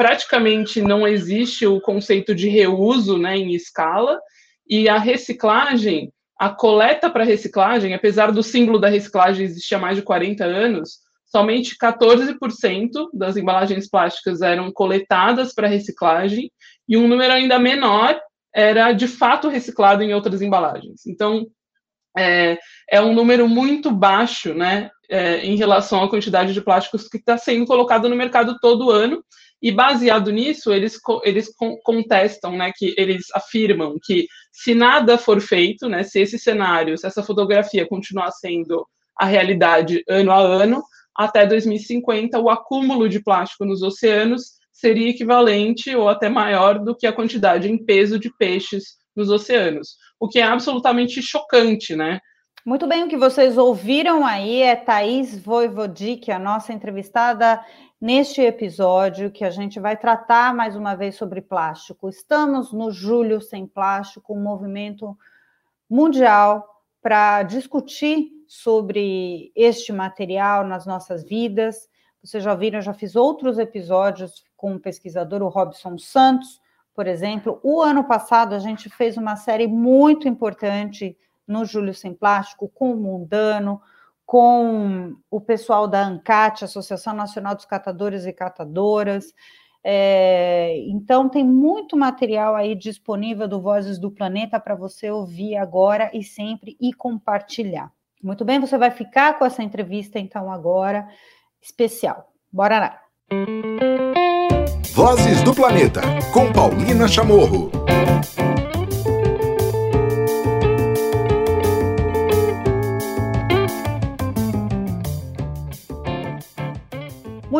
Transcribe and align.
praticamente 0.00 0.80
não 0.80 1.06
existe 1.06 1.66
o 1.66 1.78
conceito 1.78 2.34
de 2.34 2.48
reuso 2.48 3.18
né, 3.18 3.36
em 3.36 3.52
escala, 3.52 4.18
e 4.66 4.88
a 4.88 4.96
reciclagem, 4.96 6.10
a 6.38 6.48
coleta 6.48 7.10
para 7.10 7.22
reciclagem, 7.22 7.92
apesar 7.92 8.32
do 8.32 8.42
símbolo 8.42 8.78
da 8.78 8.88
reciclagem 8.88 9.44
existir 9.44 9.74
há 9.74 9.78
mais 9.78 9.98
de 9.98 10.02
40 10.02 10.42
anos, 10.42 11.00
somente 11.26 11.76
14% 11.76 13.10
das 13.12 13.36
embalagens 13.36 13.90
plásticas 13.90 14.40
eram 14.40 14.72
coletadas 14.72 15.52
para 15.52 15.68
reciclagem, 15.68 16.50
e 16.88 16.96
um 16.96 17.06
número 17.06 17.34
ainda 17.34 17.58
menor 17.58 18.18
era 18.54 18.92
de 18.92 19.06
fato 19.06 19.50
reciclado 19.50 20.02
em 20.02 20.14
outras 20.14 20.40
embalagens. 20.40 21.06
Então, 21.06 21.46
é, 22.16 22.58
é 22.90 23.02
um 23.02 23.12
número 23.12 23.46
muito 23.46 23.90
baixo, 23.90 24.54
né, 24.54 24.90
é, 25.10 25.44
em 25.44 25.56
relação 25.56 26.02
à 26.02 26.08
quantidade 26.08 26.54
de 26.54 26.62
plásticos 26.62 27.06
que 27.06 27.18
está 27.18 27.36
sendo 27.36 27.66
colocado 27.66 28.08
no 28.08 28.16
mercado 28.16 28.58
todo 28.60 28.90
ano. 28.90 29.22
E 29.62 29.70
baseado 29.70 30.30
nisso, 30.30 30.72
eles, 30.72 30.98
eles 31.22 31.50
contestam, 31.84 32.56
né, 32.56 32.72
que 32.74 32.94
eles 32.96 33.26
afirmam 33.34 33.98
que 34.02 34.26
se 34.52 34.74
nada 34.74 35.18
for 35.18 35.40
feito, 35.40 35.88
né, 35.88 36.02
se 36.02 36.20
esse 36.20 36.38
cenário, 36.38 36.96
se 36.96 37.06
essa 37.06 37.22
fotografia 37.22 37.86
continuar 37.86 38.30
sendo 38.32 38.86
a 39.18 39.26
realidade 39.26 40.02
ano 40.08 40.32
a 40.32 40.38
ano, 40.38 40.82
até 41.14 41.46
2050 41.46 42.38
o 42.38 42.48
acúmulo 42.48 43.08
de 43.08 43.22
plástico 43.22 43.66
nos 43.66 43.82
oceanos 43.82 44.60
seria 44.72 45.10
equivalente 45.10 45.94
ou 45.94 46.08
até 46.08 46.30
maior 46.30 46.78
do 46.78 46.96
que 46.96 47.06
a 47.06 47.12
quantidade 47.12 47.70
em 47.70 47.84
peso 47.84 48.18
de 48.18 48.34
peixes 48.38 48.98
nos 49.14 49.28
oceanos, 49.28 49.96
o 50.18 50.28
que 50.28 50.38
é 50.38 50.42
absolutamente 50.42 51.20
chocante, 51.20 51.94
né? 51.94 52.18
Muito 52.64 52.86
bem, 52.86 53.04
o 53.04 53.08
que 53.08 53.16
vocês 53.16 53.56
ouviram 53.56 54.24
aí 54.24 54.62
é 54.62 54.76
Thaís 54.76 55.38
Voivodic, 55.38 56.30
a 56.30 56.38
nossa 56.38 56.72
entrevistada 56.72 57.60
neste 58.00 58.40
episódio, 58.40 59.30
que 59.30 59.44
a 59.44 59.50
gente 59.50 59.78
vai 59.78 59.96
tratar 59.96 60.54
mais 60.54 60.74
uma 60.74 60.94
vez 60.94 61.16
sobre 61.16 61.42
plástico. 61.42 62.08
Estamos 62.08 62.72
no 62.72 62.90
Julho 62.90 63.42
Sem 63.42 63.66
Plástico, 63.66 64.34
um 64.34 64.42
movimento 64.42 65.16
mundial 65.88 66.66
para 67.02 67.42
discutir 67.42 68.30
sobre 68.48 69.52
este 69.54 69.92
material 69.92 70.64
nas 70.64 70.86
nossas 70.86 71.22
vidas. 71.22 71.88
Vocês 72.22 72.42
já 72.42 72.54
viram, 72.54 72.78
eu 72.78 72.82
já 72.82 72.94
fiz 72.94 73.14
outros 73.16 73.58
episódios 73.58 74.44
com 74.56 74.74
o 74.74 74.80
pesquisador, 74.80 75.42
o 75.42 75.48
Robson 75.48 75.98
Santos, 75.98 76.60
por 76.94 77.06
exemplo. 77.06 77.60
O 77.62 77.82
ano 77.82 78.04
passado 78.04 78.54
a 78.54 78.58
gente 78.58 78.88
fez 78.88 79.18
uma 79.18 79.36
série 79.36 79.66
muito 79.66 80.26
importante 80.26 81.16
no 81.46 81.66
Júlio 81.66 81.94
Sem 81.94 82.14
Plástico 82.14 82.68
com 82.68 82.92
o 82.92 82.96
Mundano, 82.96 83.80
com 84.30 85.16
o 85.28 85.40
pessoal 85.40 85.88
da 85.88 86.06
ANCAT, 86.06 86.64
Associação 86.64 87.12
Nacional 87.12 87.52
dos 87.52 87.64
Catadores 87.64 88.26
e 88.26 88.32
Catadoras. 88.32 89.34
É, 89.82 90.78
então, 90.86 91.28
tem 91.28 91.42
muito 91.42 91.96
material 91.96 92.54
aí 92.54 92.76
disponível 92.76 93.48
do 93.48 93.60
Vozes 93.60 93.98
do 93.98 94.08
Planeta 94.08 94.60
para 94.60 94.76
você 94.76 95.10
ouvir 95.10 95.56
agora 95.56 96.12
e 96.14 96.22
sempre 96.22 96.76
e 96.80 96.92
compartilhar. 96.92 97.90
Muito 98.22 98.44
bem, 98.44 98.60
você 98.60 98.78
vai 98.78 98.92
ficar 98.92 99.36
com 99.36 99.44
essa 99.44 99.64
entrevista, 99.64 100.20
então, 100.20 100.52
agora, 100.52 101.08
especial. 101.60 102.28
Bora 102.52 102.78
lá! 102.78 103.00
Vozes 104.94 105.42
do 105.42 105.52
Planeta, 105.52 106.02
com 106.32 106.52
Paulina 106.52 107.08
Chamorro. 107.08 107.68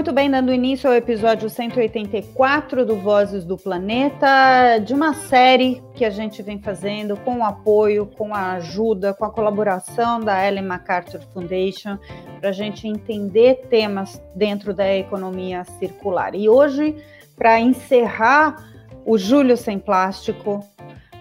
Muito 0.00 0.14
bem, 0.14 0.30
dando 0.30 0.50
início 0.50 0.88
ao 0.88 0.96
episódio 0.96 1.50
184 1.50 2.86
do 2.86 2.96
Vozes 2.96 3.44
do 3.44 3.58
Planeta, 3.58 4.78
de 4.78 4.94
uma 4.94 5.12
série 5.12 5.82
que 5.94 6.06
a 6.06 6.08
gente 6.08 6.42
vem 6.42 6.58
fazendo 6.58 7.18
com 7.18 7.40
o 7.40 7.44
apoio, 7.44 8.06
com 8.06 8.34
a 8.34 8.52
ajuda, 8.52 9.12
com 9.12 9.26
a 9.26 9.30
colaboração 9.30 10.18
da 10.18 10.48
Ellen 10.48 10.64
MacArthur 10.64 11.20
Foundation, 11.34 11.98
para 12.40 12.48
a 12.48 12.52
gente 12.52 12.89
entender 12.89 13.66
temas 13.68 14.22
dentro 14.34 14.72
da 14.72 14.90
economia 14.90 15.64
circular. 15.78 16.34
E 16.34 16.48
hoje, 16.48 16.96
para 17.36 17.60
encerrar 17.60 18.56
o 19.05 19.18
Julho 19.18 19.55
Sem 19.55 19.78
Plástico, 19.78 20.66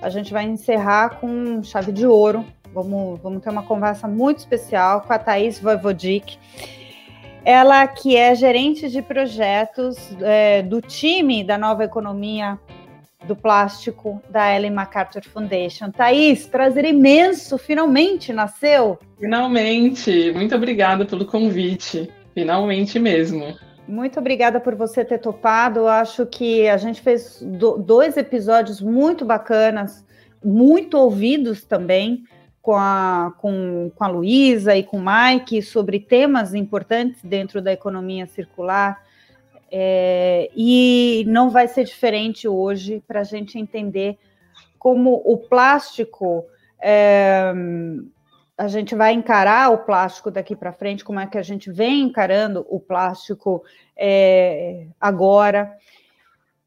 a 0.02 0.10
gente 0.10 0.32
vai 0.32 0.46
encerrar 0.46 1.20
com 1.20 1.62
chave 1.64 1.92
de 1.92 2.08
ouro. 2.08 2.46
Vamos, 2.74 3.20
vamos 3.20 3.44
ter 3.44 3.50
uma 3.50 3.64
conversa 3.64 4.08
muito 4.08 4.38
especial 4.38 5.02
com 5.02 5.12
a 5.12 5.20
Thaís 5.20 5.60
Voivodic 5.60 6.40
ela 7.50 7.88
que 7.88 8.16
é 8.16 8.36
gerente 8.36 8.88
de 8.88 9.02
projetos 9.02 9.98
é, 10.22 10.62
do 10.62 10.80
time 10.80 11.44
da 11.44 11.58
nova 11.58 11.84
economia 11.84 12.60
do 13.26 13.36
plástico 13.36 14.22
da 14.30 14.56
Ellen 14.56 14.70
MacArthur 14.70 15.24
Foundation. 15.24 15.90
Thaís, 15.90 16.46
prazer 16.46 16.86
imenso, 16.86 17.58
finalmente 17.58 18.32
nasceu. 18.32 19.00
Finalmente, 19.20 20.32
muito 20.32 20.54
obrigada 20.56 21.06
pelo 21.06 21.26
convite, 21.26 22.08
finalmente 22.36 23.00
mesmo. 23.00 23.58
Muito 23.88 24.20
obrigada 24.20 24.60
por 24.60 24.76
você 24.76 25.04
ter 25.04 25.18
topado. 25.18 25.88
Acho 25.88 26.28
que 26.28 26.70
a 26.70 26.78
gente 26.78 27.02
fez 27.02 27.44
dois 27.80 28.16
episódios 28.16 28.80
muito 28.80 29.26
bacanas, 29.26 30.06
muito 30.46 31.00
ouvidos 31.00 31.64
também 31.64 32.26
com 32.62 32.76
a, 32.76 33.34
com, 33.38 33.92
com 33.96 34.04
a 34.04 34.08
Luísa 34.08 34.76
e 34.76 34.84
com 34.84 34.98
o 34.98 35.06
Mike 35.06 35.62
sobre 35.62 36.00
temas 36.00 36.54
importantes 36.54 37.22
dentro 37.24 37.62
da 37.62 37.72
economia 37.72 38.28
circular. 38.28 39.02
É, 39.72 40.50
e 40.56 41.24
não 41.28 41.50
vai 41.50 41.68
ser 41.68 41.84
diferente 41.84 42.48
hoje 42.48 43.04
para 43.08 43.22
a 43.22 43.24
gente 43.24 43.58
entender 43.58 44.18
como 44.80 45.22
o 45.26 45.38
plástico, 45.38 46.46
é, 46.82 47.54
a 48.58 48.68
gente 48.68 48.96
vai 48.96 49.14
encarar 49.14 49.72
o 49.72 49.80
plástico 49.80 50.32
daqui 50.32 50.56
para 50.56 50.74
frente, 50.74 51.04
como 51.04 51.20
é 51.20 51.28
que 51.28 51.38
a 51.38 51.44
gente 51.44 51.72
vem 51.72 52.02
encarando 52.02 52.66
o 52.70 52.80
plástico 52.80 53.64
é, 53.96 54.88
agora. 55.00 55.72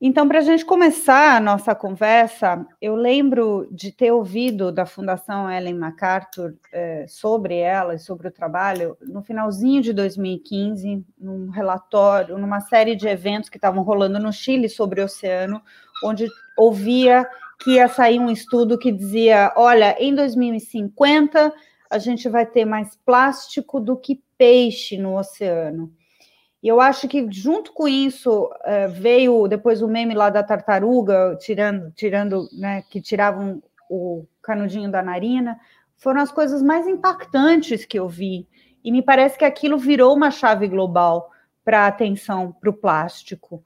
Então, 0.05 0.27
para 0.27 0.41
a 0.41 0.43
gente 0.43 0.65
começar 0.65 1.37
a 1.37 1.41
nossa 1.41 1.77
conversa, 1.77 2.67
eu 2.81 2.97
lembro 2.97 3.69
de 3.71 3.93
ter 3.93 4.11
ouvido 4.11 4.73
da 4.73 4.85
Fundação 4.85 5.49
Ellen 5.49 5.75
MacArthur 5.75 6.57
é, 6.73 7.07
sobre 7.07 7.59
ela 7.59 7.95
e 7.95 8.01
sobre 8.01 8.27
o 8.27 8.33
trabalho 8.33 8.97
no 9.01 9.23
finalzinho 9.23 9.81
de 9.81 9.93
2015, 9.93 11.07
num 11.17 11.51
relatório, 11.51 12.37
numa 12.37 12.59
série 12.59 12.97
de 12.97 13.07
eventos 13.07 13.49
que 13.49 13.59
estavam 13.59 13.85
rolando 13.85 14.19
no 14.19 14.33
Chile 14.33 14.69
sobre 14.69 15.01
o 15.01 15.05
oceano, 15.05 15.63
onde 16.05 16.27
ouvia 16.59 17.25
que 17.61 17.77
ia 17.77 17.87
sair 17.87 18.19
um 18.19 18.29
estudo 18.29 18.77
que 18.77 18.91
dizia: 18.91 19.53
olha, 19.55 19.95
em 20.01 20.13
2050 20.13 21.55
a 21.89 21.99
gente 21.99 22.29
vai 22.29 22.45
ter 22.45 22.65
mais 22.65 22.97
plástico 23.07 23.79
do 23.79 23.97
que 23.97 24.21
peixe 24.37 24.99
no 24.99 25.17
oceano. 25.17 25.93
E 26.63 26.69
eu 26.69 26.81
acho 26.81 27.09
que 27.09 27.27
junto 27.31 27.73
com 27.73 27.89
isso 27.89 28.49
é, 28.65 28.87
veio 28.87 29.49
depois 29.49 29.83
o 29.83 29.89
meme 29.89 30.15
lá 30.15 30.31
da 30.31 30.43
tartaruga, 30.43 31.37
tirando, 31.41 31.91
tirando, 31.91 32.49
né, 32.53 32.83
que 32.89 33.01
tiravam 33.01 33.61
o 33.91 34.25
canudinho 34.41 34.91
da 34.91 35.03
narina, 35.03 35.59
foram 35.97 36.21
as 36.21 36.31
coisas 36.31 36.63
mais 36.63 36.87
impactantes 36.87 37.85
que 37.85 37.99
eu 37.99 38.09
vi. 38.09 38.47
E 38.85 38.93
me 38.93 39.03
parece 39.03 39.37
que 39.37 39.45
aquilo 39.45 39.77
virou 39.77 40.15
uma 40.15 40.31
chave 40.31 40.69
global 40.69 41.31
para 41.65 41.81
a 41.81 41.87
atenção 41.89 42.53
para 42.53 42.71
o 42.71 42.73
plástico. 42.73 43.65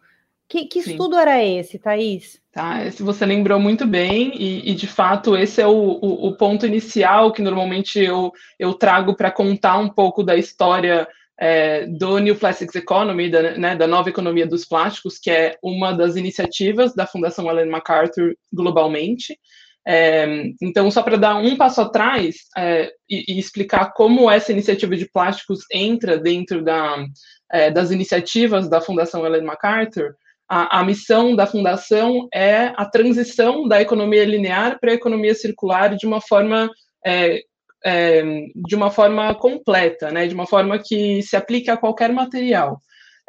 Que, 0.49 0.65
que 0.67 0.79
estudo 0.79 1.17
era 1.17 1.43
esse, 1.43 1.79
Thaís? 1.79 2.41
Tá, 2.53 2.85
esse 2.85 3.03
você 3.03 3.27
lembrou 3.27 3.59
muito 3.59 3.85
bem, 3.87 4.33
e, 4.35 4.71
e 4.71 4.75
de 4.75 4.87
fato 4.87 5.37
esse 5.37 5.61
é 5.61 5.67
o, 5.67 5.73
o, 5.73 6.29
o, 6.29 6.37
ponto 6.37 6.65
inicial 6.65 7.33
que 7.33 7.43
normalmente 7.43 7.99
eu, 7.99 8.33
eu 8.59 8.73
trago 8.73 9.15
para 9.15 9.31
contar 9.31 9.77
um 9.79 9.89
pouco 9.89 10.23
da 10.23 10.37
história 10.37 11.07
é, 11.39 11.87
do 11.87 12.19
New 12.19 12.37
Plastics 12.37 12.75
Economy, 12.75 13.31
da, 13.31 13.57
né, 13.57 13.77
da 13.77 13.87
nova 13.87 14.09
economia 14.09 14.47
dos 14.47 14.65
plásticos, 14.65 15.19
que 15.19 15.31
é 15.31 15.57
uma 15.63 15.93
das 15.93 16.17
iniciativas 16.17 16.95
da 16.95 17.07
Fundação 17.07 17.49
Ellen 17.51 17.71
MacArthur 17.71 18.35
globalmente. 18.53 19.39
É, 19.87 20.27
então, 20.61 20.91
só 20.91 21.03
para 21.03 21.17
dar 21.17 21.37
um 21.37 21.57
passo 21.57 21.81
atrás 21.81 22.37
é, 22.57 22.91
e, 23.09 23.35
e, 23.35 23.39
explicar 23.39 23.93
como 23.93 24.29
essa 24.29 24.51
iniciativa 24.51 24.97
de 24.97 25.09
plásticos 25.09 25.61
entra 25.73 26.19
dentro 26.19 26.65
da, 26.65 27.05
é, 27.53 27.71
das 27.71 27.93
iniciativas 27.93 28.69
da 28.69 28.81
Fundação 28.81 29.25
Ellen 29.25 29.45
MacArthur, 29.45 30.17
a, 30.49 30.81
a, 30.81 30.85
missão 30.85 31.37
da 31.37 31.47
fundação 31.47 32.29
é 32.33 32.73
a 32.77 32.85
transição 32.85 33.67
da 33.67 33.81
economia 33.81 34.25
linear 34.25 34.79
para 34.81 34.93
a 34.93 34.95
economia 34.95 35.35
circular 35.35 35.97
de 35.97 36.07
uma 36.07 36.21
forma 36.21 36.71
é, 37.05 37.43
é, 37.85 38.23
de 38.55 38.75
uma 38.75 38.91
forma 38.91 39.35
completa, 39.35 40.11
né, 40.11 40.27
de 40.27 40.35
uma 40.35 40.47
forma 40.47 40.79
que 40.79 41.23
se 41.23 41.37
aplique 41.37 41.71
a 41.71 41.77
qualquer 41.77 42.13
material. 42.13 42.81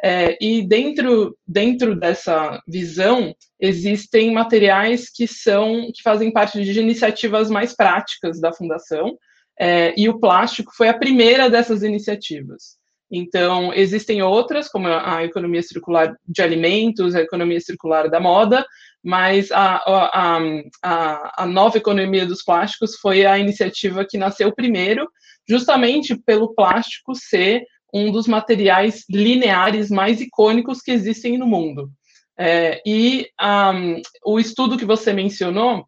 É, 0.02 0.36
e 0.40 0.62
dentro, 0.62 1.36
dentro 1.46 1.98
dessa 1.98 2.62
visão 2.68 3.34
existem 3.60 4.32
materiais 4.32 5.10
que 5.10 5.26
são 5.26 5.90
que 5.92 6.00
fazem 6.04 6.32
parte 6.32 6.62
de 6.62 6.80
iniciativas 6.80 7.50
mais 7.50 7.74
práticas 7.74 8.40
da 8.40 8.52
fundação 8.52 9.18
é, 9.58 9.92
e 9.96 10.08
o 10.08 10.20
plástico 10.20 10.70
foi 10.76 10.88
a 10.88 10.96
primeira 10.96 11.50
dessas 11.50 11.82
iniciativas. 11.82 12.78
Então, 13.10 13.72
existem 13.72 14.22
outras, 14.22 14.68
como 14.68 14.86
a 14.86 15.24
economia 15.24 15.62
circular 15.62 16.14
de 16.26 16.42
alimentos, 16.42 17.14
a 17.14 17.22
economia 17.22 17.60
circular 17.60 18.08
da 18.08 18.20
moda, 18.20 18.64
mas 19.08 19.50
a, 19.50 19.76
a, 19.86 20.38
a, 20.82 21.42
a, 21.44 21.46
nova 21.46 21.78
economia 21.78 22.26
dos 22.26 22.42
plásticos 22.42 22.96
foi 22.96 23.24
a 23.24 23.38
iniciativa 23.38 24.04
que 24.04 24.18
nasceu 24.18 24.54
primeiro, 24.54 25.08
justamente 25.48 26.14
pelo 26.14 26.54
plástico 26.54 27.14
ser 27.14 27.64
um 27.92 28.12
dos 28.12 28.26
materiais 28.28 29.06
lineares 29.08 29.88
mais 29.88 30.20
icônicos 30.20 30.82
que 30.82 30.90
existem 30.90 31.38
no 31.38 31.46
mundo. 31.46 31.90
É, 32.38 32.82
e 32.84 33.26
um, 33.40 34.02
o 34.26 34.38
estudo 34.38 34.76
que 34.76 34.84
você 34.84 35.10
mencionou, 35.10 35.86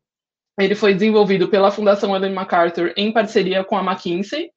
ele 0.59 0.75
foi 0.75 0.95
desenvolvido 0.95 1.47
pela 1.47 1.71
Fundação 1.71 2.17
Ellen 2.17 2.33
MacArthur 2.33 2.95
em 2.97 3.13
parceria 3.13 3.63
com 3.63 3.77
a 3.77 3.83
McKinsey, 3.83 4.49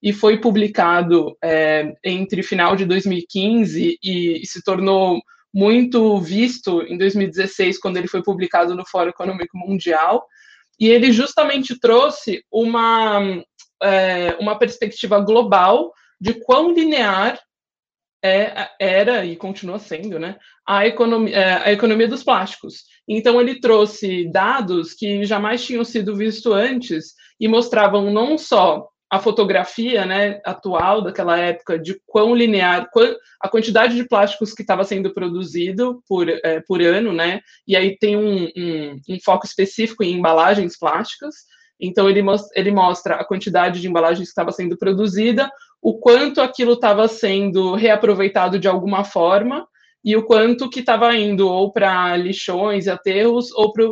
e 0.00 0.12
foi 0.12 0.38
publicado 0.38 1.36
é, 1.42 1.92
entre 2.04 2.44
final 2.44 2.76
de 2.76 2.84
2015 2.84 3.98
e, 4.00 4.40
e 4.40 4.46
se 4.46 4.62
tornou 4.62 5.20
muito 5.52 6.18
visto 6.18 6.82
em 6.82 6.96
2016, 6.96 7.78
quando 7.78 7.96
ele 7.96 8.08
foi 8.08 8.22
publicado 8.22 8.74
no 8.74 8.86
Fórum 8.86 9.10
Econômico 9.10 9.56
Mundial, 9.58 10.26
e 10.80 10.88
ele 10.88 11.12
justamente 11.12 11.78
trouxe 11.78 12.44
uma, 12.50 13.20
é, 13.82 14.36
uma 14.40 14.58
perspectiva 14.58 15.20
global 15.20 15.92
de 16.20 16.34
quão 16.34 16.72
linear 16.72 17.38
é, 18.24 18.68
era 18.80 19.24
e 19.24 19.36
continua 19.36 19.78
sendo 19.78 20.18
né, 20.18 20.36
a, 20.66 20.86
economia, 20.86 21.36
é, 21.36 21.68
a 21.68 21.72
economia 21.72 22.08
dos 22.08 22.22
plásticos. 22.22 22.84
Então, 23.06 23.40
ele 23.40 23.60
trouxe 23.60 24.30
dados 24.30 24.94
que 24.94 25.24
jamais 25.24 25.64
tinham 25.64 25.84
sido 25.84 26.16
vistos 26.16 26.52
antes 26.52 27.14
e 27.38 27.48
mostravam 27.48 28.12
não 28.12 28.38
só 28.38 28.88
a 29.12 29.18
fotografia 29.18 30.06
né, 30.06 30.40
atual 30.42 31.02
daquela 31.02 31.38
época 31.38 31.78
de 31.78 32.00
quão 32.06 32.34
linear, 32.34 32.88
a 33.38 33.46
quantidade 33.46 33.94
de 33.94 34.08
plásticos 34.08 34.54
que 34.54 34.62
estava 34.62 34.84
sendo 34.84 35.12
produzido 35.12 36.02
por, 36.08 36.30
é, 36.30 36.62
por 36.66 36.80
ano, 36.80 37.12
né? 37.12 37.42
E 37.68 37.76
aí 37.76 37.98
tem 37.98 38.16
um, 38.16 38.48
um, 38.56 39.00
um, 39.10 39.18
foco 39.22 39.44
específico 39.44 40.02
em 40.02 40.14
embalagens 40.14 40.78
plásticas. 40.78 41.34
Então 41.78 42.08
ele, 42.08 42.24
ele 42.54 42.70
mostra 42.70 43.16
a 43.16 43.24
quantidade 43.24 43.82
de 43.82 43.86
embalagens 43.86 44.28
que 44.28 44.32
estava 44.32 44.50
sendo 44.50 44.78
produzida, 44.78 45.50
o 45.82 45.98
quanto 45.98 46.40
aquilo 46.40 46.72
estava 46.72 47.06
sendo 47.06 47.74
reaproveitado 47.74 48.58
de 48.58 48.66
alguma 48.66 49.04
forma 49.04 49.68
e 50.02 50.16
o 50.16 50.24
quanto 50.24 50.70
que 50.70 50.80
estava 50.80 51.14
indo 51.14 51.46
ou 51.46 51.70
para 51.70 52.16
lixões 52.16 52.86
e 52.86 52.90
aterros 52.90 53.52
ou 53.52 53.74
para 53.74 53.84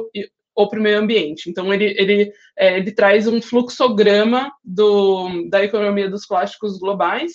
ou 0.54 0.68
para 0.68 0.78
o 0.78 0.82
meio 0.82 0.98
ambiente. 0.98 1.48
Então, 1.48 1.72
ele, 1.72 1.94
ele, 1.96 2.32
é, 2.56 2.76
ele 2.76 2.92
traz 2.92 3.26
um 3.26 3.40
fluxograma 3.40 4.50
do, 4.64 5.48
da 5.48 5.64
economia 5.64 6.08
dos 6.08 6.26
plásticos 6.26 6.78
globais, 6.78 7.32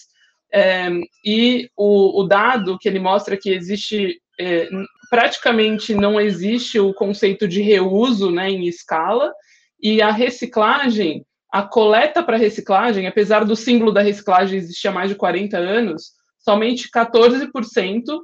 é, 0.53 0.89
e 1.23 1.69
o, 1.75 2.21
o, 2.21 2.27
dado 2.27 2.77
que 2.79 2.87
ele 2.87 2.99
mostra 2.99 3.35
que 3.35 3.49
existe, 3.49 4.21
é, 4.39 4.69
praticamente 5.09 5.93
não 5.93 6.19
existe 6.19 6.79
o 6.79 6.93
conceito 6.93 7.47
de 7.47 7.61
reuso 7.61 8.31
né, 8.31 8.49
em 8.49 8.67
escala, 8.67 9.33
e 9.81 10.01
a 10.01 10.11
reciclagem, 10.11 11.25
a 11.51 11.63
coleta 11.63 12.23
para 12.23 12.37
reciclagem, 12.37 13.07
apesar 13.07 13.43
do 13.43 13.55
símbolo 13.55 13.91
da 13.91 14.01
reciclagem 14.01 14.57
existir 14.57 14.87
há 14.87 14.91
mais 14.91 15.09
de 15.09 15.15
40 15.15 15.57
anos, 15.57 16.11
somente 16.39 16.89
14% 16.89 17.49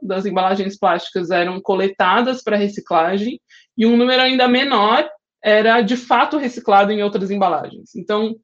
das 0.03 0.25
embalagens 0.25 0.77
plásticas 0.77 1.31
eram 1.31 1.59
coletadas 1.59 2.43
para 2.43 2.55
reciclagem 2.55 3.39
e 3.77 3.85
um 3.85 3.97
número 3.97 4.21
ainda 4.21 4.47
menor 4.47 5.09
era 5.43 5.81
de 5.81 5.97
fato 5.97 6.37
reciclado 6.37 6.91
em 6.91 7.01
outras 7.01 7.31
embalagens. 7.31 7.95
Então, 7.95 8.35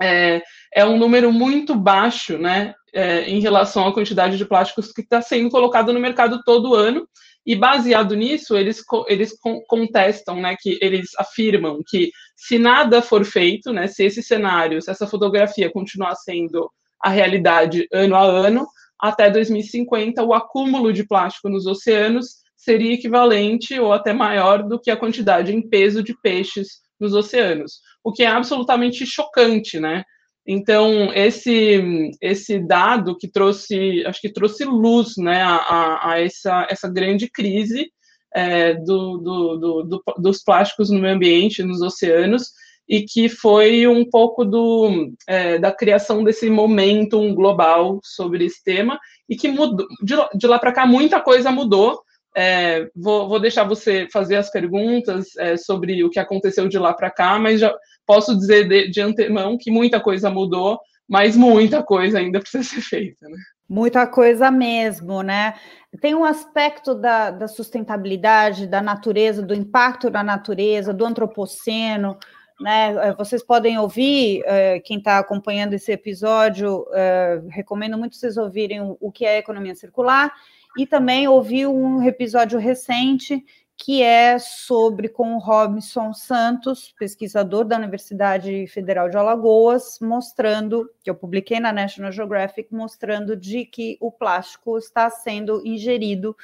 é, 0.00 0.42
é 0.74 0.84
um 0.84 0.98
número 0.98 1.32
muito 1.32 1.74
baixo, 1.74 2.36
né, 2.36 2.74
é, 2.92 3.22
em 3.22 3.40
relação 3.40 3.86
à 3.86 3.92
quantidade 3.92 4.36
de 4.36 4.44
plásticos 4.44 4.92
que 4.92 5.00
está 5.00 5.22
sendo 5.22 5.50
colocado 5.50 5.92
no 5.92 6.00
mercado 6.00 6.42
todo 6.44 6.74
ano. 6.74 7.08
E 7.44 7.54
baseado 7.54 8.16
nisso, 8.16 8.56
eles, 8.56 8.82
eles 9.06 9.32
contestam, 9.68 10.40
né, 10.40 10.56
que 10.60 10.78
eles 10.82 11.10
afirmam 11.16 11.80
que 11.86 12.10
se 12.34 12.58
nada 12.58 13.00
for 13.00 13.24
feito, 13.24 13.72
né, 13.72 13.86
se 13.86 14.04
esse 14.04 14.22
cenário, 14.22 14.82
se 14.82 14.90
essa 14.90 15.06
fotografia 15.06 15.70
continuar 15.70 16.16
sendo 16.16 16.68
a 17.00 17.08
realidade 17.08 17.86
ano 17.92 18.16
a 18.16 18.22
ano, 18.22 18.66
até 19.00 19.30
2050 19.30 20.24
o 20.24 20.34
acúmulo 20.34 20.92
de 20.92 21.06
plástico 21.06 21.48
nos 21.48 21.66
oceanos 21.66 22.45
seria 22.66 22.94
equivalente 22.94 23.78
ou 23.78 23.92
até 23.92 24.12
maior 24.12 24.64
do 24.64 24.80
que 24.80 24.90
a 24.90 24.96
quantidade 24.96 25.54
em 25.54 25.66
peso 25.66 26.02
de 26.02 26.12
peixes 26.20 26.80
nos 26.98 27.14
oceanos, 27.14 27.80
o 28.02 28.12
que 28.12 28.24
é 28.24 28.26
absolutamente 28.26 29.06
chocante, 29.06 29.78
né? 29.78 30.02
Então, 30.44 31.12
esse, 31.12 32.10
esse 32.20 32.58
dado 32.58 33.16
que 33.16 33.28
trouxe, 33.28 34.04
acho 34.06 34.20
que 34.20 34.32
trouxe 34.32 34.64
luz 34.64 35.14
né, 35.16 35.42
a, 35.42 36.12
a 36.12 36.20
essa, 36.20 36.66
essa 36.70 36.88
grande 36.88 37.28
crise 37.28 37.90
é, 38.34 38.74
do, 38.74 39.18
do, 39.18 39.82
do, 39.82 40.02
dos 40.18 40.42
plásticos 40.42 40.90
no 40.90 41.00
meio 41.00 41.14
ambiente, 41.14 41.62
nos 41.62 41.82
oceanos, 41.82 42.52
e 42.88 43.02
que 43.02 43.28
foi 43.28 43.88
um 43.88 44.08
pouco 44.08 44.44
do, 44.44 45.12
é, 45.26 45.58
da 45.58 45.72
criação 45.72 46.22
desse 46.22 46.48
momentum 46.48 47.34
global 47.34 47.98
sobre 48.04 48.44
esse 48.44 48.62
tema, 48.62 48.98
e 49.28 49.36
que 49.36 49.48
mudou, 49.48 49.86
de, 50.02 50.14
de 50.36 50.46
lá 50.46 50.58
para 50.58 50.72
cá 50.72 50.86
muita 50.86 51.20
coisa 51.20 51.50
mudou. 51.50 52.00
É, 52.38 52.90
vou, 52.94 53.26
vou, 53.26 53.40
deixar 53.40 53.64
você 53.64 54.06
fazer 54.12 54.36
as 54.36 54.50
perguntas 54.50 55.34
é, 55.38 55.56
sobre 55.56 56.04
o 56.04 56.10
que 56.10 56.18
aconteceu 56.18 56.68
de 56.68 56.78
lá 56.78 56.92
para 56.92 57.10
cá, 57.10 57.38
mas 57.38 57.60
já 57.60 57.74
posso 58.06 58.36
dizer 58.36 58.68
de, 58.68 58.90
de, 58.90 59.00
antemão 59.00 59.56
que 59.56 59.70
muita 59.70 59.98
coisa 59.98 60.28
mudou, 60.28 60.78
mas 61.08 61.34
muita 61.34 61.82
coisa 61.82 62.18
ainda 62.18 62.38
precisa 62.40 62.62
ser 62.62 62.82
feita. 62.82 63.26
Né? 63.26 63.36
Muita 63.66 64.06
coisa 64.06 64.50
mesmo, 64.50 65.22
né? 65.22 65.54
Tem 66.00 66.14
um 66.14 66.26
aspecto 66.26 66.94
da, 66.94 67.30
da 67.30 67.48
sustentabilidade, 67.48 68.66
da 68.66 68.82
natureza, 68.82 69.42
do 69.42 69.54
impacto 69.54 70.10
na 70.10 70.22
natureza, 70.22 70.92
do 70.92 71.06
antropoceno, 71.06 72.18
né? 72.60 72.94
Eh, 73.08 73.14
vocês 73.14 73.42
podem 73.42 73.78
ouvir, 73.78 74.42
eh, 74.46 74.80
quem 74.80 74.98
está 74.98 75.18
acompanhando 75.18 75.74
esse 75.74 75.92
episódio, 75.92 76.86
eh, 76.92 77.40
recomendo 77.48 77.98
muito 77.98 78.16
vocês 78.16 78.36
ouvirem 78.36 78.80
o, 79.00 79.10
que 79.10 79.24
é 79.24 79.38
economia 79.38 79.74
circular 79.74 80.32
e 80.76 80.86
também 80.86 81.26
ouvir 81.26 81.66
um 81.66 82.02
episódio 82.02 82.58
recente 82.58 83.44
que 83.78 84.02
é 84.02 84.38
sobre 84.38 85.08
com 85.08 85.34
o 85.34 85.38
Robson 85.38 86.12
Santos, 86.14 86.94
pesquisador 86.98 87.64
da 87.64 87.76
Universidade 87.76 88.66
Federal 88.68 89.10
de 89.10 89.18
Alagoas, 89.18 89.98
mostrando, 90.00 90.90
que 91.04 91.10
eu 91.10 91.14
publiquei 91.14 91.60
na 91.60 91.72
National 91.72 92.10
Geographic, 92.10 92.74
mostrando 92.74 93.36
de 93.36 93.66
que 93.66 93.98
o 94.00 94.10
plástico 94.10 94.78
está 94.78 95.10
sendo 95.10 95.60
ingerido 95.66 96.34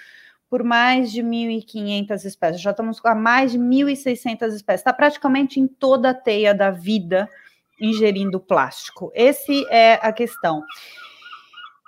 por 0.51 0.63
mais 0.63 1.11
de 1.11 1.23
1.500 1.23 2.25
espécies. 2.27 2.61
Já 2.61 2.73
estamos 2.73 3.01
com 3.01 3.15
mais 3.15 3.53
de 3.53 3.59
1.600 3.59 4.55
espécies. 4.55 4.81
Está 4.81 4.93
praticamente 4.93 5.59
em 5.59 5.67
toda 5.67 6.11
a 6.11 6.15
teia 6.15 6.55
da 6.55 6.71
vida 6.71 7.27
ingerindo 7.81 8.39
plástico. 8.39 9.11
Esse 9.15 9.67
é 9.71 9.95
a 9.95 10.13
questão. 10.13 10.63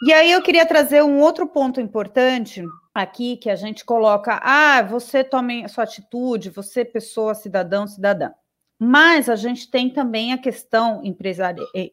E 0.03 0.13
aí 0.13 0.33
eu 0.33 0.43
queria 0.43 0.67
trazer 0.67 1.03
um 1.03 1.21
outro 1.21 1.47
ponto 1.47 1.81
importante 1.81 2.63
aqui 2.95 3.37
que 3.37 3.49
a 3.49 3.57
gente 3.57 3.85
coloca: 3.85 4.41
ah, 4.43 4.83
você 4.83 5.23
tome 5.23 5.69
sua 5.69 5.85
atitude, 5.85 6.51
você 6.51 6.85
pessoa, 6.85 7.35
cidadão, 7.35 7.87
cidadã. 7.87 8.31
Mas 8.79 9.29
a 9.29 9.37
gente 9.37 9.71
tem 9.71 9.89
também 9.89 10.33
a 10.33 10.39
questão 10.39 11.01
eh, 11.75 11.91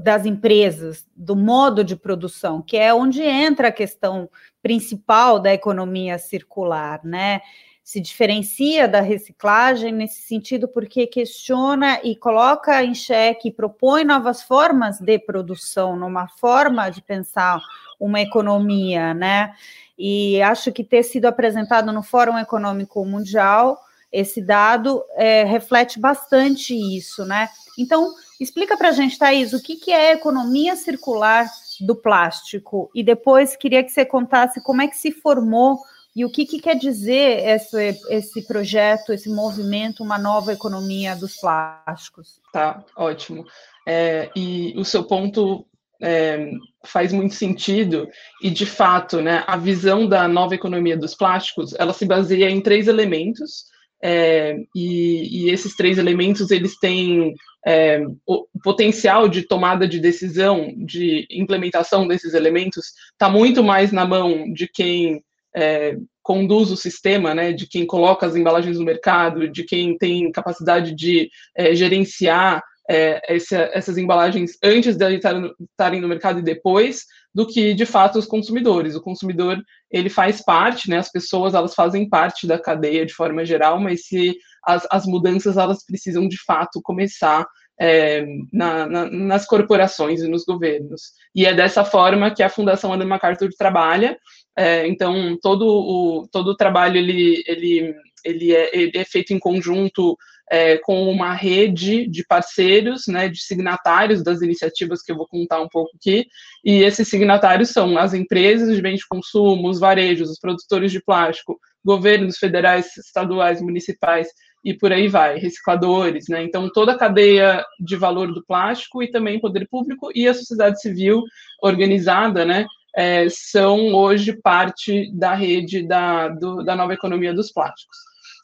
das 0.00 0.24
empresas, 0.24 1.06
do 1.16 1.34
modo 1.34 1.82
de 1.82 1.96
produção, 1.96 2.62
que 2.62 2.76
é 2.76 2.94
onde 2.94 3.20
entra 3.22 3.68
a 3.68 3.72
questão 3.72 4.30
principal 4.62 5.40
da 5.40 5.52
economia 5.52 6.18
circular, 6.18 7.00
né? 7.04 7.40
Se 7.84 8.00
diferencia 8.00 8.86
da 8.86 9.00
reciclagem 9.00 9.92
nesse 9.92 10.22
sentido, 10.22 10.68
porque 10.68 11.06
questiona 11.06 12.00
e 12.04 12.14
coloca 12.14 12.82
em 12.84 12.94
xeque, 12.94 13.50
propõe 13.50 14.04
novas 14.04 14.42
formas 14.42 15.00
de 15.00 15.18
produção, 15.18 15.96
numa 15.96 16.28
forma 16.28 16.88
de 16.90 17.02
pensar 17.02 17.60
uma 17.98 18.20
economia, 18.20 19.12
né? 19.12 19.54
E 19.98 20.40
acho 20.42 20.72
que 20.72 20.84
ter 20.84 21.02
sido 21.02 21.26
apresentado 21.26 21.92
no 21.92 22.02
Fórum 22.02 22.38
Econômico 22.38 23.04
Mundial 23.04 23.78
esse 24.12 24.42
dado 24.42 25.02
é, 25.14 25.42
reflete 25.42 25.98
bastante 25.98 26.74
isso, 26.74 27.24
né? 27.24 27.48
Então, 27.78 28.12
explica 28.38 28.76
para 28.76 28.90
a 28.90 28.92
gente, 28.92 29.18
Thaís, 29.18 29.54
o 29.54 29.62
que, 29.62 29.76
que 29.76 29.90
é 29.90 30.10
a 30.10 30.14
economia 30.14 30.76
circular 30.76 31.46
do 31.80 31.96
plástico? 31.96 32.90
E 32.94 33.02
depois 33.02 33.56
queria 33.56 33.82
que 33.82 33.90
você 33.90 34.04
contasse 34.04 34.62
como 34.62 34.82
é 34.82 34.88
que 34.88 34.98
se 34.98 35.10
formou 35.10 35.78
e 36.14 36.24
o 36.24 36.30
que, 36.30 36.44
que 36.44 36.60
quer 36.60 36.76
dizer 36.76 37.46
esse, 37.48 37.98
esse 38.10 38.46
projeto, 38.46 39.12
esse 39.12 39.30
movimento, 39.30 40.02
uma 40.02 40.18
nova 40.18 40.52
economia 40.52 41.16
dos 41.16 41.36
plásticos? 41.36 42.40
Tá, 42.52 42.84
ótimo. 42.96 43.44
É, 43.88 44.30
e 44.36 44.74
o 44.76 44.84
seu 44.84 45.04
ponto 45.04 45.66
é, 46.02 46.50
faz 46.84 47.12
muito 47.12 47.34
sentido 47.34 48.08
e 48.42 48.50
de 48.50 48.66
fato, 48.66 49.20
né, 49.22 49.42
a 49.46 49.56
visão 49.56 50.06
da 50.06 50.28
nova 50.28 50.54
economia 50.54 50.96
dos 50.96 51.14
plásticos, 51.14 51.74
ela 51.78 51.92
se 51.92 52.04
baseia 52.04 52.50
em 52.50 52.60
três 52.60 52.88
elementos 52.88 53.64
é, 54.04 54.56
e, 54.74 55.46
e, 55.46 55.50
esses 55.50 55.76
três 55.76 55.96
elementos 55.96 56.50
eles 56.50 56.76
têm 56.78 57.34
é, 57.64 58.04
o 58.26 58.46
potencial 58.64 59.28
de 59.28 59.46
tomada 59.46 59.86
de 59.86 60.00
decisão, 60.00 60.74
de 60.76 61.24
implementação 61.30 62.08
desses 62.08 62.34
elementos, 62.34 62.86
está 63.12 63.30
muito 63.30 63.62
mais 63.62 63.92
na 63.92 64.04
mão 64.04 64.52
de 64.52 64.66
quem 64.66 65.22
é, 65.54 65.96
conduz 66.22 66.70
o 66.70 66.76
sistema, 66.76 67.34
né, 67.34 67.52
de 67.52 67.66
quem 67.66 67.84
coloca 67.84 68.26
as 68.26 68.36
embalagens 68.36 68.78
no 68.78 68.84
mercado, 68.84 69.48
de 69.48 69.64
quem 69.64 69.96
tem 69.98 70.30
capacidade 70.30 70.94
de 70.94 71.28
é, 71.56 71.74
gerenciar 71.74 72.62
é, 72.88 73.34
essa, 73.34 73.70
essas 73.72 73.96
embalagens 73.96 74.52
antes 74.62 74.96
de 74.96 75.14
estarem 75.14 76.00
no 76.00 76.08
mercado 76.08 76.38
e 76.38 76.42
depois, 76.42 77.04
do 77.34 77.46
que 77.46 77.74
de 77.74 77.86
fato 77.86 78.18
os 78.18 78.26
consumidores. 78.26 78.94
O 78.94 79.02
consumidor 79.02 79.62
ele 79.90 80.10
faz 80.10 80.42
parte, 80.42 80.88
né, 80.90 80.98
as 80.98 81.10
pessoas 81.10 81.54
elas 81.54 81.74
fazem 81.74 82.08
parte 82.08 82.46
da 82.46 82.58
cadeia 82.58 83.06
de 83.06 83.14
forma 83.14 83.44
geral, 83.44 83.80
mas 83.80 84.06
se 84.06 84.36
as, 84.64 84.86
as 84.90 85.06
mudanças 85.06 85.56
elas 85.56 85.84
precisam 85.84 86.28
de 86.28 86.36
fato 86.44 86.80
começar 86.82 87.46
é, 87.82 88.24
na, 88.52 88.86
na, 88.86 89.10
nas 89.10 89.44
corporações 89.44 90.22
e 90.22 90.28
nos 90.28 90.44
governos. 90.44 91.02
E 91.34 91.44
é 91.44 91.52
dessa 91.52 91.84
forma 91.84 92.32
que 92.32 92.40
a 92.40 92.48
Fundação 92.48 92.94
Ellen 92.94 93.08
MacArthur 93.08 93.48
trabalha. 93.58 94.16
É, 94.56 94.86
então, 94.86 95.36
todo 95.42 95.66
o, 95.66 96.28
todo 96.30 96.52
o 96.52 96.56
trabalho 96.56 96.96
ele, 96.96 97.42
ele, 97.44 97.92
ele, 98.24 98.54
é, 98.54 98.70
ele 98.72 98.92
é 98.96 99.04
feito 99.04 99.32
em 99.32 99.38
conjunto 99.40 100.16
é, 100.48 100.78
com 100.78 101.10
uma 101.10 101.34
rede 101.34 102.06
de 102.06 102.24
parceiros, 102.24 103.08
né, 103.08 103.28
de 103.28 103.42
signatários 103.42 104.22
das 104.22 104.42
iniciativas 104.42 105.02
que 105.02 105.10
eu 105.10 105.16
vou 105.16 105.26
contar 105.26 105.60
um 105.60 105.68
pouco 105.68 105.90
aqui, 105.96 106.26
e 106.64 106.84
esses 106.84 107.08
signatários 107.08 107.70
são 107.70 107.98
as 107.98 108.14
empresas 108.14 108.76
de 108.76 108.82
bens 108.82 108.98
de 108.98 109.08
consumo, 109.08 109.68
os 109.68 109.80
varejos, 109.80 110.30
os 110.30 110.38
produtores 110.38 110.92
de 110.92 111.02
plástico, 111.02 111.58
governos 111.84 112.36
federais, 112.36 112.96
estaduais, 112.96 113.60
municipais, 113.60 114.28
e 114.64 114.74
por 114.74 114.92
aí 114.92 115.08
vai, 115.08 115.38
recicladores, 115.38 116.26
né? 116.28 116.42
Então, 116.42 116.70
toda 116.70 116.92
a 116.92 116.98
cadeia 116.98 117.64
de 117.80 117.96
valor 117.96 118.32
do 118.32 118.44
plástico 118.44 119.02
e 119.02 119.10
também 119.10 119.40
poder 119.40 119.66
público 119.68 120.10
e 120.14 120.28
a 120.28 120.34
sociedade 120.34 120.80
civil 120.80 121.22
organizada, 121.62 122.44
né? 122.44 122.66
É, 122.94 123.26
são 123.28 123.94
hoje 123.94 124.34
parte 124.40 125.10
da 125.14 125.34
rede 125.34 125.82
da, 125.86 126.28
do, 126.28 126.62
da 126.62 126.76
nova 126.76 126.92
economia 126.92 127.32
dos 127.32 127.50
plásticos. 127.50 127.96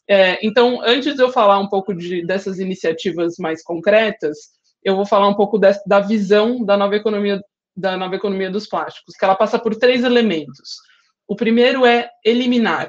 É, 0.09 0.39
então, 0.45 0.81
antes 0.83 1.15
de 1.15 1.23
eu 1.23 1.31
falar 1.31 1.59
um 1.59 1.69
pouco 1.69 1.95
de, 1.95 2.27
dessas 2.27 2.59
iniciativas 2.59 3.35
mais 3.39 3.63
concretas, 3.63 4.39
eu 4.83 4.97
vou 4.97 5.05
falar 5.05 5.29
um 5.29 5.35
pouco 5.35 5.59
de, 5.59 5.69
da 5.87 6.01
visão 6.01 6.65
da 6.65 6.77
nova 6.77 6.97
economia 6.97 7.41
da 7.77 7.97
nova 7.97 8.17
economia 8.17 8.51
dos 8.51 8.67
plásticos, 8.67 9.15
que 9.15 9.25
ela 9.25 9.37
passa 9.37 9.57
por 9.57 9.77
três 9.77 10.03
elementos. 10.03 10.79
O 11.29 11.37
primeiro 11.37 11.87
é 11.87 12.11
eliminar, 12.25 12.89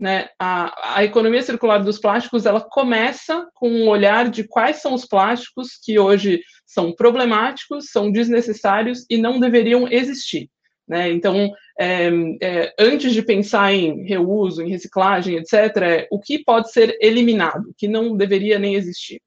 né, 0.00 0.30
a, 0.38 0.96
a, 0.96 1.04
economia 1.04 1.42
circular 1.42 1.84
dos 1.84 1.98
plásticos 1.98 2.46
ela 2.46 2.60
começa 2.62 3.46
com 3.54 3.68
um 3.70 3.86
olhar 3.86 4.30
de 4.30 4.44
quais 4.44 4.80
são 4.80 4.94
os 4.94 5.04
plásticos 5.04 5.78
que 5.84 5.98
hoje 5.98 6.40
são 6.64 6.90
problemáticos, 6.90 7.90
são 7.90 8.10
desnecessários 8.10 9.04
e 9.10 9.18
não 9.18 9.38
deveriam 9.38 9.86
existir. 9.86 10.48
Né? 10.88 11.10
Então, 11.10 11.52
é, 11.78 12.08
é, 12.42 12.74
antes 12.78 13.12
de 13.12 13.22
pensar 13.22 13.74
em 13.74 14.02
reuso, 14.04 14.62
em 14.62 14.70
reciclagem, 14.70 15.36
etc., 15.36 15.76
é, 15.82 16.08
o 16.10 16.18
que 16.18 16.42
pode 16.42 16.72
ser 16.72 16.96
eliminado, 17.00 17.74
que 17.76 17.86
não 17.86 18.16
deveria 18.16 18.58
nem 18.58 18.74
existir. 18.74 19.20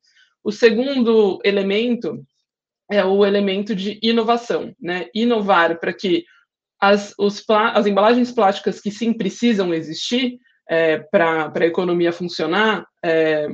O 0.43 0.51
segundo 0.51 1.39
elemento 1.43 2.25
é 2.91 3.05
o 3.05 3.23
elemento 3.23 3.75
de 3.75 3.99
inovação, 4.01 4.75
né? 4.81 5.07
inovar 5.13 5.79
para 5.79 5.93
que 5.93 6.25
as, 6.81 7.13
os, 7.17 7.45
as 7.47 7.85
embalagens 7.85 8.31
plásticas 8.31 8.81
que 8.81 8.91
sim 8.91 9.13
precisam 9.13 9.73
existir, 9.73 10.39
é, 10.69 10.97
para 10.97 11.51
a 11.53 11.65
economia 11.65 12.11
funcionar, 12.11 12.85
é, 13.03 13.47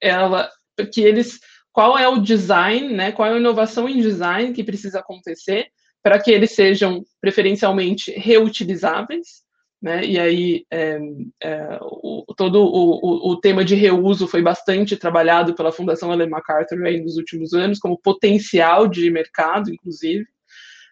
ela, 0.00 0.50
que 0.92 1.00
eles, 1.00 1.40
qual 1.72 1.98
é 1.98 2.08
o 2.08 2.20
design, 2.20 2.94
né, 2.94 3.12
qual 3.12 3.28
é 3.28 3.34
a 3.34 3.38
inovação 3.38 3.88
em 3.88 4.00
design 4.00 4.52
que 4.52 4.64
precisa 4.64 5.00
acontecer 5.00 5.66
para 6.02 6.20
que 6.20 6.30
eles 6.30 6.52
sejam 6.52 7.02
preferencialmente 7.20 8.12
reutilizáveis, 8.12 9.44
né, 9.82 10.04
e 10.04 10.18
aí 10.18 10.64
é, 10.70 10.98
é, 11.42 11.78
o, 11.82 12.24
todo 12.36 12.62
o, 12.62 13.00
o, 13.02 13.32
o, 13.32 13.40
tema 13.40 13.64
de 13.64 13.74
reuso 13.74 14.26
foi 14.26 14.40
bastante 14.40 14.96
trabalhado 14.96 15.54
pela 15.54 15.72
Fundação 15.72 16.12
Ellen 16.12 16.30
MacArthur 16.30 16.82
aí 16.84 17.00
nos 17.00 17.16
últimos 17.16 17.52
anos, 17.52 17.78
como 17.78 18.00
potencial 18.00 18.88
de 18.88 19.10
mercado, 19.10 19.70
inclusive. 19.70 20.24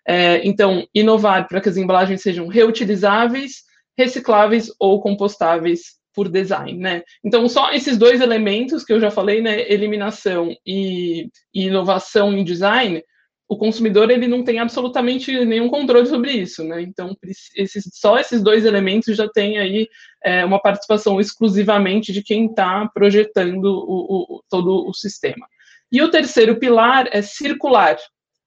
É, 0.06 0.46
então, 0.46 0.87
inovar 0.94 1.49
para 1.49 1.61
que 1.61 1.68
as 1.68 1.78
embalagens 1.78 2.20
sejam 2.20 2.46
reutilizáveis, 2.46 3.62
recicláveis 3.96 4.72
ou 4.78 5.00
compostáveis 5.00 5.94
por 6.14 6.28
design, 6.28 6.78
né? 6.78 7.02
Então, 7.24 7.48
só 7.48 7.72
esses 7.72 7.98
dois 7.98 8.20
elementos 8.20 8.84
que 8.84 8.92
eu 8.92 9.00
já 9.00 9.10
falei, 9.10 9.42
né, 9.42 9.70
eliminação 9.70 10.54
e, 10.64 11.28
e, 11.52 11.66
inovação 11.66 12.32
em 12.32 12.44
design, 12.44 13.02
o 13.48 13.58
consumidor 13.58 14.10
ele 14.10 14.26
não 14.26 14.42
tem 14.42 14.58
absolutamente 14.58 15.44
nenhum 15.44 15.68
controle 15.68 16.06
sobre 16.06 16.30
isso, 16.32 16.64
né? 16.64 16.80
Então, 16.82 17.16
esses, 17.56 17.84
só 17.92 18.18
esses 18.18 18.42
dois 18.42 18.64
elementos 18.64 19.16
já 19.16 19.28
tem 19.28 19.58
aí 19.58 19.88
é, 20.24 20.44
uma 20.44 20.60
participação 20.60 21.20
exclusivamente 21.20 22.12
de 22.12 22.22
quem 22.22 22.46
está 22.46 22.88
projetando 22.94 23.66
o, 23.66 24.36
o, 24.36 24.42
todo 24.48 24.88
o 24.88 24.94
sistema. 24.94 25.46
E 25.92 26.00
o 26.00 26.10
terceiro 26.10 26.58
pilar 26.58 27.08
é 27.12 27.20
circular, 27.20 27.96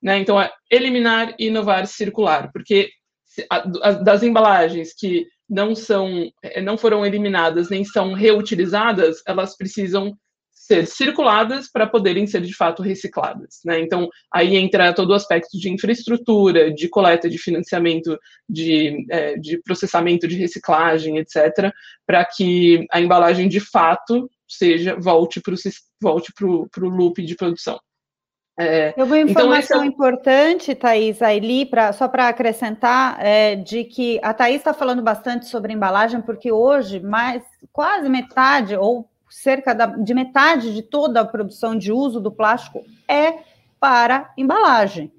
né? 0.02 0.18
Então, 0.20 0.42
é 0.42 0.50
eliminar 0.72 1.36
e 1.38 1.48
inovar 1.48 1.86
circular, 1.86 2.50
porque 2.52 2.90
das 4.04 4.24
embalagens 4.24 4.94
que 4.98 5.28
não 5.50 5.76
são, 5.76 6.30
eh, 6.44 6.62
não 6.62 6.78
foram 6.78 7.06
eliminadas 7.06 7.70
nem 7.70 7.84
são 7.84 8.14
reutilizadas, 8.14 9.22
elas 9.26 9.56
precisam 9.56 10.18
ser 10.68 10.86
circuladas 10.86 11.72
para 11.72 11.88
poderem 11.88 12.28
ser 12.28 12.42
de 12.42 12.54
fato 12.54 12.82
recicladas, 12.84 13.62
né? 13.64 13.80
Então 13.80 14.10
aí 14.34 14.58
entra 14.58 14.94
todo 14.94 15.12
o 15.12 15.14
aspecto 15.14 15.58
de 15.58 15.70
infraestrutura, 15.70 16.74
de 16.74 16.90
coleta 16.90 17.30
de 17.30 17.38
financiamento, 17.38 18.20
de, 18.50 19.06
é, 19.10 19.38
de 19.38 19.62
processamento 19.64 20.28
de 20.28 20.36
reciclagem, 20.36 21.18
etc., 21.20 21.72
para 22.06 22.26
que 22.26 22.86
a 22.92 23.00
embalagem 23.00 23.48
de 23.48 23.62
fato 23.62 24.30
seja 24.46 24.96
volte 25.00 25.40
para 25.40 25.54
o 25.54 25.58
volte 26.02 26.34
pro 26.34 26.90
loop 26.90 27.24
de 27.24 27.36
produção. 27.36 27.80
É, 28.60 28.94
Eu 28.98 29.06
uma 29.06 29.20
então, 29.20 29.30
informação 29.30 29.78
então, 29.78 29.86
importante, 29.86 30.74
Thaís, 30.74 31.22
aí, 31.22 31.66
pra, 31.66 31.94
só 31.94 32.08
para 32.08 32.28
acrescentar, 32.28 33.18
é, 33.24 33.56
de 33.56 33.84
que 33.84 34.20
a 34.24 34.34
Thaís 34.34 34.58
está 34.58 34.74
falando 34.74 35.04
bastante 35.04 35.46
sobre 35.46 35.74
embalagem, 35.74 36.22
porque 36.22 36.52
hoje 36.52 37.00
mais 37.00 37.44
quase 37.72 38.10
metade, 38.10 38.76
ou 38.76 39.08
cerca 39.30 39.76
da, 39.76 39.86
de 39.86 40.14
metade 40.14 40.74
de 40.74 40.82
toda 40.82 41.22
a 41.22 41.26
produção 41.26 41.78
de 41.78 41.92
uso 41.92 42.20
do 42.20 42.32
plástico 42.32 42.84
é 43.08 43.36
para 43.80 44.34
embalagem. 44.36 45.12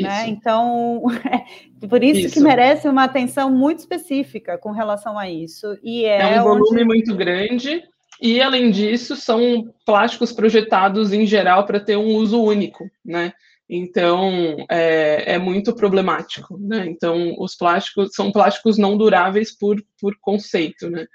Né? 0.00 0.28
Então, 0.28 1.02
por 1.90 2.02
isso, 2.02 2.20
isso, 2.20 2.34
que 2.34 2.40
merece 2.40 2.88
uma 2.88 3.04
atenção 3.04 3.50
muito 3.50 3.80
específica 3.80 4.56
com 4.56 4.70
relação 4.70 5.18
a 5.18 5.28
isso. 5.28 5.76
E 5.82 6.06
é, 6.06 6.36
é 6.36 6.40
um 6.40 6.44
volume 6.44 6.78
onde... 6.78 6.84
muito 6.84 7.14
grande 7.14 7.82
e, 8.20 8.40
além 8.40 8.70
disso, 8.70 9.14
são 9.16 9.72
plásticos 9.86 10.32
projetados 10.32 11.12
em 11.12 11.24
geral 11.24 11.64
para 11.66 11.80
ter 11.80 11.96
um 11.96 12.16
uso 12.16 12.42
único, 12.42 12.90
né? 13.04 13.32
Então, 13.70 14.64
é, 14.70 15.34
é, 15.34 15.38
muito 15.38 15.74
problemático, 15.74 16.58
né? 16.58 16.86
Então, 16.86 17.36
os 17.38 17.54
plásticos 17.54 18.10
são 18.14 18.32
plásticos 18.32 18.78
não 18.78 18.96
duráveis 18.96 19.56
por, 19.56 19.76
por 20.00 20.16
conceito, 20.20 20.88
né? 20.88 21.06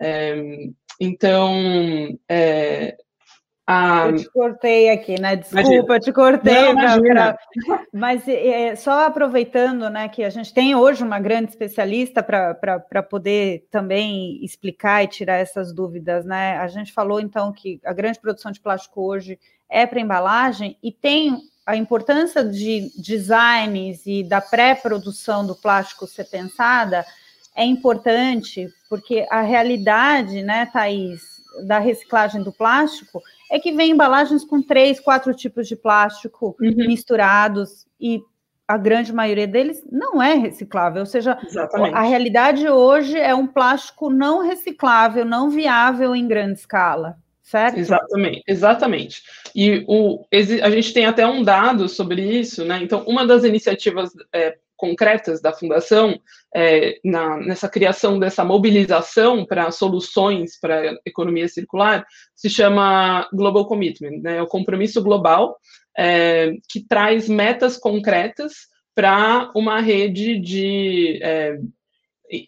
É, 0.00 0.36
então, 1.00 2.18
é, 2.28 2.96
ah, 3.70 4.06
eu 4.06 4.16
te 4.16 4.30
cortei 4.30 4.88
aqui, 4.88 5.20
né? 5.20 5.36
Desculpa, 5.36 5.96
eu 5.96 6.00
te 6.00 6.10
cortei. 6.10 6.72
Não, 6.72 6.74
pra, 6.74 6.98
pra... 7.02 7.38
Mas 7.92 8.26
é, 8.26 8.74
só 8.74 9.04
aproveitando, 9.04 9.90
né, 9.90 10.08
que 10.08 10.24
a 10.24 10.30
gente 10.30 10.54
tem 10.54 10.74
hoje 10.74 11.04
uma 11.04 11.20
grande 11.20 11.50
especialista 11.50 12.22
para 12.22 13.02
poder 13.02 13.66
também 13.70 14.42
explicar 14.42 15.04
e 15.04 15.08
tirar 15.08 15.34
essas 15.34 15.70
dúvidas, 15.70 16.24
né? 16.24 16.56
A 16.56 16.66
gente 16.66 16.94
falou 16.94 17.20
então 17.20 17.52
que 17.52 17.78
a 17.84 17.92
grande 17.92 18.18
produção 18.18 18.50
de 18.50 18.58
plástico 18.58 19.02
hoje 19.02 19.38
é 19.68 19.84
para 19.84 20.00
embalagem 20.00 20.78
e 20.82 20.90
tem 20.90 21.36
a 21.66 21.76
importância 21.76 22.42
de 22.42 22.90
designs 22.96 24.06
e 24.06 24.22
da 24.22 24.40
pré-produção 24.40 25.46
do 25.46 25.54
plástico 25.54 26.06
ser 26.06 26.24
pensada 26.24 27.04
é 27.54 27.66
importante, 27.66 28.66
porque 28.88 29.26
a 29.30 29.42
realidade, 29.42 30.42
né, 30.42 30.64
Thaís, 30.72 31.20
da 31.66 31.78
reciclagem 31.78 32.42
do 32.42 32.52
plástico 32.52 33.20
é 33.50 33.58
que 33.58 33.72
vem 33.72 33.90
embalagens 33.90 34.44
com 34.44 34.62
três, 34.62 35.00
quatro 35.00 35.34
tipos 35.34 35.66
de 35.66 35.76
plástico 35.76 36.56
uhum. 36.60 36.86
misturados 36.86 37.86
e 38.00 38.20
a 38.68 38.76
grande 38.76 39.14
maioria 39.14 39.46
deles 39.46 39.82
não 39.90 40.22
é 40.22 40.34
reciclável, 40.34 41.00
ou 41.00 41.06
seja, 41.06 41.38
Exatamente. 41.42 41.94
a 41.94 42.02
realidade 42.02 42.68
hoje 42.68 43.18
é 43.18 43.34
um 43.34 43.46
plástico 43.46 44.10
não 44.10 44.46
reciclável, 44.46 45.24
não 45.24 45.48
viável 45.48 46.14
em 46.14 46.28
grande 46.28 46.58
escala, 46.58 47.16
certo? 47.42 47.78
Exatamente, 47.78 48.42
exatamente. 48.46 49.22
E 49.54 49.84
o, 49.88 50.22
a 50.62 50.70
gente 50.70 50.92
tem 50.92 51.06
até 51.06 51.26
um 51.26 51.42
dado 51.42 51.88
sobre 51.88 52.20
isso, 52.22 52.62
né? 52.62 52.78
Então, 52.82 53.02
uma 53.06 53.26
das 53.26 53.42
iniciativas 53.42 54.10
é, 54.34 54.58
concretas 54.78 55.42
da 55.42 55.52
fundação 55.52 56.18
é, 56.54 56.98
na, 57.04 57.36
nessa 57.38 57.68
criação 57.68 58.18
dessa 58.18 58.44
mobilização 58.44 59.44
para 59.44 59.70
soluções 59.70 60.58
para 60.58 60.98
economia 61.04 61.48
circular 61.48 62.06
se 62.34 62.48
chama 62.48 63.28
Global 63.32 63.66
Commitment, 63.66 64.22
né, 64.22 64.38
é 64.38 64.42
o 64.42 64.46
compromisso 64.46 65.02
global 65.02 65.58
é, 65.98 66.52
que 66.70 66.80
traz 66.80 67.28
metas 67.28 67.76
concretas 67.76 68.52
para 68.94 69.50
uma 69.54 69.80
rede 69.80 70.40
de 70.40 71.18
é, 71.22 71.58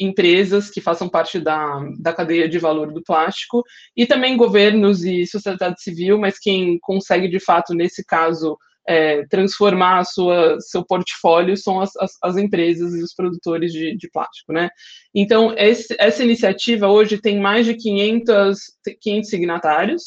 empresas 0.01 0.71
que 0.71 0.81
façam 0.81 1.09
parte 1.09 1.41
da, 1.41 1.81
da 1.99 2.13
cadeia 2.13 2.49
de 2.49 2.59
valor 2.59 2.93
do 2.93 3.03
plástico 3.03 3.65
e 3.97 4.07
também 4.07 4.37
governos 4.37 5.05
e 5.05 5.27
sociedade 5.27 5.83
civil, 5.83 6.19
mas 6.19 6.39
quem 6.39 6.79
consegue 6.81 7.29
de 7.29 7.41
fato 7.41 7.75
nesse 7.75 8.05
caso 8.05 8.57
é, 8.91 9.25
transformar 9.29 10.01
a 10.01 10.05
sua, 10.05 10.59
seu 10.59 10.85
portfólio 10.85 11.57
são 11.57 11.81
as, 11.81 11.95
as, 11.97 12.11
as 12.21 12.37
empresas 12.37 12.93
e 12.93 13.01
os 13.01 13.15
produtores 13.15 13.73
de, 13.73 13.97
de 13.97 14.11
plástico, 14.11 14.53
né? 14.53 14.69
Então, 15.15 15.55
esse, 15.57 15.95
essa 15.97 16.25
iniciativa 16.25 16.89
hoje 16.89 17.17
tem 17.17 17.39
mais 17.39 17.67
de 17.67 17.75
500, 17.75 18.59
500 19.01 19.31
signatários 19.31 20.03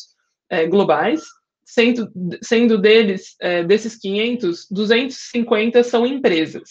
é, 0.49 0.67
globais, 0.67 1.23
sendo, 1.63 2.11
sendo 2.41 2.77
deles, 2.77 3.37
é, 3.39 3.63
desses 3.63 3.95
500, 3.95 4.67
250 4.69 5.81
são 5.81 6.05
empresas. 6.05 6.69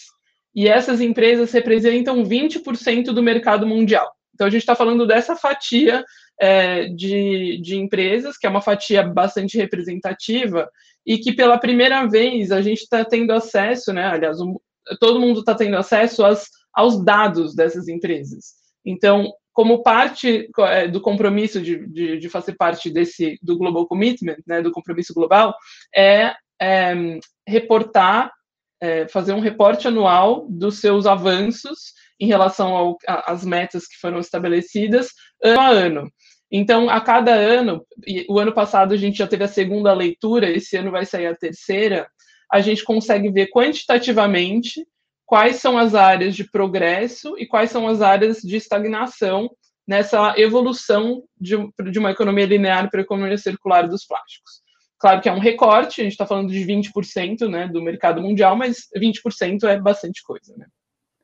E 0.54 0.68
essas 0.68 1.00
empresas 1.00 1.50
representam 1.50 2.22
20% 2.24 3.04
do 3.04 3.22
mercado 3.22 3.66
mundial. 3.66 4.12
Então, 4.34 4.46
a 4.46 4.50
gente 4.50 4.60
está 4.60 4.74
falando 4.74 5.06
dessa 5.06 5.34
fatia 5.34 6.04
é, 6.40 6.88
de, 6.88 7.60
de 7.62 7.76
empresas, 7.76 8.36
que 8.36 8.46
é 8.46 8.50
uma 8.50 8.62
fatia 8.62 9.02
bastante 9.02 9.56
representativa, 9.56 10.68
e 11.06 11.18
que 11.18 11.32
pela 11.32 11.58
primeira 11.58 12.06
vez 12.06 12.52
a 12.52 12.60
gente 12.62 12.82
está 12.82 13.04
tendo 13.04 13.32
acesso, 13.32 13.92
né? 13.92 14.04
Aliás, 14.04 14.40
um, 14.40 14.56
todo 15.00 15.20
mundo 15.20 15.40
está 15.40 15.54
tendo 15.54 15.76
acesso 15.76 16.24
às, 16.24 16.48
aos 16.72 17.04
dados 17.04 17.54
dessas 17.54 17.88
empresas. 17.88 18.54
Então, 18.84 19.32
como 19.52 19.82
parte 19.82 20.48
é, 20.58 20.88
do 20.88 21.00
compromisso 21.00 21.60
de, 21.60 21.86
de, 21.88 22.18
de, 22.18 22.28
fazer 22.28 22.54
parte 22.54 22.90
desse 22.90 23.38
do 23.42 23.58
Global 23.58 23.86
Commitment, 23.86 24.38
né, 24.46 24.62
do 24.62 24.72
compromisso 24.72 25.12
global, 25.12 25.54
é, 25.94 26.34
é 26.60 27.18
reportar, 27.46 28.32
é, 28.80 29.06
fazer 29.08 29.32
um 29.32 29.40
reporte 29.40 29.86
anual 29.86 30.46
dos 30.48 30.80
seus 30.80 31.06
avanços 31.06 31.92
em 32.18 32.26
relação 32.26 32.96
às 33.06 33.44
metas 33.44 33.86
que 33.86 33.98
foram 34.00 34.20
estabelecidas 34.20 35.10
ano 35.42 35.60
a 35.60 35.68
ano. 35.68 36.12
Então, 36.50 36.90
a 36.90 37.00
cada 37.00 37.32
ano, 37.32 37.84
o 38.28 38.38
ano 38.38 38.52
passado 38.52 38.92
a 38.92 38.96
gente 38.96 39.18
já 39.18 39.26
teve 39.26 39.44
a 39.44 39.48
segunda 39.48 39.92
leitura, 39.94 40.50
esse 40.50 40.76
ano 40.76 40.90
vai 40.90 41.06
sair 41.06 41.26
a 41.26 41.34
terceira, 41.34 42.06
a 42.52 42.60
gente 42.60 42.84
consegue 42.84 43.30
ver 43.30 43.48
quantitativamente 43.50 44.86
quais 45.24 45.56
são 45.56 45.78
as 45.78 45.94
áreas 45.94 46.36
de 46.36 46.44
progresso 46.44 47.38
e 47.38 47.46
quais 47.46 47.70
são 47.70 47.88
as 47.88 48.02
áreas 48.02 48.42
de 48.42 48.56
estagnação 48.56 49.50
nessa 49.88 50.34
evolução 50.38 51.22
de, 51.40 51.56
de 51.90 51.98
uma 51.98 52.10
economia 52.10 52.44
linear 52.44 52.90
para 52.90 53.00
a 53.00 53.02
economia 53.02 53.38
circular 53.38 53.88
dos 53.88 54.04
plásticos. 54.04 54.60
Claro 54.98 55.20
que 55.20 55.28
é 55.28 55.32
um 55.32 55.40
recorte, 55.40 56.00
a 56.00 56.04
gente 56.04 56.12
está 56.12 56.26
falando 56.26 56.52
de 56.52 56.60
20% 56.60 57.48
né, 57.48 57.66
do 57.66 57.82
mercado 57.82 58.20
mundial, 58.20 58.54
mas 58.54 58.88
20% 58.96 59.64
é 59.64 59.80
bastante 59.80 60.22
coisa. 60.22 60.54
Né? 60.56 60.66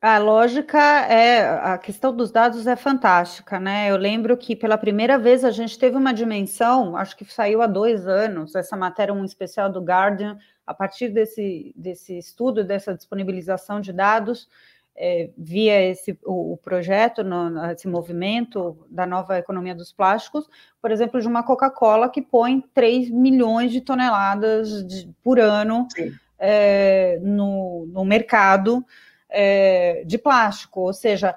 A 0.01 0.17
lógica 0.17 0.79
é, 0.79 1.41
a 1.41 1.77
questão 1.77 2.15
dos 2.15 2.31
dados 2.31 2.65
é 2.65 2.77
fantástica, 2.77 3.59
né? 3.59 3.91
Eu 3.91 3.97
lembro 3.97 4.37
que 4.37 4.55
pela 4.55 4.77
primeira 4.77 5.19
vez 5.19 5.43
a 5.43 5.51
gente 5.51 5.77
teve 5.77 5.97
uma 5.97 6.13
dimensão, 6.13 6.95
acho 6.95 7.17
que 7.17 7.25
saiu 7.25 7.61
há 7.61 7.67
dois 7.67 8.07
anos, 8.07 8.55
essa 8.55 8.77
matéria, 8.77 9.13
um 9.13 9.25
especial 9.25 9.69
do 9.69 9.81
Guardian, 9.81 10.37
a 10.65 10.73
partir 10.73 11.09
desse, 11.09 11.73
desse 11.75 12.17
estudo, 12.17 12.63
dessa 12.63 12.95
disponibilização 12.95 13.81
de 13.81 13.91
dados, 13.91 14.47
é, 14.95 15.31
via 15.37 15.81
esse, 15.81 16.17
o, 16.23 16.53
o 16.53 16.57
projeto, 16.57 17.21
no, 17.21 17.65
esse 17.69 17.87
movimento 17.87 18.87
da 18.89 19.05
nova 19.05 19.37
economia 19.37 19.75
dos 19.75 19.91
plásticos, 19.91 20.47
por 20.81 20.91
exemplo, 20.91 21.19
de 21.19 21.27
uma 21.27 21.43
Coca-Cola 21.43 22.07
que 22.07 22.21
põe 22.21 22.61
3 22.73 23.09
milhões 23.09 23.69
de 23.69 23.81
toneladas 23.81 24.81
de, 24.87 25.13
por 25.21 25.41
ano 25.41 25.89
é, 26.37 27.19
no, 27.21 27.85
no 27.87 28.05
mercado 28.05 28.85
é, 29.29 30.03
de 30.05 30.17
plástico, 30.17 30.81
ou 30.81 30.93
seja, 30.93 31.35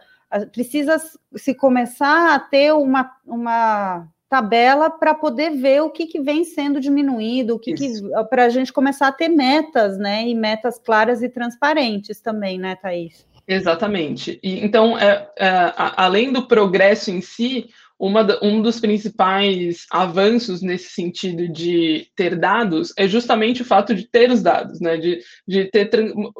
precisa 0.53 0.97
se 1.37 1.55
começar 1.55 2.35
a 2.35 2.39
ter 2.39 2.73
uma, 2.73 3.11
uma 3.27 4.09
tabela 4.29 4.89
para 4.89 5.15
poder 5.15 5.51
ver 5.51 5.83
o 5.83 5.91
que, 5.91 6.07
que 6.07 6.21
vem 6.21 6.45
sendo 6.45 6.81
diminuído, 6.81 7.55
o 7.55 7.59
que, 7.59 7.75
que 7.75 7.93
para 8.31 8.47
a 8.47 8.49
gente 8.49 8.73
começar 8.73 9.09
a 9.09 9.13
ter 9.13 9.29
metas, 9.29 9.99
né? 9.99 10.27
E 10.27 10.35
metas 10.35 10.79
claras 10.79 11.23
e 11.23 11.29
transparentes 11.29 12.21
também, 12.21 12.59
né, 12.59 12.75
Thaís? 12.77 13.27
Exatamente. 13.47 14.41
E, 14.43 14.65
então, 14.65 14.97
é, 14.97 15.29
é, 15.39 15.73
além 15.77 16.33
do 16.33 16.47
progresso 16.47 17.11
em 17.11 17.21
si, 17.21 17.69
uma, 18.03 18.27
um 18.43 18.61
dos 18.61 18.81
principais 18.81 19.87
avanços 19.89 20.61
nesse 20.61 20.91
sentido 20.91 21.47
de 21.47 22.09
ter 22.17 22.37
dados 22.37 22.93
é 22.99 23.07
justamente 23.07 23.63
o 23.63 23.65
fato 23.65 23.95
de 23.95 24.11
ter 24.11 24.29
os 24.29 24.43
dados, 24.43 24.81
né? 24.81 24.97
de, 24.97 25.21
de, 25.47 25.67
ter, 25.67 25.89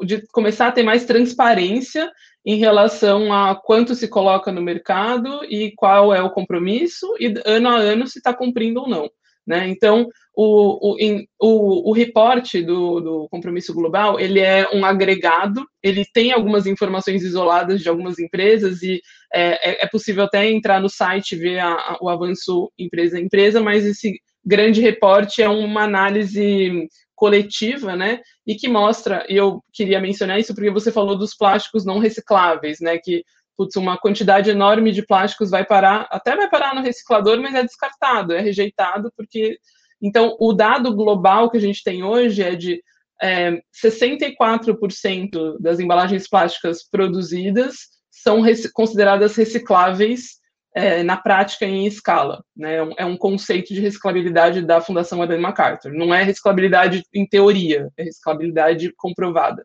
de 0.03 0.27
começar 0.33 0.67
a 0.67 0.71
ter 0.73 0.83
mais 0.83 1.05
transparência 1.05 2.11
em 2.45 2.57
relação 2.57 3.31
a 3.31 3.55
quanto 3.55 3.95
se 3.95 4.09
coloca 4.09 4.51
no 4.51 4.61
mercado 4.61 5.41
e 5.45 5.71
qual 5.77 6.13
é 6.13 6.21
o 6.21 6.31
compromisso, 6.31 7.07
e 7.17 7.33
ano 7.45 7.69
a 7.69 7.77
ano 7.77 8.07
se 8.07 8.17
está 8.17 8.33
cumprindo 8.33 8.81
ou 8.81 8.89
não. 8.89 9.09
Né? 9.47 9.69
Então, 9.69 10.09
o, 10.35 10.93
o, 10.93 10.97
o, 11.39 11.89
o 11.89 11.93
reporte 11.93 12.61
do, 12.61 12.99
do, 12.99 13.27
compromisso 13.29 13.73
global, 13.73 14.19
ele 14.19 14.39
é 14.39 14.67
um 14.73 14.83
agregado, 14.83 15.65
ele 15.81 16.03
tem 16.11 16.31
algumas 16.31 16.65
informações 16.65 17.23
isoladas 17.23 17.81
de 17.81 17.89
algumas 17.89 18.17
empresas 18.17 18.81
e 18.81 19.01
é, 19.33 19.71
é, 19.71 19.85
é 19.85 19.87
possível 19.87 20.23
até 20.23 20.49
entrar 20.49 20.81
no 20.81 20.89
site 20.89 21.35
ver 21.35 21.59
a, 21.59 21.73
a, 21.73 21.97
o 22.01 22.09
avanço 22.09 22.71
empresa 22.77 23.17
a 23.17 23.21
empresa, 23.21 23.61
mas 23.61 23.85
esse 23.85 24.19
grande 24.43 24.81
reporte 24.81 25.41
é 25.41 25.47
uma 25.47 25.83
análise 25.83 26.87
coletiva, 27.15 27.95
né, 27.95 28.19
e 28.45 28.55
que 28.55 28.67
mostra, 28.67 29.25
e 29.29 29.37
eu 29.37 29.63
queria 29.71 30.01
mencionar 30.01 30.39
isso 30.39 30.53
porque 30.53 30.71
você 30.71 30.91
falou 30.91 31.17
dos 31.17 31.35
plásticos 31.35 31.85
não 31.85 31.99
recicláveis, 31.99 32.79
né, 32.81 32.97
que 32.97 33.23
putz, 33.55 33.75
uma 33.75 33.97
quantidade 33.97 34.49
enorme 34.49 34.91
de 34.91 35.05
plásticos 35.05 35.49
vai 35.49 35.65
parar, 35.65 36.07
até 36.11 36.35
vai 36.35 36.49
parar 36.49 36.75
no 36.75 36.81
reciclador, 36.81 37.39
mas 37.41 37.53
é 37.53 37.63
descartado, 37.63 38.33
é 38.33 38.41
rejeitado, 38.41 39.11
porque. 39.15 39.57
Então, 40.03 40.35
o 40.37 40.51
dado 40.51 40.93
global 40.93 41.49
que 41.49 41.57
a 41.57 41.61
gente 41.61 41.81
tem 41.81 42.03
hoje 42.03 42.43
é 42.43 42.55
de 42.55 42.83
é, 43.21 43.61
64% 43.81 45.57
das 45.61 45.79
embalagens 45.79 46.27
plásticas 46.27 46.83
produzidas 46.83 47.75
são 48.11 48.41
rec 48.41 48.69
consideradas 48.73 49.33
recicláveis 49.37 50.41
é, 50.75 51.03
na 51.03 51.15
prática 51.15 51.65
em 51.65 51.87
escala. 51.87 52.43
Né? 52.55 52.75
É 52.97 53.05
um 53.05 53.15
conceito 53.15 53.73
de 53.73 53.79
reciclabilidade 53.79 54.61
da 54.61 54.81
Fundação 54.81 55.23
Ellen 55.23 55.39
MacArthur. 55.39 55.93
Não 55.93 56.13
é 56.13 56.21
reciclabilidade 56.21 57.03
em 57.13 57.25
teoria, 57.25 57.89
é 57.95 58.03
reciclabilidade 58.03 58.91
comprovada. 58.97 59.63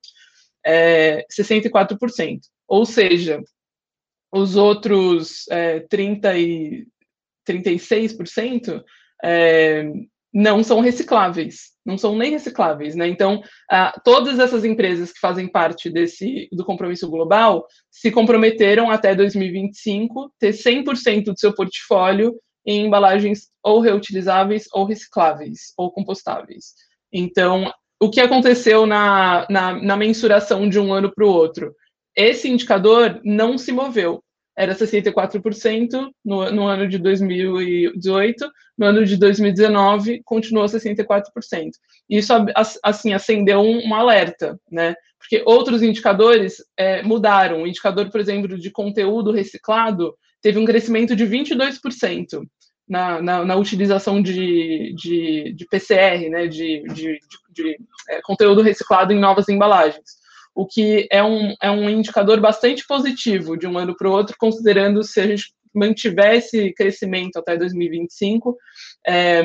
É 0.65 1.25
64%. 1.33 2.41
Ou 2.69 2.87
seja, 2.87 3.43
os 4.31 4.55
outros 4.55 5.49
é, 5.51 5.81
30 5.81 6.39
e 6.39 6.87
36% 7.49 8.85
é, 9.25 9.91
não 10.33 10.63
são 10.63 10.81
recicláveis, 10.81 11.71
não 11.85 11.97
são 11.97 12.17
nem 12.17 12.33
recicláveis, 12.33 12.95
né? 12.95 13.09
Então, 13.09 13.43
todas 14.05 14.39
essas 14.39 14.65
empresas 14.65 15.13
que 15.13 15.21
fazem 15.21 15.49
parte 15.49 15.89
desse 15.91 16.49
do 16.53 16.65
compromisso 16.65 17.09
global 17.11 17.67
se 17.91 18.11
comprometeram 18.11 18.91
até 18.91 19.15
2025 19.15 20.33
ter 20.39 20.53
100% 20.53 21.25
do 21.25 21.39
seu 21.39 21.55
portfólio 21.55 22.35
em 22.67 22.87
embalagens 22.87 23.49
ou 23.63 23.81
reutilizáveis 23.81 24.67
ou 24.73 24.85
recicláveis 24.85 25.73
ou 25.77 25.91
compostáveis. 25.91 26.75
Então, 27.13 27.73
o 28.01 28.11
que 28.11 28.21
aconteceu 28.21 28.87
na, 28.87 29.47
na, 29.49 29.73
na 29.83 29.97
mensuração 29.97 30.69
de 30.69 30.79
um 30.79 30.93
ano 30.93 31.11
para 31.15 31.25
o 31.25 31.31
outro? 31.31 31.75
esse 32.19 32.49
indicador 32.49 33.21
não 33.25 33.57
se 33.57 33.71
moveu. 33.71 34.21
Era 34.59 34.75
64% 34.75 36.11
no, 36.25 36.51
no 36.51 36.67
ano 36.67 36.89
de 36.89 36.99
2018, 36.99 38.45
no 38.77 38.87
ano 38.87 39.05
de 39.05 39.17
2019 39.17 40.21
continuou 40.25 40.67
64%. 40.67 41.23
Isso, 42.11 42.33
assim, 42.83 43.13
acendeu 43.13 43.61
um, 43.61 43.87
um 43.87 43.95
alerta, 43.95 44.59
né? 44.69 44.97
Porque 45.17 45.45
outros 45.47 45.81
indicadores 45.81 46.57
é, 46.77 47.05
mudaram. 47.05 47.63
O 47.63 47.69
indicador, 47.69 48.11
por 48.11 48.21
exemplo, 48.21 48.59
de 48.59 48.69
conteúdo 48.73 49.31
reciclado 49.31 50.13
teve 50.43 50.59
um 50.59 50.65
crescimento 50.65 51.15
de 51.15 51.25
22%. 51.25 52.43
Na, 52.89 53.21
na, 53.21 53.45
na, 53.45 53.55
utilização 53.55 54.21
de, 54.21 54.95
de, 54.95 55.53
de, 55.55 55.67
PCR, 55.67 56.31
né, 56.31 56.47
de, 56.47 56.83
de, 56.85 57.19
de 57.51 57.79
é, 58.09 58.19
conteúdo 58.23 58.63
reciclado 58.63 59.13
em 59.13 59.21
novas 59.21 59.47
embalagens 59.51 60.18
o 60.59 60.67
que 60.67 61.07
é 61.09 61.23
um, 61.23 61.55
é 61.63 61.71
um 61.71 61.89
indicador 61.89 62.41
bastante 62.41 62.85
positivo 62.85 63.57
de 63.57 63.65
um 63.65 63.79
ano 63.79 63.95
para 63.97 64.09
o 64.09 64.13
outro, 64.13 64.35
considerando 64.37 65.05
se 65.05 65.21
a 65.21 65.27
gente 65.29 65.53
mantiver 65.73 66.35
esse 66.35 66.73
crescimento 66.73 67.37
até 67.37 67.57
2025, 67.57 68.57
é, 69.07 69.41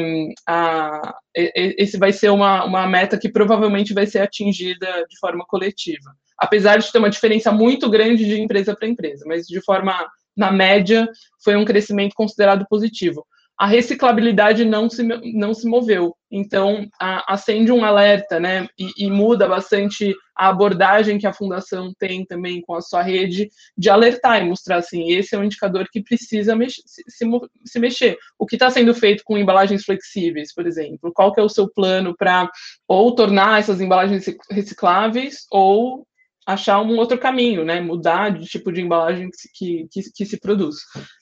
a, 0.48 1.14
esse 1.36 2.00
vai 2.00 2.12
ser 2.12 2.30
uma, 2.30 2.66
uma 2.66 2.88
meta 2.88 3.20
que 3.20 3.32
provavelmente 3.32 3.94
vai 3.94 4.08
ser 4.08 4.22
atingida 4.22 4.88
de 5.08 5.20
forma 5.20 5.46
coletiva. 5.48 6.16
Apesar 6.36 6.78
de 6.78 6.92
ter 6.92 6.98
uma 6.98 7.12
diferença 7.12 7.52
muito 7.52 7.92
grande 7.92 8.26
de 8.26 8.42
empresa 8.42 8.76
para 8.76 8.88
empresa, 8.88 9.24
mas 9.28 9.46
de 9.46 9.62
forma, 9.62 9.96
na 10.36 10.52
média, 10.52 11.08
foi 11.44 11.56
um 11.56 11.64
crescimento 11.64 12.16
considerado 12.16 12.66
positivo 12.68 13.24
a 13.58 13.68
reciclabilidade 13.68 14.66
não 14.66 14.90
se, 14.90 15.04
não 15.04 15.54
se 15.54 15.68
moveu. 15.68 16.16
Então, 16.32 16.88
a, 17.00 17.34
acende 17.34 17.72
um 17.72 17.86
alerta, 17.86 18.40
né? 18.40 18.68
E, 18.78 19.06
e, 19.06 19.10
muda 19.10 19.48
bastante 19.48 20.16
a 20.36 20.50
abordagem 20.50 21.20
que 21.20 21.28
a 21.28 21.34
fundação 21.34 21.94
tem 22.00 22.26
também 22.26 22.62
com 22.62 22.74
a 22.76 22.82
sua 22.82 23.04
rede 23.04 23.50
de 23.78 23.90
alertar 23.90 24.42
e 24.42 24.46
mostrar 24.46 24.78
assim: 24.78 25.12
esse 25.12 25.36
é 25.36 25.38
um 25.38 25.44
indicador 25.44 25.88
que 25.92 26.02
precisa 26.02 26.56
mex 26.56 26.82
se, 26.86 27.04
se, 27.08 27.26
se, 27.66 27.80
mexer. 27.80 28.18
O 28.40 28.48
que 28.48 28.56
está 28.56 28.72
sendo 28.72 28.96
feito 28.96 29.24
com 29.24 29.38
embalagens 29.38 29.84
flexíveis, 29.86 30.54
por 30.54 30.66
exemplo? 30.66 31.12
Qual 31.14 31.32
que 31.32 31.40
é 31.40 31.44
o 31.44 31.50
seu 31.50 31.70
plano 31.72 32.16
para 32.18 32.50
ou 32.88 33.14
tornar 33.14 33.60
essas 33.60 33.80
embalagens 33.80 34.26
recicláveis 34.50 35.46
ou 35.52 36.08
achar 36.46 36.82
um 36.82 36.98
outro 36.98 37.18
caminho, 37.18 37.64
né? 37.64 37.80
Mudar 37.80 38.30
de 38.30 38.46
tipo 38.46 38.72
de 38.72 38.82
embalagem 38.82 39.30
que, 39.54 39.88
que, 39.92 40.02
que 40.16 40.26
se 40.26 40.40
produz. 40.40 40.76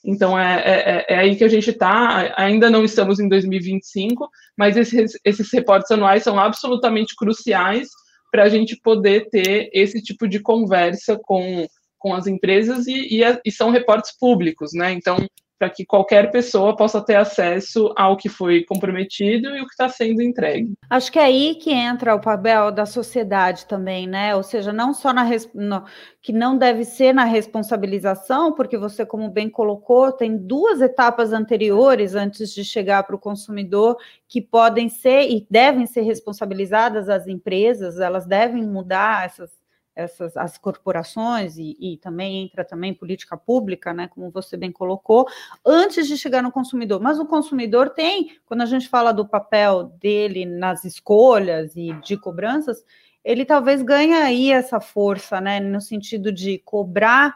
Então 0.04 0.38
é, 0.38 0.62
é, 0.66 1.06
é, 1.10 1.20
aí 1.20 1.36
que 1.36 1.44
a 1.44 1.48
gente 1.48 1.70
está. 1.70 2.34
Ainda 2.38 2.70
não 2.70 2.84
estamos 2.84 3.20
em 3.20 3.30
2025, 3.30 4.30
mas 4.58 4.78
esses, 4.78 5.14
esses 5.24 5.52
reportes 5.52 5.92
anuais 5.92 6.24
são 6.24 6.40
absolutamente 6.40 7.16
cruciais 7.16 7.90
para 8.32 8.44
a 8.44 8.50
gente 8.50 8.80
poder 8.82 9.30
ter 9.30 9.70
esse 9.74 10.02
tipo 10.02 10.28
de 10.28 10.40
conversa 10.40 11.20
com, 11.22 11.68
com 12.00 12.14
as 12.14 12.28
empresas 12.28 12.88
e, 12.88 13.20
e, 13.20 13.22
e 13.46 13.52
são 13.52 13.70
reportes 13.70 14.18
públicos, 14.18 14.72
né? 14.74 14.92
Então 14.94 15.18
para 15.62 15.70
que 15.70 15.86
qualquer 15.86 16.32
pessoa 16.32 16.76
possa 16.76 17.00
ter 17.00 17.14
acesso 17.14 17.94
ao 17.96 18.18
que 18.18 18.28
foi 18.28 18.64
comprometido 18.64 19.56
e 19.56 19.62
o 19.62 19.68
que 19.68 19.74
está 19.74 19.88
sendo 19.88 20.20
entregue. 20.20 20.74
Acho 20.90 21.12
que 21.12 21.20
é 21.20 21.26
aí 21.26 21.54
que 21.54 21.70
entra 21.70 22.16
o 22.16 22.20
papel 22.20 22.72
da 22.72 22.88
sociedade 22.88 23.68
também, 23.68 24.08
né? 24.08 24.36
Ou 24.36 24.42
seja, 24.42 24.74
não 24.74 24.92
só 24.92 25.14
na 25.14 25.24
no, 25.54 25.84
que 26.20 26.34
não 26.34 26.58
deve 26.58 26.84
ser 26.84 27.14
na 27.14 27.26
responsabilização, 27.26 28.54
porque 28.54 28.76
você, 28.76 29.06
como 29.06 29.30
bem 29.30 29.52
colocou, 29.52 30.12
tem 30.12 30.36
duas 30.36 30.82
etapas 30.82 31.32
anteriores 31.32 32.16
antes 32.16 32.52
de 32.56 32.66
chegar 32.66 33.04
para 33.04 33.16
o 33.16 33.20
consumidor 33.20 33.98
que 34.28 34.42
podem 34.42 34.90
ser 34.90 35.30
e 35.30 35.46
devem 35.48 35.86
ser 35.86 36.02
responsabilizadas 36.02 37.08
as 37.08 37.28
empresas, 37.28 38.00
elas 38.00 38.26
devem 38.26 38.66
mudar 38.66 39.28
essas 39.28 39.61
essas 40.02 40.36
as 40.36 40.58
corporações 40.58 41.58
e, 41.58 41.78
e, 41.80 41.98
também 41.98 42.44
entra 42.44 42.64
também 42.64 42.94
política 42.94 43.38
pública, 43.38 43.94
né, 43.94 44.08
como 44.08 44.30
você 44.30 44.58
bem 44.58 44.72
colocou, 44.72 45.28
antes 45.66 46.08
de 46.08 46.18
chegar 46.18 46.42
no 46.42 46.52
consumidor. 46.52 47.00
Mas 47.00 47.20
o 47.20 47.26
consumidor 47.26 47.90
tem, 47.90 48.38
quando 48.46 48.62
a 48.62 48.66
gente 48.66 48.90
fala 48.90 49.12
do 49.12 49.28
papel 49.28 49.84
dele 50.00 50.46
nas 50.46 50.84
escolhas 50.86 51.76
e 51.76 51.94
de 52.04 52.18
cobranças, 52.18 52.84
ele 53.24 53.46
talvez 53.46 53.82
ganhe 53.82 54.14
aí 54.14 54.52
essa 54.52 54.80
força, 54.80 55.40
né, 55.40 55.60
no 55.60 55.80
sentido 55.80 56.32
de 56.32 56.58
cobrar 56.60 57.36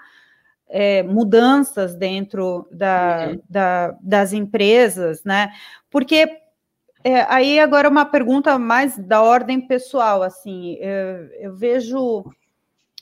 é, 0.67 1.03
mudanças 1.03 1.95
dentro 1.95 2.67
da, 2.71 3.27
uhum. 3.29 3.41
da, 3.49 3.97
das 4.01 4.33
empresas, 4.33 5.23
né, 5.23 5.51
porque 5.89 6.41
é, 7.05 7.21
aí 7.29 7.59
agora 7.59 7.87
uma 7.87 8.03
pergunta 8.03 8.57
mais 8.57 8.97
da 8.97 9.21
ordem 9.21 9.61
pessoal, 9.61 10.23
assim, 10.23 10.75
eu, 10.79 11.27
eu 11.39 11.55
vejo 11.55 12.25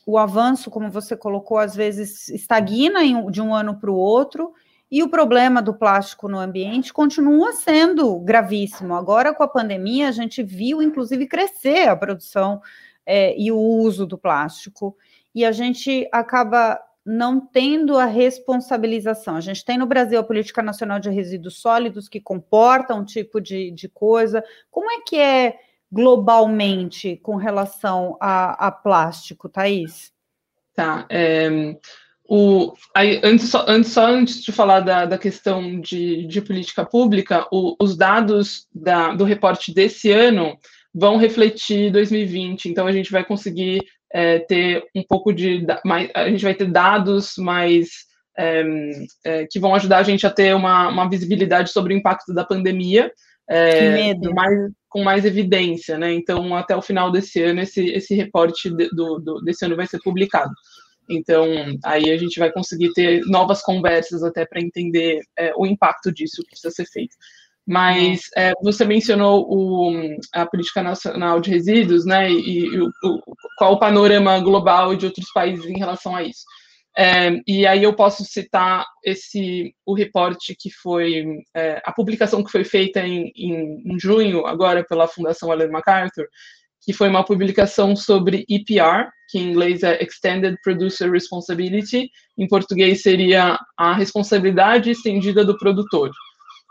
o 0.06 0.18
avanço, 0.18 0.70
como 0.70 0.92
você 0.92 1.16
colocou, 1.16 1.58
às 1.58 1.76
vezes 1.76 2.30
estagna 2.30 3.00
de 3.32 3.42
um 3.42 3.54
ano 3.54 3.76
para 3.80 3.92
o 3.92 3.96
outro, 3.96 4.54
e 4.92 5.02
o 5.02 5.10
problema 5.10 5.62
do 5.62 5.74
plástico 5.74 6.28
no 6.28 6.38
ambiente 6.38 6.94
continua 6.94 7.54
sendo 7.54 8.20
gravíssimo. 8.20 8.94
Agora, 8.94 9.34
com 9.34 9.42
a 9.42 9.48
pandemia, 9.48 10.08
a 10.08 10.12
gente 10.12 10.44
viu, 10.44 10.82
inclusive, 10.82 11.26
crescer 11.26 11.88
a 11.88 11.96
produção 11.96 12.62
é, 13.06 13.36
e 13.40 13.52
o 13.52 13.58
uso 13.58 14.06
do 14.06 14.18
plástico, 14.18 14.96
e 15.34 15.44
a 15.44 15.52
gente 15.52 16.08
acaba 16.12 16.80
não 17.06 17.40
tendo 17.40 17.98
a 17.98 18.06
responsabilização. 18.06 19.36
A 19.36 19.42
gente 19.42 19.66
tem 19.66 19.78
no 19.78 19.86
Brasil 19.86 20.20
a 20.20 20.24
Política 20.24 20.62
Nacional 20.62 21.00
de 21.00 21.10
Resíduos 21.10 21.60
Sólidos, 21.60 22.08
que 22.08 22.22
comporta 22.22 22.94
um 22.96 23.04
tipo 23.04 23.42
de, 23.42 23.72
de 23.72 23.90
coisa. 23.90 24.44
Como 24.72 24.90
é 24.90 25.02
que 25.02 25.18
é 25.18 25.58
globalmente 25.94 27.18
com 27.18 27.36
relação 27.36 28.18
a, 28.20 28.68
a 28.68 28.72
plástico, 28.72 29.48
Thaís? 29.48 30.12
Tá. 30.76 31.06
É, 31.08 31.78
o, 32.28 32.74
aí, 32.96 33.22
antes, 33.24 33.50
só, 33.50 33.64
antes, 33.68 33.92
só 33.92 34.08
antes 34.08 34.42
de 34.42 34.52
falar 34.52 34.80
da, 34.80 35.06
da 35.06 35.20
questão 35.20 35.80
de, 35.80 36.26
de 36.26 36.42
política 36.42 36.84
pública, 36.84 37.48
o, 37.52 37.76
os 37.80 37.96
dados 37.96 38.66
da, 38.74 39.14
do 39.14 39.24
reporte 39.24 39.72
desse 39.72 40.12
ano 40.12 40.58
vão 40.92 41.18
refletir 41.18 41.92
2020, 41.92 42.70
então 42.70 42.88
a 42.88 42.92
gente 42.92 43.12
vai 43.12 43.24
conseguir 43.24 43.80
é, 44.12 44.40
ter 44.40 44.84
um 44.96 45.04
pouco 45.04 45.32
de. 45.32 45.64
Mais, 45.86 46.10
a 46.16 46.28
gente 46.28 46.44
vai 46.44 46.56
ter 46.56 46.72
dados 46.72 47.36
mais. 47.38 48.12
É, 48.36 48.64
é, 49.24 49.46
que 49.48 49.60
vão 49.60 49.76
ajudar 49.76 50.00
a 50.00 50.04
gente 50.04 50.26
a 50.26 50.32
ter 50.32 50.56
uma, 50.56 50.88
uma 50.88 51.08
visibilidade 51.08 51.70
sobre 51.70 51.94
o 51.94 51.98
impacto 51.98 52.34
da 52.34 52.44
pandemia. 52.44 53.12
É, 53.50 54.16
com 54.16 54.34
mais, 54.34 54.72
com 54.90 55.04
mais 55.04 55.26
evidência, 55.26 55.98
né? 55.98 56.14
Então, 56.14 56.56
até 56.56 56.76
o 56.76 56.82
final 56.82 57.12
desse 57.12 57.42
ano, 57.42 57.62
esse, 57.62 57.86
esse 57.88 58.16
reporte 58.16 58.70
do, 58.70 59.20
do, 59.20 59.42
desse 59.42 59.66
ano 59.66 59.76
vai 59.76 59.88
ser 59.88 60.00
publicado. 60.00 60.54
Então, 61.10 61.46
aí 61.84 62.10
a 62.12 62.18
gente 62.18 62.40
vai 62.40 62.52
conseguir 62.52 62.94
ter 62.94 63.22
novas 63.26 63.62
conversas 63.62 64.24
até 64.24 64.46
para 64.46 64.62
entender 64.62 65.20
é, 65.38 65.52
o 65.58 65.66
impacto 65.66 66.12
disso 66.12 66.42
que 66.44 66.52
precisa 66.52 66.72
ser 66.72 66.86
feito. 66.86 67.16
Mas 67.66 68.24
é, 68.36 68.52
você 68.62 68.84
mencionou 68.84 69.46
o, 69.50 70.18
a 70.34 70.46
política 70.46 70.84
nacional 70.84 71.40
de 71.40 71.50
resíduos, 71.50 72.06
né? 72.06 72.30
E, 72.30 72.66
e 72.66 72.80
o, 72.80 72.88
o, 73.04 73.22
qual 73.58 73.74
o 73.74 73.80
panorama 73.80 74.40
global 74.40 74.96
de 74.96 75.06
outros 75.06 75.32
países 75.34 75.66
em 75.66 75.78
relação 75.78 76.16
a 76.16 76.24
isso. 76.24 76.44
É, 76.96 77.42
e 77.48 77.66
aí 77.66 77.82
eu 77.82 77.94
posso 77.96 78.24
citar 78.24 78.86
esse 79.04 79.74
o 79.84 79.96
reporte 79.96 80.56
que 80.58 80.70
foi 80.70 81.26
é, 81.56 81.82
a 81.84 81.92
publicação 81.92 82.44
que 82.44 82.52
foi 82.52 82.64
feita 82.64 83.00
em, 83.00 83.32
em, 83.36 83.82
em, 83.84 84.00
junho 84.00 84.46
agora 84.46 84.86
pela 84.88 85.08
Fundação 85.08 85.52
Ellen 85.52 85.72
MacArthur, 85.72 86.28
que 86.84 86.94
foi 86.94 87.10
uma 87.10 87.26
publicação 87.26 87.96
sobre 87.96 88.46
EPR, 88.48 89.10
que 89.30 89.40
em 89.40 89.50
inglês 89.50 89.82
é 89.82 90.04
Extended 90.04 90.56
Producer 90.64 91.10
Responsibility, 91.10 92.10
em 92.38 92.48
português 92.48 93.02
seria 93.02 93.58
a 93.76 93.94
responsabilidade 93.96 94.92
estendida 94.92 95.44
do 95.44 95.58
produtor, 95.58 96.12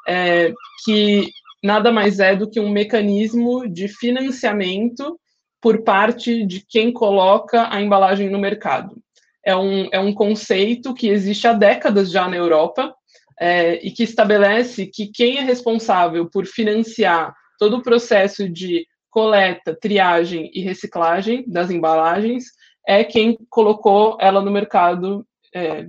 é, 0.06 0.52
que 0.84 1.28
nada 1.64 1.90
mais 1.90 2.20
é 2.20 2.36
do 2.36 2.48
que 2.48 2.60
um 2.60 2.70
mecanismo 2.70 3.68
de 3.68 3.88
financiamento 3.88 5.18
por 5.60 5.82
parte 5.82 6.46
de 6.46 6.64
quem 6.68 6.92
coloca 6.92 7.68
a 7.74 7.80
embalagem 7.80 8.30
no 8.30 8.38
mercado 8.38 9.02
é 9.44 9.56
um, 9.56 9.88
é 9.92 9.98
um 9.98 10.14
conceito 10.14 10.94
que 10.94 11.08
existe 11.08 11.46
há 11.46 11.52
décadas 11.52 12.10
já 12.10 12.28
na 12.28 12.36
Europa 12.36 12.94
é, 13.40 13.74
e 13.84 13.90
que 13.90 14.02
estabelece 14.02 14.86
que 14.86 15.08
quem 15.08 15.38
é 15.38 15.40
responsável 15.42 16.28
por 16.30 16.46
financiar 16.46 17.34
todo 17.58 17.78
o 17.78 17.82
processo 17.82 18.48
de 18.48 18.86
coleta, 19.10 19.76
triagem 19.78 20.50
e 20.54 20.60
reciclagem 20.62 21.44
das 21.46 21.70
embalagens 21.70 22.44
é 22.86 23.04
quem 23.04 23.36
colocou 23.50 24.16
ela 24.20 24.40
no 24.40 24.50
mercado, 24.50 25.26
é, 25.54 25.86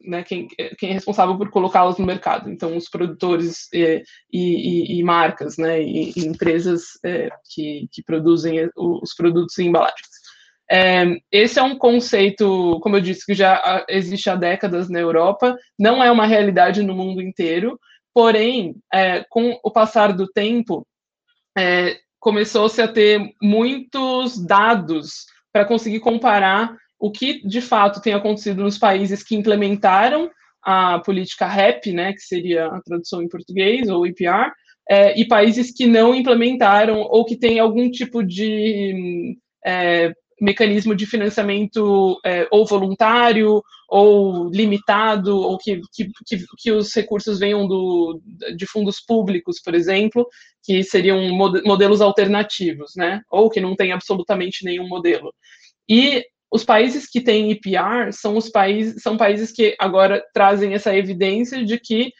né, 0.00 0.22
quem, 0.22 0.48
quem, 0.78 0.90
é 0.90 0.92
responsável 0.92 1.36
por 1.38 1.50
colocá-las 1.50 1.96
no 1.96 2.04
mercado. 2.04 2.50
Então, 2.50 2.76
os 2.76 2.88
produtores 2.88 3.68
é, 3.72 4.02
e, 4.32 4.96
e, 4.96 4.98
e, 4.98 5.02
marcas, 5.02 5.56
né, 5.56 5.82
e, 5.82 6.12
e 6.16 6.26
empresas 6.26 6.98
é, 7.04 7.30
que, 7.52 7.88
que 7.90 8.02
produzem 8.02 8.68
os 8.76 9.14
produtos 9.14 9.58
em 9.58 9.68
embalagens. 9.68 10.13
É, 10.70 11.04
esse 11.30 11.58
é 11.58 11.62
um 11.62 11.76
conceito, 11.76 12.78
como 12.80 12.96
eu 12.96 13.00
disse, 13.00 13.26
que 13.26 13.34
já 13.34 13.84
existe 13.88 14.30
há 14.30 14.34
décadas 14.34 14.88
na 14.88 14.98
Europa, 14.98 15.56
não 15.78 16.02
é 16.02 16.10
uma 16.10 16.26
realidade 16.26 16.82
no 16.82 16.94
mundo 16.94 17.20
inteiro, 17.20 17.78
porém, 18.14 18.76
é, 18.92 19.24
com 19.28 19.58
o 19.62 19.70
passar 19.70 20.12
do 20.12 20.26
tempo, 20.26 20.86
é, 21.56 21.98
começou-se 22.18 22.80
a 22.80 22.88
ter 22.88 23.32
muitos 23.42 24.42
dados 24.44 25.26
para 25.52 25.64
conseguir 25.64 26.00
comparar 26.00 26.74
o 26.98 27.10
que 27.10 27.46
de 27.46 27.60
fato 27.60 28.00
tem 28.00 28.14
acontecido 28.14 28.62
nos 28.62 28.78
países 28.78 29.22
que 29.22 29.36
implementaram 29.36 30.30
a 30.62 30.98
política 31.00 31.46
REP, 31.46 31.92
né, 31.92 32.14
que 32.14 32.20
seria 32.20 32.66
a 32.68 32.80
tradução 32.80 33.22
em 33.22 33.28
português, 33.28 33.88
ou 33.90 34.06
IPR, 34.06 34.50
é, 34.88 35.18
e 35.18 35.26
países 35.26 35.70
que 35.70 35.86
não 35.86 36.14
implementaram 36.14 37.00
ou 37.00 37.24
que 37.24 37.36
têm 37.36 37.58
algum 37.58 37.90
tipo 37.90 38.22
de 38.22 39.36
é, 39.64 40.12
mecanismo 40.44 40.94
de 40.94 41.06
financiamento 41.06 42.20
é, 42.24 42.46
ou 42.50 42.66
voluntário 42.66 43.62
ou 43.88 44.48
limitado, 44.50 45.36
ou 45.36 45.56
que, 45.58 45.80
que, 45.92 46.10
que, 46.26 46.44
que, 46.58 46.72
os 46.72 46.94
recursos 46.94 47.38
venham 47.38 47.66
do, 47.66 48.20
de 48.56 48.66
fundos 48.66 49.00
públicos, 49.00 49.60
por 49.62 49.74
exemplo, 49.74 50.26
que 50.62 50.82
seriam 50.82 51.28
modelos 51.32 52.00
alternativos, 52.00 52.92
né? 52.96 53.22
ou 53.30 53.48
que 53.48 53.60
não 53.60 53.74
tem 53.74 53.92
absolutamente 53.92 54.64
nenhum 54.64 54.88
modelo. 54.88 55.32
E 55.88 56.24
os 56.50 56.64
países 56.64 57.08
que 57.08 57.20
têm 57.20 57.50
IPR 57.50 58.12
são 58.12 58.36
os 58.36 58.48
países 58.48 59.02
são 59.02 59.16
países 59.16 59.52
que 59.52 59.74
agora 59.78 60.22
trazem 60.32 60.74
essa 60.74 60.96
evidência 60.96 61.64
de 61.64 61.78
que 61.78 62.12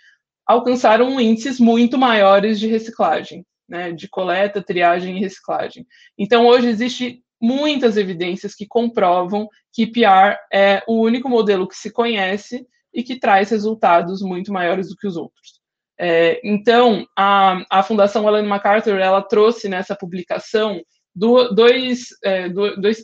alcançaram 0.47 1.21
índices 1.21 1.59
muito 1.59 1.97
maiores 1.97 2.61
de 2.61 2.67
reciclagem, 2.67 3.45
né, 3.69 3.93
de 3.93 4.09
coleta, 4.09 4.63
triagem 4.63 5.17
e 5.17 5.21
reciclagem. 5.21 5.87
Então 6.19 6.47
hoje 6.47 6.69
existe 6.69 7.24
muitas 7.41 7.97
evidências 7.97 8.55
que 8.55 8.67
comprovam 8.67 9.49
que 9.73 9.83
IPR 9.83 10.37
é 10.53 10.83
o 10.87 11.01
único 11.01 11.29
modelo 11.29 11.69
que 11.69 11.77
se 11.77 11.93
conhece 11.93 12.67
e 12.93 13.03
que 13.03 13.19
traz 13.19 13.51
resultados 13.51 14.23
muito 14.23 14.53
maiores 14.53 14.89
do 14.89 14.97
que 14.97 15.07
os 15.07 15.17
outros. 15.17 15.61
É, 15.99 16.41
então, 16.45 17.07
a, 17.17 17.65
a 17.71 17.83
Fundação 17.83 18.29
Ellen 18.29 18.47
MacArthur 18.47 18.99
ela 18.99 19.23
trouxe 19.23 19.69
nessa 19.69 19.95
publicação 19.97 20.81
do, 21.15 21.55
dois, 21.55 22.09
é, 22.25 22.49
dois, 22.49 23.03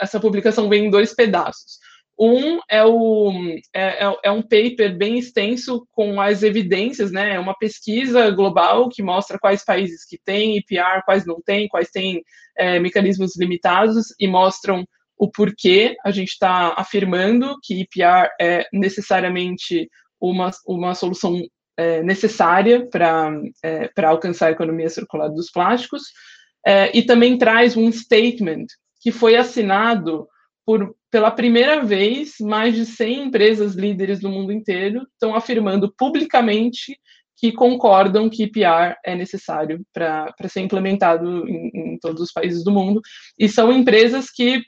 essa 0.00 0.18
publicação 0.18 0.68
vem 0.68 0.86
em 0.86 0.90
dois 0.90 1.14
pedaços. 1.14 1.78
Um 2.22 2.60
é, 2.68 2.84
o, 2.84 3.32
é, 3.74 4.04
é, 4.04 4.16
é 4.24 4.30
um 4.30 4.42
paper 4.42 4.94
bem 4.94 5.18
extenso 5.18 5.86
com 5.90 6.20
as 6.20 6.42
evidências, 6.42 7.10
né? 7.10 7.34
É 7.34 7.40
uma 7.40 7.56
pesquisa 7.56 8.30
global 8.30 8.90
que 8.90 9.02
mostra 9.02 9.38
quais 9.38 9.64
países 9.64 10.04
que 10.04 10.18
têm 10.22 10.58
IPR, 10.58 11.02
quais 11.06 11.24
não 11.24 11.40
têm, 11.40 11.66
quais 11.66 11.90
têm 11.90 12.22
é, 12.58 12.78
mecanismos 12.78 13.38
limitados 13.38 14.08
e 14.20 14.28
mostram 14.28 14.84
o 15.16 15.30
porquê 15.30 15.96
a 16.04 16.10
gente 16.10 16.28
está 16.28 16.74
afirmando 16.76 17.56
que 17.62 17.80
IPR 17.80 18.28
é 18.38 18.66
necessariamente 18.70 19.88
uma, 20.20 20.50
uma 20.66 20.94
solução 20.94 21.40
é, 21.76 22.02
necessária 22.02 22.86
para 22.86 23.32
é, 23.64 23.90
alcançar 24.04 24.48
a 24.48 24.52
economia 24.52 24.90
circular 24.90 25.28
dos 25.28 25.50
plásticos, 25.50 26.02
é, 26.66 26.94
e 26.96 27.02
também 27.02 27.38
traz 27.38 27.78
um 27.78 27.90
statement 27.90 28.66
que 29.00 29.10
foi 29.10 29.36
assinado 29.36 30.28
por, 30.70 30.94
pela 31.10 31.32
primeira 31.32 31.84
vez, 31.84 32.34
mais 32.40 32.76
de 32.76 32.86
100 32.86 33.24
empresas 33.24 33.74
líderes 33.74 34.20
do 34.20 34.28
mundo 34.28 34.52
inteiro 34.52 35.02
estão 35.14 35.34
afirmando 35.34 35.92
publicamente 35.98 36.96
que 37.36 37.50
concordam 37.50 38.30
que 38.30 38.44
IPR 38.44 38.94
é 39.04 39.16
necessário 39.16 39.84
para 39.92 40.32
ser 40.48 40.60
implementado 40.60 41.44
em, 41.48 41.70
em, 41.74 41.98
todos 41.98 42.22
os 42.22 42.30
países 42.30 42.62
do 42.62 42.70
mundo. 42.70 43.00
E 43.36 43.48
são 43.48 43.72
empresas 43.72 44.30
que, 44.30 44.62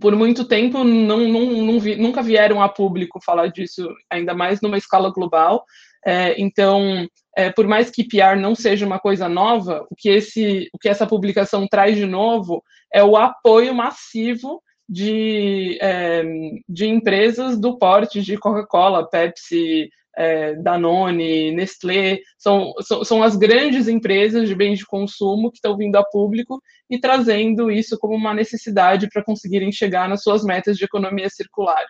por 0.00 0.16
muito 0.16 0.46
tempo, 0.48 0.82
não, 0.82 1.28
não, 1.28 1.44
não 1.64 1.80
vi, 1.80 1.96
nunca 1.96 2.22
vieram 2.22 2.62
a 2.62 2.68
público 2.70 3.20
falar 3.22 3.48
disso, 3.48 3.86
ainda 4.10 4.32
mais 4.32 4.62
numa 4.62 4.78
escala 4.78 5.12
global. 5.12 5.66
É, 6.06 6.40
então, 6.40 7.06
é, 7.36 7.50
por 7.50 7.66
mais 7.66 7.90
que 7.90 8.00
IPR 8.00 8.40
não 8.40 8.54
seja 8.54 8.86
uma 8.86 8.98
coisa 8.98 9.28
nova, 9.28 9.86
o 9.90 9.94
que, 9.94 10.08
esse, 10.08 10.70
o 10.72 10.78
que 10.78 10.88
essa 10.88 11.06
publicação 11.06 11.66
traz 11.68 11.94
de 11.94 12.06
novo 12.06 12.62
é 12.90 13.04
o 13.04 13.18
apoio 13.18 13.74
massivo 13.74 14.62
de, 14.88 15.78
é, 15.80 16.22
de 16.68 16.86
empresas 16.86 17.58
do 17.58 17.76
porte 17.76 18.22
de 18.22 18.36
Coca-Cola, 18.36 19.08
Pepsi, 19.08 19.90
é, 20.16 20.54
Danone, 20.54 21.52
Nestlé, 21.52 22.20
são, 22.38 22.72
são, 22.80 23.04
são, 23.04 23.22
as 23.22 23.36
grandes 23.36 23.86
empresas 23.86 24.48
de 24.48 24.54
bens 24.54 24.78
de 24.78 24.86
consumo 24.86 25.50
que 25.50 25.58
estão 25.58 25.76
vindo 25.76 25.96
a 25.96 26.04
público 26.04 26.62
e 26.88 26.98
trazendo 26.98 27.70
isso 27.70 27.98
como 27.98 28.14
uma 28.14 28.32
necessidade 28.32 29.08
para 29.12 29.22
conseguirem 29.22 29.70
chegar 29.70 30.08
nas 30.08 30.22
suas 30.22 30.42
metas 30.42 30.78
de 30.78 30.84
economia 30.84 31.28
circular. 31.28 31.84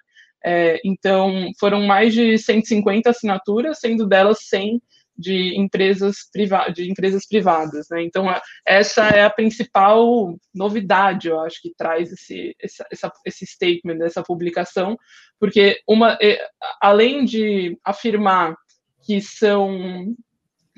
É, 0.44 0.80
então, 0.84 1.50
foram 1.58 1.82
mais 1.82 2.14
de 2.14 2.36
150 2.36 3.10
assinaturas, 3.10 3.78
sendo 3.78 4.06
delas 4.06 4.38
100 4.40 4.80
de 5.18 5.58
empresas, 5.58 6.28
priva 6.32 6.68
de 6.68 6.90
empresas 6.90 7.26
privadas. 7.26 7.86
Né? 7.90 8.02
Então, 8.02 8.26
essa 8.66 9.08
é 9.08 9.24
a 9.24 9.30
principal 9.30 10.36
novidade, 10.54 11.28
eu 11.28 11.40
acho, 11.40 11.60
que 11.62 11.72
traz 11.76 12.12
esse, 12.12 12.54
essa, 12.90 13.12
esse 13.24 13.46
statement 13.46 13.98
dessa 13.98 14.22
publicação, 14.22 14.96
porque 15.38 15.80
uma, 15.88 16.18
além 16.80 17.24
de 17.24 17.78
afirmar 17.84 18.56
que 19.04 19.20
são 19.20 20.14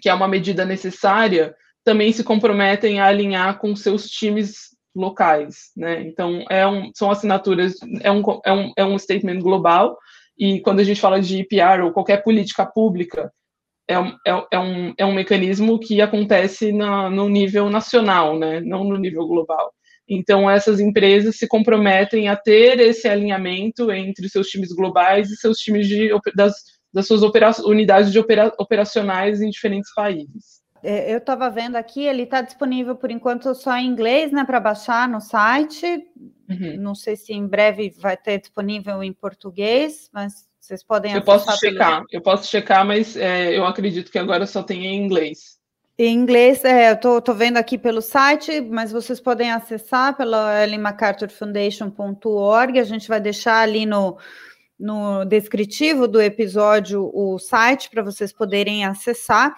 que 0.01 0.09
é 0.09 0.15
uma 0.15 0.29
medida 0.29 0.65
necessária, 0.65 1.55
também 1.85 2.13
se 2.13 2.23
comprometem 2.23 3.01
a 3.01 3.07
alinhar 3.07 3.59
com 3.59 3.75
seus 3.75 4.09
times 4.09 4.77
locais, 4.95 5.71
né? 5.77 6.03
Então 6.03 6.45
é 6.51 6.67
um, 6.67 6.91
são 6.95 7.11
assinaturas, 7.11 7.75
é 8.01 8.11
um, 8.11 8.23
é, 8.45 8.53
um, 8.53 8.73
é 8.77 8.85
um 8.85 8.99
statement 8.99 9.41
global 9.41 9.97
e 10.39 10.61
quando 10.61 10.81
a 10.81 10.85
gente 10.85 11.01
fala 11.01 11.21
de 11.21 11.39
IPR 11.39 11.83
ou 11.85 11.93
qualquer 11.93 12.23
política 12.23 12.67
pública 12.67 13.33
é 13.89 13.99
um, 13.99 14.09
é, 14.27 14.47
é, 14.53 14.59
um, 14.59 14.95
é 14.99 15.07
um 15.07 15.15
mecanismo 15.15 15.81
que 15.81 16.01
acontece 16.01 16.71
na, 16.71 17.09
no 17.09 17.29
nível 17.29 17.71
nacional, 17.71 18.39
né, 18.39 18.61
não 18.61 18.85
no 18.85 18.99
nível 18.99 19.27
global. 19.27 19.73
Então, 20.07 20.49
essas 20.49 20.79
empresas 20.79 21.37
se 21.37 21.47
comprometem 21.47 22.29
a 22.29 22.37
ter 22.37 22.79
esse 22.81 23.09
alinhamento 23.09 23.91
entre 23.91 24.29
seus 24.29 24.49
times 24.49 24.73
globais 24.73 25.31
e 25.31 25.37
seus 25.37 25.59
times 25.59 25.87
de, 25.87 26.11
das, 26.35 26.55
das 26.93 27.07
suas 27.07 27.23
opera, 27.23 27.51
unidades 27.65 28.13
de 28.13 28.19
opera, 28.19 28.53
operacionais 28.59 29.41
em 29.41 29.51
diferentes 29.51 29.93
países. 29.95 30.59
É, 30.83 31.13
eu 31.13 31.19
estava 31.19 31.51
vendo 31.51 31.77
aqui, 31.77 32.05
ele 32.05 32.23
está 32.23 32.41
disponível 32.41 32.95
por 32.95 33.11
enquanto 33.11 33.55
só 33.55 33.77
em 33.77 33.87
inglês, 33.87 34.33
né, 34.33 34.45
para 34.45 34.61
baixar 34.61 35.09
no 35.09 35.21
site. 35.21 35.87
Uhum. 36.49 36.77
Não 36.79 36.95
sei 36.95 37.17
se 37.17 37.33
em 37.33 37.47
breve 37.47 37.91
vai 37.99 38.17
ter 38.17 38.39
disponível 38.39 39.03
em 39.03 39.13
português, 39.13 40.09
mas 40.13 40.49
vocês 40.69 40.85
podem 40.85 41.15
Eu 41.15 41.23
posso 41.23 41.51
checar, 41.59 41.97
pelo... 41.97 42.07
eu 42.13 42.21
posso 42.21 42.47
checar, 42.47 42.85
mas 42.85 43.17
é, 43.17 43.57
eu 43.57 43.65
acredito 43.65 44.13
que 44.13 44.19
agora 44.19 44.47
só 44.47 44.63
tem 44.63 44.85
em 44.85 45.03
inglês. 45.03 45.57
Em 45.99 46.15
inglês, 46.15 46.63
é, 46.63 46.91
eu 46.93 47.01
tô, 47.01 47.23
tô, 47.23 47.33
vendo 47.33 47.57
aqui 47.57 47.79
pelo 47.79 48.03
site, 48.03 48.61
mas 48.61 48.93
vocês 48.93 49.19
podem 49.19 49.51
acessar 49.51 50.15
pela 50.17 50.63
ellenmacarthurfoundation.org. 50.63 52.79
A 52.79 52.85
gente 52.85 53.09
vai 53.09 53.21
deixar 53.21 53.61
ali 53.61 53.87
no, 53.87 54.19
no 54.79 55.25
descritivo 55.25 56.07
do 56.07 56.21
episódio 56.21 57.11
o 57.13 57.39
site 57.39 57.89
para 57.91 58.03
vocês 58.03 58.31
poderem 58.31 58.85
acessar. 58.85 59.57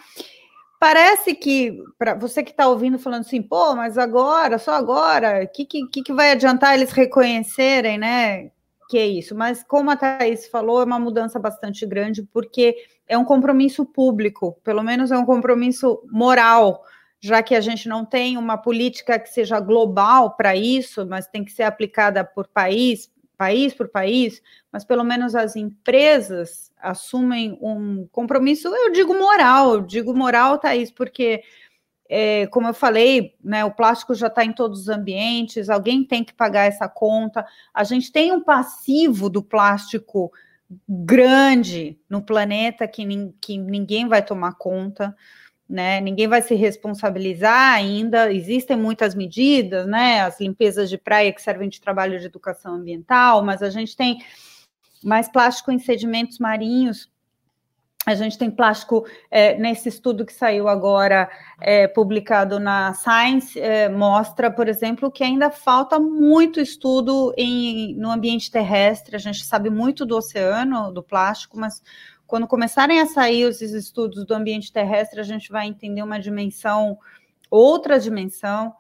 Parece 0.79 1.35
que, 1.35 1.77
para 1.99 2.15
você 2.15 2.41
que 2.43 2.53
está 2.53 2.69
ouvindo 2.69 2.99
falando 2.99 3.23
assim, 3.23 3.43
pô, 3.43 3.75
mas 3.75 3.99
agora, 3.99 4.59
só 4.59 4.73
agora, 4.73 5.45
o 5.45 5.49
que, 5.49 5.67
que, 5.67 6.03
que 6.05 6.13
vai 6.13 6.31
adiantar 6.31 6.75
eles 6.75 6.93
reconhecerem, 6.93 7.99
né? 7.99 8.51
Que 8.91 8.99
é 8.99 9.07
isso, 9.07 9.37
mas 9.37 9.63
como 9.63 9.89
a 9.89 9.97
Thais 9.97 10.49
falou, 10.49 10.81
é 10.81 10.85
uma 10.85 10.99
mudança 10.99 11.39
bastante 11.39 11.87
grande, 11.87 12.25
porque 12.25 12.75
é 13.07 13.17
um 13.17 13.25
compromisso 13.25 13.87
público, 13.87 14.59
pelo 14.65 14.83
menos 14.83 15.13
é 15.13 15.17
um 15.17 15.25
compromisso 15.25 16.03
moral, 16.11 16.83
já 17.21 17.41
que 17.41 17.55
a 17.55 17.61
gente 17.61 17.89
não 17.89 18.05
tem 18.05 18.37
uma 18.37 18.59
política 18.59 19.17
que 19.17 19.29
seja 19.29 19.61
global 19.61 20.35
para 20.35 20.57
isso, 20.57 21.07
mas 21.07 21.29
tem 21.29 21.45
que 21.45 21.53
ser 21.53 21.63
aplicada 21.63 22.25
por 22.25 22.49
país, 22.49 23.09
país 23.39 23.73
por 23.73 23.89
país, 23.89 24.43
mas 24.73 24.85
pelo 24.85 25.05
menos 25.05 25.37
as 25.37 25.55
empresas 25.55 26.73
assumem 26.77 27.57
um 27.63 28.09
compromisso, 28.11 28.75
eu 28.75 28.91
digo 28.91 29.15
moral, 29.15 29.75
eu 29.75 29.81
digo 29.83 30.13
moral, 30.13 30.59
Thaís, 30.59 30.91
porque 30.91 31.45
é, 32.13 32.49
como 32.49 32.67
eu 32.67 32.75
falei, 32.75 33.37
né, 33.43 33.65
o 33.65 33.71
plástico 33.71 34.17
já 34.17 34.27
está 34.27 34.45
em 34.45 34.53
todos 34.53 34.81
os 34.81 34.89
ambientes, 34.89 35.71
alguém 35.71 36.05
tem 36.05 36.25
que 36.25 36.35
pagar 36.35 36.67
essa 36.67 36.89
conta. 36.89 37.47
A 37.73 37.85
gente 37.85 38.11
tem 38.11 38.33
um 38.33 38.43
passivo 38.43 39.31
do 39.31 39.41
plástico 39.41 40.33
grande 40.89 41.97
no 42.09 42.21
planeta 42.21 42.89
que, 42.89 43.07
que 43.41 43.57
ninguém 43.57 44.09
vai 44.09 44.25
tomar 44.25 44.55
conta, 44.55 45.17
né? 45.69 46.01
Ninguém 46.01 46.27
vai 46.27 46.43
se 46.43 46.55
responsabilizar 46.55 47.75
ainda. 47.75 48.33
Existem 48.33 48.77
muitas 48.77 49.15
medidas, 49.15 49.87
né? 49.87 50.23
As 50.23 50.41
limpezas 50.41 50.91
de 50.91 50.99
praia 50.99 51.33
que 51.33 51.43
servem 51.43 51.69
de 51.69 51.81
trabalho 51.81 52.19
de 52.19 52.27
educação 52.27 52.75
ambiental, 52.75 53.45
mas 53.45 53.63
a 53.63 53.71
gente 53.71 53.97
tem 53.97 54.19
mais 55.03 55.29
plástico 55.29 55.71
em 55.71 55.79
sedimentos 55.79 56.39
marinhos 56.39 57.10
a 58.07 58.15
gente 58.15 58.39
tem 58.39 58.51
plástico 58.51 59.07
é, 59.31 59.59
nesse 59.59 59.89
estudo 59.89 60.25
que 60.25 60.33
saiu 60.33 60.69
agora, 60.69 61.31
é, 61.61 61.87
publicado 61.87 62.59
na 62.59 62.95
Science, 62.95 63.61
é, 63.61 63.89
mostra, 63.91 64.51
por 64.51 64.69
exemplo, 64.69 65.11
que 65.11 65.23
ainda 65.23 65.51
falta 65.51 66.01
muito 66.01 66.61
estudo 66.61 67.33
em, 67.37 67.95
no 67.97 68.11
ambiente 68.11 68.51
terrestre. 68.51 69.17
A 69.17 69.19
gente 69.19 69.45
sabe 69.45 69.69
muito 69.69 70.07
do 70.07 70.17
oceano, 70.17 70.91
do 70.91 71.03
plástico, 71.03 71.59
mas 71.59 71.83
quando 72.27 72.47
começarem 72.47 73.01
a 73.01 73.07
sair 73.07 73.45
os 73.45 73.61
estudos 73.61 74.25
do 74.25 74.35
ambiente 74.35 74.73
terrestre, 74.73 75.21
a 75.21 75.25
gente 75.25 75.51
vai 75.51 75.67
entender 75.67 76.03
uma 76.03 76.19
dimensão, 76.19 76.99
outra 77.51 78.01
dimensão. 78.01 78.75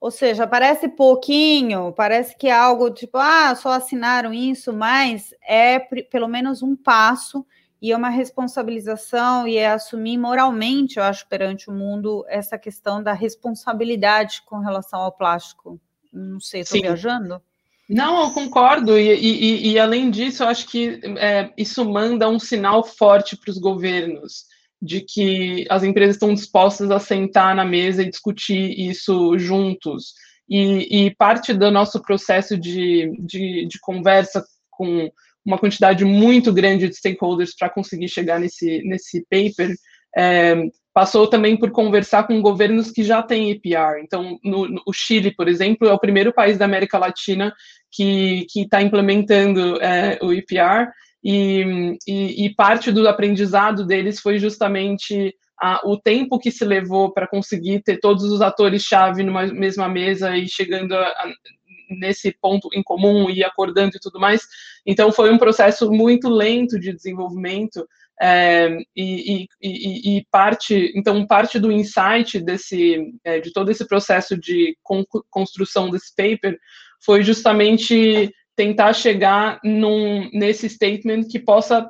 Ou 0.00 0.10
seja, 0.10 0.46
parece 0.46 0.88
pouquinho, 0.88 1.92
parece 1.92 2.36
que 2.36 2.48
é 2.48 2.52
algo 2.52 2.90
tipo, 2.90 3.18
ah, 3.18 3.54
só 3.54 3.72
assinaram 3.72 4.32
isso, 4.32 4.72
mas 4.72 5.34
é 5.46 5.78
pelo 5.78 6.28
menos 6.28 6.62
um 6.62 6.74
passo 6.74 7.44
e 7.84 7.92
é 7.92 7.96
uma 7.98 8.08
responsabilização 8.08 9.46
e 9.46 9.58
é 9.58 9.70
assumir 9.70 10.16
moralmente, 10.16 10.96
eu 10.96 11.02
acho, 11.02 11.28
perante 11.28 11.68
o 11.68 11.72
mundo 11.74 12.24
essa 12.30 12.56
questão 12.56 13.02
da 13.02 13.12
responsabilidade 13.12 14.40
com 14.46 14.58
relação 14.58 15.00
ao 15.00 15.12
plástico. 15.12 15.78
Não 16.10 16.40
sei, 16.40 16.62
estou 16.62 16.80
viajando? 16.80 17.42
Não, 17.86 18.22
eu 18.22 18.30
concordo, 18.30 18.98
e, 18.98 19.12
e, 19.12 19.72
e, 19.72 19.78
além 19.78 20.10
disso, 20.10 20.42
eu 20.42 20.48
acho 20.48 20.66
que 20.66 20.98
é, 21.18 21.52
isso 21.58 21.84
manda 21.84 22.26
um 22.26 22.38
sinal 22.38 22.82
forte 22.82 23.36
para 23.36 23.50
os 23.50 23.58
governos 23.58 24.46
de 24.80 25.02
que 25.02 25.66
as 25.68 25.82
empresas 25.82 26.16
estão 26.16 26.32
dispostas 26.32 26.90
a 26.90 26.98
sentar 26.98 27.54
na 27.54 27.66
mesa 27.66 28.02
e 28.02 28.08
discutir 28.08 28.80
isso 28.80 29.38
juntos. 29.38 30.14
e, 30.48 31.04
e 31.08 31.14
parte 31.16 31.52
do 31.52 31.70
nosso 31.70 32.00
processo 32.00 32.56
de, 32.56 33.12
de, 33.20 33.66
de 33.66 33.78
conversa 33.78 34.42
com 34.70 35.10
uma 35.44 35.58
quantidade 35.58 36.04
muito 36.04 36.52
grande 36.52 36.88
de 36.88 36.96
stakeholders 36.96 37.54
para 37.56 37.70
conseguir 37.70 38.08
chegar 38.08 38.40
nesse, 38.40 38.82
nesse 38.84 39.24
paper, 39.30 39.74
é, 40.16 40.54
passou 40.92 41.26
também 41.26 41.56
por 41.56 41.70
conversar 41.70 42.24
com 42.26 42.40
governos 42.40 42.90
que 42.90 43.02
já 43.02 43.22
têm 43.22 43.50
EPR. 43.50 43.98
Então, 44.00 44.38
no, 44.44 44.68
no, 44.68 44.82
o 44.86 44.92
Chile, 44.92 45.34
por 45.34 45.48
exemplo, 45.48 45.88
é 45.88 45.92
o 45.92 45.98
primeiro 45.98 46.32
país 46.32 46.56
da 46.56 46.64
América 46.64 46.98
Latina 46.98 47.52
que 47.90 48.46
está 48.56 48.80
implementando 48.80 49.80
é, 49.82 50.18
o 50.22 50.32
EPR, 50.32 50.90
e, 51.24 51.96
e, 52.06 52.44
e, 52.44 52.54
parte 52.54 52.92
do 52.92 53.08
aprendizado 53.08 53.86
deles 53.86 54.20
foi 54.20 54.38
justamente 54.38 55.34
a, 55.58 55.80
o 55.88 55.96
tempo 55.96 56.38
que 56.38 56.50
se 56.50 56.66
levou 56.66 57.14
para 57.14 57.26
conseguir 57.26 57.82
ter 57.82 57.98
todos 57.98 58.24
os 58.24 58.42
atores-chave 58.42 59.22
numa 59.22 59.46
mesma 59.46 59.88
mesa 59.88 60.36
e 60.36 60.46
chegando 60.46 60.94
a, 60.94 61.06
a, 61.06 61.32
nesse 61.98 62.32
ponto 62.40 62.68
em 62.72 62.82
comum 62.82 63.28
e 63.30 63.44
acordando 63.44 63.96
e 63.96 64.00
tudo 64.00 64.20
mais. 64.20 64.42
Então, 64.86 65.12
foi 65.12 65.32
um 65.32 65.38
processo 65.38 65.90
muito 65.90 66.28
lento 66.28 66.78
de 66.78 66.92
desenvolvimento. 66.92 67.86
É, 68.20 68.78
e, 68.94 69.48
e, 69.60 70.18
e, 70.18 70.26
parte, 70.30 70.92
então, 70.94 71.26
parte 71.26 71.58
do 71.58 71.72
insight 71.72 72.38
desse, 72.40 73.12
é, 73.24 73.40
de 73.40 73.52
todo 73.52 73.70
esse 73.70 73.86
processo 73.88 74.38
de 74.38 74.76
con 74.82 75.04
construção 75.28 75.90
desse 75.90 76.14
paper 76.14 76.56
foi 77.04 77.24
justamente 77.24 78.32
tentar 78.56 78.92
chegar 78.92 79.58
num, 79.64 80.30
nesse 80.32 80.68
statement 80.68 81.24
que 81.28 81.38
possa, 81.38 81.80
um, 81.82 81.86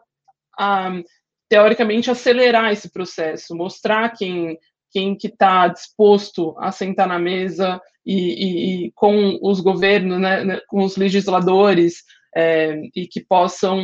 ah, 0.59 1.03
teoricamente, 1.49 2.11
acelerar 2.11 2.73
esse 2.73 2.90
processo, 2.90 3.55
mostrar 3.55 4.09
quem, 4.11 4.59
quem 4.95 5.17
que 5.17 5.27
está 5.27 5.67
disposto 5.67 6.55
a 6.61 6.71
sentar 6.71 7.09
na 7.09 7.19
mesa 7.19 7.81
e, 8.07 8.15
e, 8.15 8.87
e 8.87 8.93
com 8.93 9.41
os 9.43 9.61
governos, 9.61 10.21
né, 10.21 10.45
né, 10.45 10.61
com 10.69 10.85
os 10.85 10.97
legisladores, 10.97 12.05
é, 12.37 12.81
e 12.95 13.07
que 13.07 13.21
possam 13.21 13.81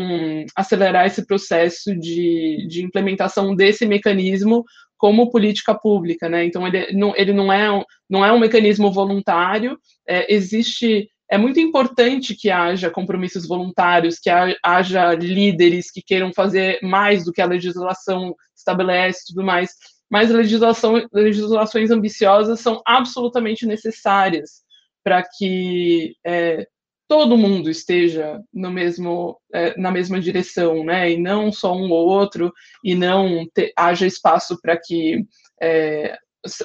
acelerar 0.57 1.07
esse 1.07 1.27
processo 1.27 1.95
de, 1.97 2.67
de 2.69 2.85
implementação 2.85 3.55
desse 3.55 3.85
mecanismo 3.87 4.65
como 4.97 5.31
política 5.31 5.75
pública, 5.75 6.29
né? 6.29 6.45
Então 6.45 6.67
ele 6.67 6.93
não, 6.93 7.15
ele 7.17 7.33
não 7.33 7.53
é 7.53 7.73
um, 7.73 7.83
não 8.09 8.25
é 8.25 8.33
um 8.33 8.39
mecanismo 8.39 8.93
voluntário, 8.93 9.79
é, 10.07 10.33
existe 10.33 11.09
é 11.31 11.39
muito 11.39 11.61
importante 11.61 12.35
que 12.35 12.51
haja 12.51 12.91
compromissos 12.91 13.47
voluntários, 13.47 14.19
que 14.19 14.29
haja 14.65 15.15
líderes 15.15 15.89
que 15.89 16.03
queiram 16.03 16.33
fazer 16.33 16.81
mais 16.83 17.25
do 17.25 17.33
que 17.33 17.41
a 17.41 17.47
legislação 17.47 18.35
estabelece, 18.57 19.27
tudo 19.29 19.45
mais. 19.45 19.71
Mas 20.11 20.31
legislações 20.31 21.91
ambiciosas 21.91 22.61
são 22.61 22.83
absolutamente 22.85 23.65
necessárias 23.65 24.63
para 25.05 25.23
que 25.23 26.15
é, 26.27 26.67
todo 27.09 27.39
mundo 27.39 27.71
esteja 27.71 28.41
no 28.53 28.71
mesmo, 28.71 29.41
é, 29.55 29.79
na 29.81 29.91
mesma 29.91 30.21
direção, 30.21 30.85
né? 30.85 31.13
E 31.13 31.17
não 31.17 31.51
só 31.53 31.75
um 31.75 31.91
ou 31.91 32.09
outro, 32.09 32.53
e 32.85 32.95
não 32.95 33.47
te, 33.55 33.73
haja 33.77 34.07
espaço 34.07 34.59
para 34.61 34.77
que 34.77 35.25
é, 35.63 36.17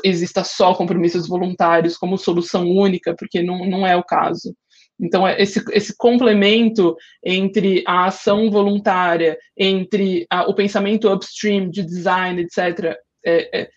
exista 0.04 0.44
só 0.44 0.74
compromissos 0.74 1.28
voluntários 1.28 1.98
como 1.98 2.18
solução 2.18 2.70
única, 2.70 3.16
porque 3.18 3.42
não, 3.42 3.66
não 3.66 3.86
é 3.86 3.96
o 3.96 4.04
caso. 4.04 4.56
Então, 5.00 5.28
é 5.28 5.42
esse, 5.42 5.64
esse 5.72 5.96
complemento 5.98 6.96
entre 7.24 7.84
a 7.86 8.06
ação 8.06 8.50
voluntária, 8.50 9.38
entre 9.58 10.26
a, 10.30 10.44
o 10.50 10.56
pensamento 10.56 11.12
upstream 11.12 11.70
de 11.70 11.84
design, 11.84 12.42
etc., 12.42 12.96
é, 13.26 13.62
é, 13.62 13.70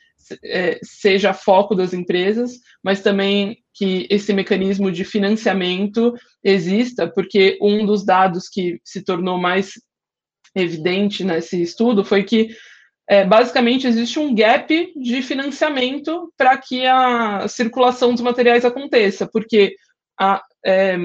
é, 0.45 0.79
seja 0.83 1.33
foco 1.33 1.75
das 1.75 1.93
empresas, 1.93 2.61
mas 2.83 3.01
também 3.01 3.59
que 3.73 4.07
esse 4.11 4.33
mecanismo 4.33 4.91
de 4.91 5.05
financiamento 5.05 6.15
exista, 6.43 7.09
porque 7.09 7.59
um 7.63 7.87
dos 7.87 8.05
dados 8.05 8.49
que 8.49 8.81
se 8.85 9.03
tornou 9.03 9.39
mais 9.39 9.73
evidente 10.55 11.25
nesse 11.25 11.63
estudo 11.63 12.05
foi 12.05 12.25
que 12.25 12.51
é, 13.09 13.25
basicamente 13.25 13.87
existe 13.87 14.19
um 14.19 14.35
gap 14.35 14.93
de 14.95 15.23
financiamento 15.23 16.33
para 16.37 16.59
que 16.59 16.85
a 16.87 17.49
circulação 17.49 18.13
dos 18.13 18.21
materiais 18.21 18.65
aconteça, 18.65 19.27
porque 19.27 19.77
a, 20.21 20.43
é, 20.65 20.97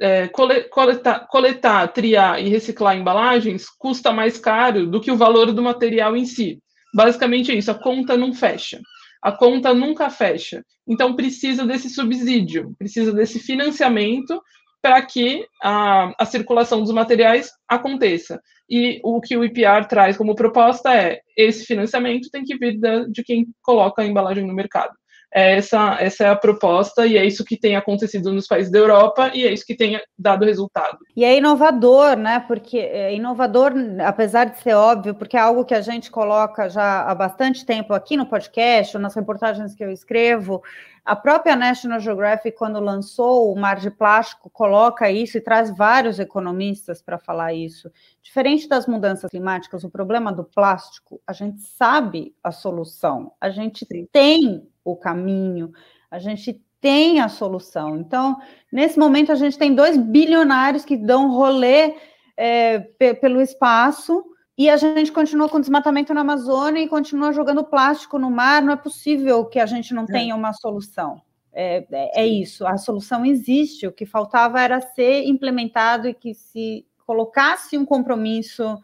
é, 0.00 0.28
coletar, 0.28 1.26
coletar, 1.28 1.88
triar 1.88 2.42
e 2.42 2.48
reciclar 2.48 2.96
embalagens 2.96 3.66
custa 3.78 4.12
mais 4.12 4.38
caro 4.38 4.86
do 4.86 5.00
que 5.00 5.10
o 5.10 5.16
valor 5.16 5.52
do 5.52 5.62
material 5.62 6.16
em 6.16 6.24
si. 6.24 6.58
Basicamente 6.94 7.50
é 7.50 7.54
isso, 7.54 7.70
a 7.70 7.74
conta 7.74 8.16
não 8.16 8.32
fecha. 8.32 8.80
A 9.22 9.32
conta 9.32 9.72
nunca 9.72 10.10
fecha. 10.10 10.64
Então 10.86 11.14
precisa 11.14 11.64
desse 11.64 11.88
subsídio, 11.88 12.74
precisa 12.78 13.12
desse 13.12 13.38
financiamento 13.38 14.42
para 14.82 15.00
que 15.00 15.46
a, 15.62 16.12
a 16.18 16.26
circulação 16.26 16.80
dos 16.80 16.90
materiais 16.90 17.50
aconteça. 17.68 18.40
E 18.68 19.00
o 19.04 19.20
que 19.20 19.36
o 19.36 19.44
IPR 19.44 19.86
traz 19.88 20.16
como 20.16 20.34
proposta 20.34 20.92
é 20.92 21.20
esse 21.36 21.64
financiamento 21.64 22.30
tem 22.30 22.42
que 22.42 22.56
vir 22.56 22.78
da, 22.80 23.04
de 23.04 23.22
quem 23.22 23.46
coloca 23.62 24.02
a 24.02 24.06
embalagem 24.06 24.44
no 24.44 24.54
mercado. 24.54 24.92
É 25.34 25.56
essa, 25.56 25.96
essa 25.98 26.24
é 26.24 26.28
a 26.28 26.36
proposta 26.36 27.06
e 27.06 27.16
é 27.16 27.24
isso 27.24 27.44
que 27.44 27.56
tem 27.56 27.74
acontecido 27.74 28.32
nos 28.32 28.46
países 28.46 28.70
da 28.70 28.78
Europa 28.78 29.30
e 29.32 29.46
é 29.46 29.52
isso 29.52 29.64
que 29.64 29.74
tem 29.74 29.98
dado 30.18 30.44
resultado. 30.44 30.98
E 31.16 31.24
é 31.24 31.36
inovador, 31.36 32.16
né? 32.16 32.44
Porque 32.46 32.78
é 32.78 33.14
inovador, 33.14 33.72
apesar 34.04 34.44
de 34.44 34.60
ser 34.60 34.74
óbvio, 34.74 35.14
porque 35.14 35.36
é 35.36 35.40
algo 35.40 35.64
que 35.64 35.74
a 35.74 35.80
gente 35.80 36.10
coloca 36.10 36.68
já 36.68 37.02
há 37.02 37.14
bastante 37.14 37.64
tempo 37.64 37.94
aqui 37.94 38.16
no 38.16 38.26
podcast, 38.26 38.98
nas 38.98 39.14
reportagens 39.14 39.74
que 39.74 39.82
eu 39.82 39.90
escrevo, 39.90 40.62
a 41.04 41.16
própria 41.16 41.56
National 41.56 41.98
Geographic, 41.98 42.56
quando 42.56 42.78
lançou 42.78 43.52
o 43.52 43.58
Mar 43.58 43.80
de 43.80 43.90
Plástico, 43.90 44.48
coloca 44.48 45.10
isso 45.10 45.36
e 45.36 45.40
traz 45.40 45.76
vários 45.76 46.20
economistas 46.20 47.02
para 47.02 47.18
falar 47.18 47.52
isso. 47.52 47.90
Diferente 48.22 48.68
das 48.68 48.86
mudanças 48.86 49.28
climáticas, 49.28 49.82
o 49.82 49.90
problema 49.90 50.32
do 50.32 50.44
plástico, 50.44 51.20
a 51.26 51.32
gente 51.32 51.60
sabe 51.60 52.34
a 52.42 52.52
solução, 52.52 53.32
a 53.40 53.50
gente 53.50 53.84
Sim. 53.84 54.06
tem 54.12 54.68
o 54.84 54.94
caminho, 54.94 55.72
a 56.08 56.20
gente 56.20 56.62
tem 56.80 57.20
a 57.20 57.28
solução. 57.28 57.96
Então, 57.96 58.40
nesse 58.72 58.96
momento, 58.96 59.32
a 59.32 59.36
gente 59.36 59.58
tem 59.58 59.74
dois 59.74 59.96
bilionários 59.96 60.84
que 60.84 60.96
dão 60.96 61.32
rolê 61.32 61.96
é, 62.36 62.78
pelo 63.20 63.40
espaço 63.40 64.24
e 64.62 64.70
a 64.70 64.76
gente 64.76 65.10
continua 65.10 65.48
com 65.48 65.58
desmatamento 65.58 66.14
na 66.14 66.20
Amazônia 66.20 66.80
e 66.80 66.88
continua 66.88 67.32
jogando 67.32 67.64
plástico 67.64 68.16
no 68.16 68.30
mar. 68.30 68.62
Não 68.62 68.72
é 68.72 68.76
possível 68.76 69.44
que 69.44 69.58
a 69.58 69.66
gente 69.66 69.92
não 69.92 70.04
é. 70.04 70.06
tenha 70.06 70.36
uma 70.36 70.52
solução. 70.52 71.20
É, 71.52 71.84
é, 71.90 72.22
é, 72.22 72.26
isso, 72.28 72.64
a 72.64 72.78
solução 72.78 73.26
existe. 73.26 73.88
O 73.88 73.92
que 73.92 74.06
faltava 74.06 74.60
era 74.60 74.80
ser 74.80 75.24
implementado 75.24 76.06
e 76.06 76.14
que 76.14 76.32
se 76.32 76.86
colocasse 77.04 77.76
um 77.76 77.84
compromisso 77.84 78.78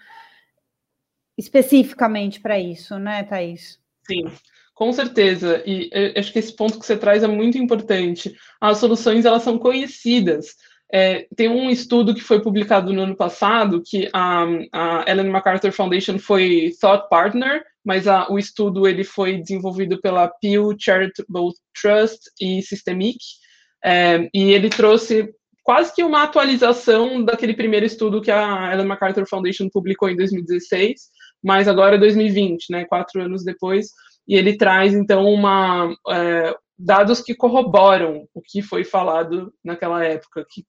especificamente 1.36 2.40
para 2.40 2.58
isso, 2.58 2.98
né, 2.98 3.22
Thaís? 3.22 3.78
Sim, 4.02 4.24
com 4.74 4.92
certeza. 4.92 5.62
E 5.64 5.90
acho 6.16 6.32
que 6.32 6.40
esse 6.40 6.52
ponto 6.52 6.80
que 6.80 6.86
você 6.86 6.96
traz 6.96 7.22
é 7.22 7.28
muito 7.28 7.56
importante. 7.56 8.34
As 8.60 8.78
soluções 8.78 9.24
elas 9.24 9.44
são 9.44 9.56
conhecidas. 9.56 10.56
É, 10.92 11.26
tem 11.36 11.48
um 11.48 11.68
estudo 11.68 12.14
que 12.14 12.22
foi 12.22 12.40
publicado 12.40 12.92
no 12.92 13.02
ano 13.02 13.14
passado 13.14 13.82
que 13.84 14.08
a, 14.12 14.44
a 14.72 15.04
Ellen 15.06 15.28
MacArthur 15.28 15.70
Foundation 15.70 16.18
foi 16.18 16.72
thought 16.80 17.08
partner, 17.10 17.62
mas 17.84 18.08
a, 18.08 18.30
o 18.30 18.38
estudo 18.38 18.88
ele 18.88 19.04
foi 19.04 19.38
desenvolvido 19.38 20.00
pela 20.00 20.28
Pew 20.28 20.74
Charitable 20.78 21.52
Trust 21.80 22.20
e 22.40 22.62
Systemic, 22.62 23.18
é, 23.84 24.28
e 24.32 24.50
ele 24.52 24.70
trouxe 24.70 25.30
quase 25.62 25.94
que 25.94 26.02
uma 26.02 26.22
atualização 26.22 27.22
daquele 27.22 27.52
primeiro 27.52 27.84
estudo 27.84 28.22
que 28.22 28.30
a 28.30 28.72
Ellen 28.72 28.86
MacArthur 28.86 29.26
Foundation 29.28 29.68
publicou 29.70 30.08
em 30.08 30.16
2016, 30.16 31.02
mas 31.44 31.68
agora 31.68 31.96
é 31.96 31.98
2020, 31.98 32.70
né, 32.70 32.86
quatro 32.86 33.22
anos 33.22 33.44
depois, 33.44 33.88
e 34.26 34.34
ele 34.34 34.56
traz 34.56 34.94
então 34.94 35.26
uma 35.26 35.94
é, 36.08 36.54
dados 36.78 37.20
que 37.20 37.34
corroboram 37.34 38.26
o 38.34 38.40
que 38.40 38.62
foi 38.62 38.84
falado 38.84 39.52
naquela 39.62 40.02
época, 40.04 40.46
que 40.48 40.64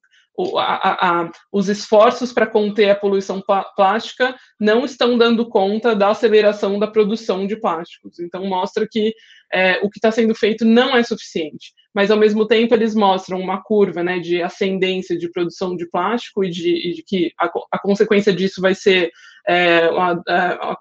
a, 0.57 1.21
a, 1.21 1.31
os 1.51 1.67
esforços 1.67 2.31
para 2.31 2.47
conter 2.47 2.89
a 2.89 2.95
poluição 2.95 3.43
plástica 3.75 4.35
não 4.59 4.85
estão 4.85 5.17
dando 5.17 5.47
conta 5.47 5.95
da 5.95 6.09
aceleração 6.09 6.79
da 6.79 6.87
produção 6.87 7.45
de 7.45 7.57
plásticos. 7.57 8.19
Então, 8.19 8.45
mostra 8.45 8.87
que 8.89 9.13
é, 9.51 9.79
o 9.83 9.89
que 9.89 9.97
está 9.97 10.11
sendo 10.11 10.33
feito 10.33 10.63
não 10.63 10.95
é 10.95 11.03
suficiente. 11.03 11.73
Mas, 11.93 12.11
ao 12.11 12.17
mesmo 12.17 12.47
tempo, 12.47 12.73
eles 12.73 12.95
mostram 12.95 13.39
uma 13.39 13.61
curva 13.61 14.03
né, 14.03 14.19
de 14.19 14.41
ascendência 14.41 15.17
de 15.17 15.29
produção 15.29 15.75
de 15.75 15.89
plástico 15.89 16.43
e 16.43 16.49
de, 16.49 16.89
e 16.89 16.93
de 16.93 17.03
que 17.03 17.31
a, 17.37 17.49
a, 17.71 17.79
consequência 17.79 18.31
disso 18.31 18.61
vai 18.61 18.75
ser 18.75 19.11
é, 19.47 19.85
a, 19.87 20.77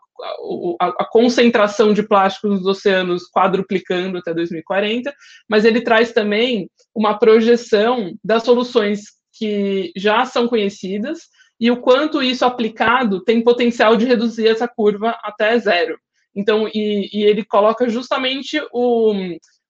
a, 0.81 1.05
concentração 1.11 1.93
de 1.93 2.03
plásticos 2.03 2.51
nos 2.51 2.67
oceanos 2.67 3.23
quadruplicando 3.31 4.19
até 4.19 4.35
2040, 4.35 5.15
mas 5.49 5.65
ele 5.65 5.81
traz 5.81 6.13
também 6.13 6.71
uma 6.95 7.19
projeção 7.19 8.15
das 8.23 8.43
soluções 8.43 9.18
que 9.39 9.93
já 9.97 10.25
são 10.25 10.49
conhecidas 10.49 11.21
e 11.61 11.71
o 11.71 11.81
quanto 11.81 12.23
isso 12.23 12.45
aplicado 12.45 13.23
tem 13.23 13.43
potencial 13.43 13.97
de 13.97 14.05
reduzir 14.05 14.49
essa 14.49 14.69
curva 14.69 15.19
até 15.23 15.59
zero. 15.59 15.99
Então, 16.35 16.69
e, 16.69 17.11
e 17.13 17.25
ele 17.25 17.45
coloca 17.45 17.89
justamente 17.89 18.61
o, 18.73 19.13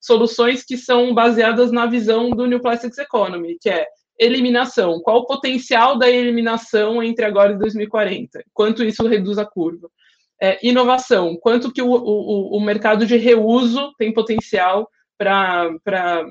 soluções 0.00 0.64
que 0.64 0.76
são 0.76 1.14
baseadas 1.14 1.72
na 1.72 1.86
visão 1.86 2.30
do 2.30 2.46
New 2.46 2.60
Plastics 2.60 2.98
Economy, 2.98 3.56
que 3.60 3.70
é 3.70 3.86
eliminação. 4.18 5.00
Qual 5.00 5.18
o 5.18 5.26
potencial 5.26 5.96
da 5.96 6.10
eliminação 6.10 7.02
entre 7.02 7.24
agora 7.24 7.52
e 7.52 7.58
2040? 7.58 8.44
Quanto 8.52 8.84
isso 8.84 9.06
reduz 9.06 9.38
a 9.38 9.46
curva? 9.46 9.88
É, 10.40 10.58
inovação. 10.66 11.36
Quanto 11.40 11.72
que 11.72 11.82
o, 11.82 11.90
o, 11.90 12.56
o 12.56 12.60
mercado 12.60 13.06
de 13.06 13.16
reuso 13.16 13.92
tem 13.98 14.12
potencial 14.12 14.88
para 15.18 16.26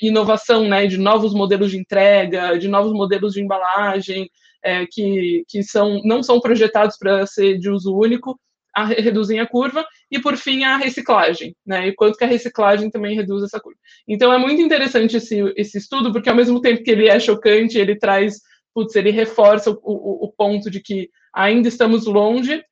inovação, 0.00 0.68
né, 0.68 0.86
de 0.86 0.96
novos 0.96 1.34
modelos 1.34 1.72
de 1.72 1.78
entrega, 1.78 2.56
de 2.56 2.68
novos 2.68 2.92
modelos 2.92 3.34
de 3.34 3.42
embalagem, 3.42 4.30
é, 4.62 4.86
que, 4.86 5.44
que 5.48 5.62
são, 5.62 6.00
não 6.04 6.22
são 6.22 6.40
projetados 6.40 6.96
para 6.96 7.26
ser 7.26 7.58
de 7.58 7.68
uso 7.68 7.94
único, 7.94 8.38
a, 8.74 8.84
reduzem 8.84 9.40
a 9.40 9.46
curva, 9.46 9.84
e 10.10 10.20
por 10.20 10.36
fim 10.36 10.62
a 10.62 10.76
reciclagem, 10.76 11.56
né? 11.66 11.88
E 11.88 11.94
quanto 11.94 12.16
que 12.16 12.22
a 12.22 12.28
reciclagem 12.28 12.88
também 12.88 13.16
reduz 13.16 13.42
essa 13.42 13.58
curva. 13.58 13.78
Então 14.06 14.32
é 14.32 14.38
muito 14.38 14.62
interessante 14.62 15.16
esse, 15.16 15.52
esse 15.56 15.78
estudo, 15.78 16.12
porque 16.12 16.30
ao 16.30 16.36
mesmo 16.36 16.60
tempo 16.60 16.84
que 16.84 16.90
ele 16.90 17.08
é 17.08 17.18
chocante, 17.18 17.78
ele 17.78 17.98
traz, 17.98 18.36
putz, 18.72 18.94
ele 18.94 19.10
reforça 19.10 19.72
o, 19.72 19.78
o, 19.82 20.26
o 20.26 20.32
ponto 20.32 20.70
de 20.70 20.80
que 20.80 21.10
ainda 21.34 21.66
estamos 21.66 22.06
longe, 22.06 22.62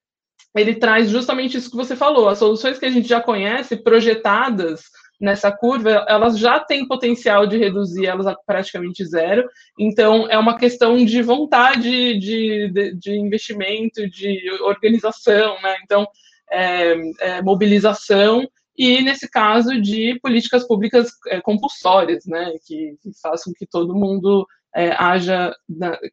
ele 0.57 0.77
traz 0.77 1.11
justamente 1.11 1.57
isso 1.57 1.71
que 1.71 1.77
você 1.77 1.97
falou, 1.97 2.29
as 2.29 2.39
soluções 2.39 2.79
que 2.79 2.87
a 2.87 2.91
gente 2.91 3.09
já 3.09 3.21
conhece, 3.21 3.77
projetadas 3.83 4.83
nessa 5.21 5.51
curva, 5.51 6.07
elas 6.09 6.39
já 6.39 6.61
têm 6.61 6.87
potencial 6.87 7.47
de 7.47 7.57
reduzir 7.57 8.07
elas 8.07 8.27
a 8.27 8.35
praticamente 8.35 9.05
zero. 9.05 9.49
Então, 9.79 10.29
é 10.31 10.39
uma 10.39 10.57
questão 10.57 11.05
de 11.05 11.23
vontade 11.23 12.19
de, 12.19 12.71
de, 12.71 12.95
de 12.95 13.19
investimento, 13.19 14.09
de 14.09 14.51
organização, 14.63 15.61
né? 15.61 15.77
Então, 15.85 16.07
é, 16.51 16.95
é, 17.21 17.43
mobilização 17.43 18.49
e, 18.77 19.03
nesse 19.03 19.29
caso, 19.29 19.81
de 19.81 20.19
políticas 20.21 20.67
públicas 20.67 21.11
é, 21.27 21.41
compulsórias, 21.41 22.25
né? 22.27 22.53
Que, 22.65 22.97
que, 23.03 23.11
façam 23.21 23.53
que 23.53 23.67
todo 23.67 23.95
mundo 23.95 24.47
é, 24.75 24.91
haja, 24.93 25.53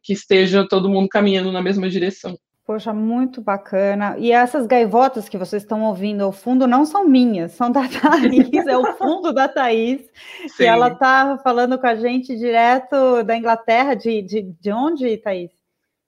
que 0.02 0.12
esteja 0.12 0.66
todo 0.68 0.88
mundo 0.88 1.08
caminhando 1.08 1.52
na 1.52 1.62
mesma 1.62 1.88
direção. 1.88 2.36
Poxa, 2.66 2.92
muito 2.92 3.40
bacana. 3.40 4.16
E 4.18 4.32
essas 4.32 4.66
gaivotas 4.66 5.28
que 5.28 5.38
vocês 5.38 5.62
estão 5.62 5.84
ouvindo 5.84 6.24
ao 6.24 6.32
fundo 6.32 6.66
não 6.66 6.84
são 6.84 7.06
minhas, 7.06 7.52
são 7.52 7.70
da 7.70 7.82
Thaís, 7.88 8.66
é 8.66 8.76
o 8.76 8.92
fundo 8.96 9.32
da 9.32 9.46
Thaís, 9.46 10.00
Sim. 10.48 10.56
que 10.56 10.64
ela 10.64 10.88
está 10.88 11.38
falando 11.38 11.78
com 11.78 11.86
a 11.86 11.94
gente 11.94 12.36
direto 12.36 13.22
da 13.22 13.36
Inglaterra. 13.36 13.94
De, 13.94 14.20
de, 14.20 14.42
de 14.42 14.72
onde, 14.72 15.16
Thaís? 15.18 15.52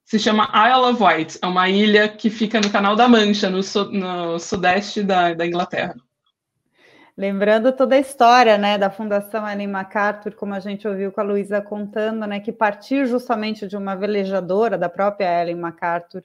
Se 0.05 0.19
chama 0.19 0.51
Isle 0.53 0.91
of 0.91 1.03
Wight, 1.03 1.39
é 1.41 1.47
uma 1.47 1.69
ilha 1.69 2.09
que 2.09 2.29
fica 2.29 2.61
no 2.61 2.71
Canal 2.71 2.97
da 2.97 3.07
Mancha, 3.07 3.49
no, 3.49 3.63
su, 3.63 3.85
no 3.93 4.39
sudeste 4.41 5.05
da, 5.05 5.35
da 5.35 5.47
Inglaterra. 5.47 5.95
Lembrando 7.19 7.73
toda 7.73 7.97
a 7.97 7.99
história 7.99 8.57
né, 8.57 8.79
da 8.79 8.91
Fundação 8.91 9.45
Ellen 9.45 9.67
MacArthur, 9.67 10.37
como 10.37 10.55
a 10.55 10.61
gente 10.61 10.87
ouviu 10.87 11.11
com 11.11 11.21
a 11.21 11.25
Luísa 11.25 11.61
contando, 11.61 12.25
né, 12.29 12.39
que 12.39 12.53
partiu 12.53 13.05
justamente 13.07 13.67
de 13.67 13.77
uma 13.77 13.97
velejadora 13.97 14.79
da 14.79 14.89
própria 14.89 15.43
Ellen 15.43 15.57
MacArthur, 15.57 16.23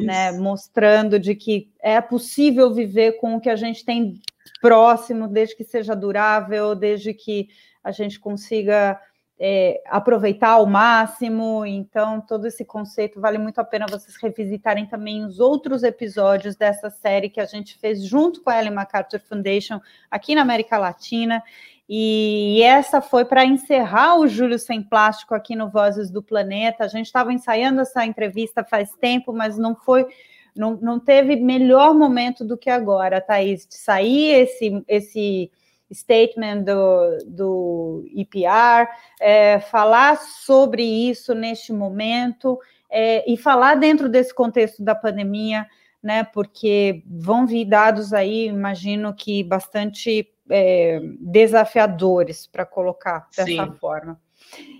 né, 0.00 0.30
mostrando 0.30 1.18
de 1.18 1.34
que 1.34 1.68
é 1.80 2.00
possível 2.00 2.72
viver 2.72 3.18
com 3.18 3.34
o 3.34 3.40
que 3.40 3.50
a 3.50 3.56
gente 3.56 3.84
tem 3.84 4.20
próximo, 4.60 5.26
desde 5.26 5.56
que 5.56 5.64
seja 5.64 5.96
durável, 5.96 6.76
desde 6.76 7.12
que 7.12 7.48
a 7.82 7.90
gente 7.90 8.20
consiga 8.20 9.00
é, 9.38 9.82
aproveitar 9.86 10.50
ao 10.50 10.66
máximo. 10.66 11.64
Então, 11.66 12.20
todo 12.20 12.46
esse 12.46 12.64
conceito 12.64 13.20
vale 13.20 13.38
muito 13.38 13.58
a 13.60 13.64
pena 13.64 13.86
vocês 13.88 14.16
revisitarem 14.16 14.86
também 14.86 15.24
os 15.24 15.40
outros 15.40 15.82
episódios 15.82 16.56
dessa 16.56 16.90
série 16.90 17.28
que 17.28 17.40
a 17.40 17.46
gente 17.46 17.78
fez 17.78 18.04
junto 18.04 18.42
com 18.42 18.50
a 18.50 18.58
Ellen 18.58 18.74
MacArthur 18.74 19.20
Foundation 19.20 19.80
aqui 20.10 20.34
na 20.34 20.42
América 20.42 20.78
Latina. 20.78 21.42
E 21.88 22.60
essa 22.62 23.00
foi 23.00 23.24
para 23.24 23.44
encerrar 23.44 24.18
o 24.18 24.26
Júlio 24.26 24.58
Sem 24.58 24.82
Plástico 24.82 25.34
aqui 25.34 25.54
no 25.54 25.70
Vozes 25.70 26.10
do 26.10 26.22
Planeta. 26.22 26.84
A 26.84 26.88
gente 26.88 27.06
estava 27.06 27.32
ensaiando 27.32 27.80
essa 27.80 28.04
entrevista 28.04 28.64
faz 28.64 28.90
tempo, 29.00 29.32
mas 29.32 29.56
não 29.56 29.74
foi. 29.74 30.06
Não, 30.54 30.74
não 30.80 30.98
teve 30.98 31.36
melhor 31.36 31.94
momento 31.94 32.42
do 32.42 32.56
que 32.56 32.70
agora, 32.70 33.20
Thaís, 33.20 33.66
de 33.66 33.74
sair 33.74 34.32
esse, 34.40 34.82
esse 34.88 35.50
statement 35.92 36.62
do, 36.64 37.18
do 37.26 38.04
IPR, 38.12 38.88
é, 39.20 39.60
falar 39.60 40.16
sobre 40.16 40.82
isso 40.82 41.34
neste 41.34 41.72
momento 41.72 42.58
é, 42.90 43.30
e 43.30 43.36
falar 43.36 43.76
dentro 43.76 44.08
desse 44.08 44.34
contexto 44.34 44.82
da 44.82 44.94
pandemia, 44.94 45.66
né? 46.02 46.24
Porque 46.24 47.02
vão 47.06 47.46
vir 47.46 47.64
dados 47.64 48.12
aí, 48.12 48.46
imagino 48.46 49.14
que 49.14 49.42
bastante 49.42 50.28
é, 50.48 51.00
desafiadores 51.20 52.46
para 52.46 52.64
colocar 52.64 53.28
dessa 53.36 53.44
Sim. 53.44 53.72
forma. 53.80 54.20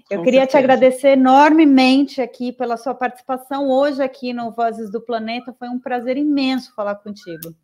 Eu 0.09 0.18
Com 0.18 0.24
queria 0.24 0.40
certeza. 0.42 0.59
te 0.59 0.64
agradecer 0.64 1.09
enormemente 1.11 2.20
aqui 2.20 2.52
pela 2.52 2.76
sua 2.76 2.94
participação 2.94 3.68
hoje 3.68 4.00
aqui 4.00 4.32
no 4.32 4.52
Vozes 4.52 4.90
do 4.90 5.00
Planeta. 5.00 5.52
Foi 5.59 5.68
um 5.68 5.80
prazer 5.80 6.16
imenso 6.16 6.72
falar 6.74 6.94
contigo. 6.96 7.54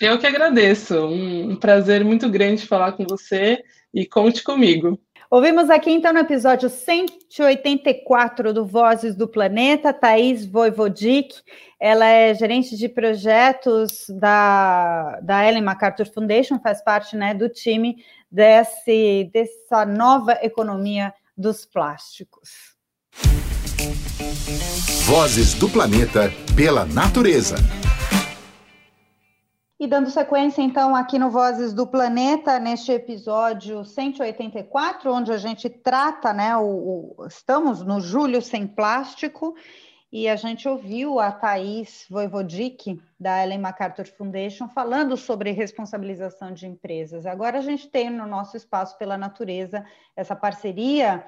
Eu 0.00 0.18
que 0.18 0.26
agradeço. 0.26 1.06
Um 1.06 1.56
prazer 1.56 2.04
muito 2.04 2.28
grande 2.28 2.66
falar 2.66 2.92
com 2.92 3.04
você 3.04 3.62
e 3.94 4.04
conte 4.06 4.42
comigo. 4.42 5.00
Ouvimos 5.30 5.70
aqui 5.70 5.90
então 5.90 6.12
no 6.12 6.20
episódio 6.20 6.68
184 6.68 8.52
do 8.52 8.64
Vozes 8.64 9.16
do 9.16 9.26
Planeta, 9.26 9.92
Thaís 9.92 10.46
Voivodic. 10.46 11.34
Ela 11.80 12.06
é 12.06 12.34
gerente 12.34 12.76
de 12.76 12.88
projetos 12.88 14.04
da, 14.20 15.18
da 15.20 15.48
Ellen 15.48 15.62
MacArthur 15.62 16.06
Foundation, 16.06 16.60
faz 16.60 16.82
parte 16.84 17.16
né, 17.16 17.34
do 17.34 17.48
time 17.48 17.96
desse, 18.30 19.30
dessa 19.32 19.84
nova 19.84 20.38
economia 20.42 21.12
dos 21.36 21.64
plásticos. 21.64 22.76
Vozes 25.06 25.54
do 25.54 25.68
Planeta 25.68 26.30
pela 26.54 26.84
Natureza. 26.84 27.56
E 29.78 29.86
dando 29.86 30.08
sequência, 30.08 30.62
então, 30.62 30.96
aqui 30.96 31.18
no 31.18 31.30
Vozes 31.30 31.74
do 31.74 31.86
Planeta, 31.86 32.58
neste 32.58 32.92
episódio 32.92 33.84
184, 33.84 35.12
onde 35.12 35.30
a 35.30 35.36
gente 35.36 35.68
trata, 35.68 36.32
né, 36.32 36.56
o, 36.56 37.14
o, 37.18 37.26
estamos 37.26 37.82
no 37.82 38.00
Julho 38.00 38.40
Sem 38.40 38.66
Plástico, 38.66 39.54
e 40.10 40.30
a 40.30 40.36
gente 40.36 40.66
ouviu 40.66 41.20
a 41.20 41.30
Thais 41.30 42.06
Voivodic, 42.08 42.98
da 43.20 43.44
Ellen 43.44 43.58
MacArthur 43.58 44.06
Foundation, 44.06 44.66
falando 44.66 45.14
sobre 45.14 45.50
responsabilização 45.50 46.52
de 46.52 46.66
empresas. 46.66 47.26
Agora 47.26 47.58
a 47.58 47.62
gente 47.62 47.86
tem 47.86 48.08
no 48.08 48.26
nosso 48.26 48.56
Espaço 48.56 48.96
pela 48.96 49.18
Natureza 49.18 49.84
essa 50.16 50.34
parceria 50.34 51.22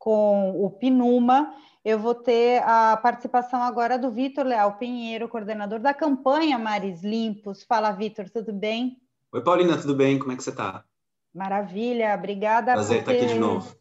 com 0.00 0.64
o 0.64 0.70
Pinuma, 0.70 1.54
eu 1.84 1.98
vou 1.98 2.14
ter 2.14 2.62
a 2.64 2.96
participação 2.96 3.62
agora 3.62 3.98
do 3.98 4.10
Vitor 4.10 4.46
Leal 4.46 4.78
Pinheiro, 4.78 5.28
coordenador 5.28 5.78
da 5.78 5.92
campanha 5.92 6.58
Mares 6.58 7.04
Limpos. 7.04 7.62
Fala, 7.62 7.92
Vitor, 7.92 8.30
tudo 8.30 8.50
bem? 8.50 8.96
Oi, 9.30 9.44
Paulina, 9.44 9.76
tudo 9.76 9.94
bem? 9.94 10.18
Como 10.18 10.32
é 10.32 10.36
que 10.36 10.42
você 10.42 10.50
está? 10.50 10.84
Maravilha, 11.34 12.14
obrigada. 12.14 12.72
Prazer 12.72 13.00
estar 13.00 13.12
ter... 13.12 13.18
aqui 13.18 13.34
de 13.34 13.38
novo. 13.38 13.76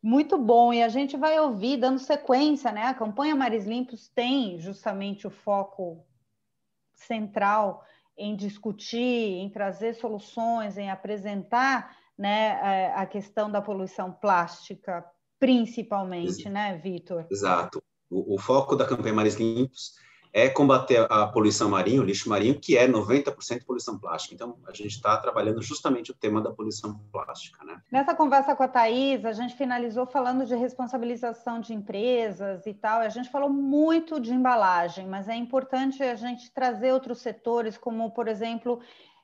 Muito 0.00 0.38
bom, 0.38 0.72
e 0.72 0.84
a 0.84 0.88
gente 0.88 1.16
vai 1.16 1.38
ouvir, 1.40 1.78
dando 1.78 1.98
sequência, 1.98 2.70
né? 2.70 2.84
A 2.84 2.94
campanha 2.94 3.34
Mares 3.34 3.66
Limpos 3.66 4.08
tem 4.08 4.60
justamente 4.60 5.26
o 5.26 5.30
foco 5.30 6.06
central 6.94 7.84
em 8.16 8.36
discutir, 8.36 9.40
em 9.40 9.50
trazer 9.50 9.94
soluções, 9.94 10.78
em 10.78 10.90
apresentar 10.90 11.96
né, 12.16 12.60
é, 12.62 12.92
a 12.94 13.04
questão 13.04 13.50
da 13.50 13.60
poluição 13.60 14.12
plástica 14.12 15.04
principalmente, 15.46 16.48
né, 16.48 16.76
Vitor? 16.82 17.24
Exato. 17.30 17.80
O, 18.10 18.34
o, 18.34 18.38
foco 18.38 18.74
da 18.74 18.84
campanha 18.84 19.14
Mares 19.14 19.36
Limpos 19.36 19.94
é 20.32 20.48
combater 20.48 21.06
a 21.08 21.28
poluição 21.28 21.70
marinha, 21.70 22.00
o 22.00 22.04
lixo 22.04 22.28
marinho, 22.28 22.58
que 22.58 22.76
é 22.76 22.88
90% 22.88 23.64
poluição 23.64 23.96
plástica. 23.96 24.34
Então, 24.34 24.58
a 24.66 24.72
gente 24.72 24.90
está 24.90 25.16
trabalhando 25.16 25.62
justamente 25.62 26.10
o 26.10 26.14
tema 26.14 26.42
da 26.42 26.50
poluição 26.50 26.98
plástica. 27.12 27.64
Né? 27.64 27.80
Nessa 27.92 28.12
conversa 28.12 28.56
com 28.56 28.62
a 28.64 28.68
Thais, 28.68 29.24
a 29.24 29.32
gente 29.32 29.54
finalizou 29.54 30.04
falando 30.04 30.44
de 30.44 30.54
responsabilização 30.56 31.60
de 31.60 31.72
empresas 31.72 32.66
e 32.66 32.74
tal. 32.74 33.00
A 33.00 33.08
gente 33.08 33.30
falou 33.30 33.48
muito 33.48 34.20
de 34.20 34.34
embalagem, 34.34 35.06
mas 35.06 35.28
é 35.28 35.36
importante 35.36 36.02
a 36.02 36.16
gente 36.16 36.50
trazer 36.52 36.92
outros 36.92 37.18
setores, 37.18 37.78
como, 37.78 38.10
por 38.10 38.26
exemplo, 38.26 38.80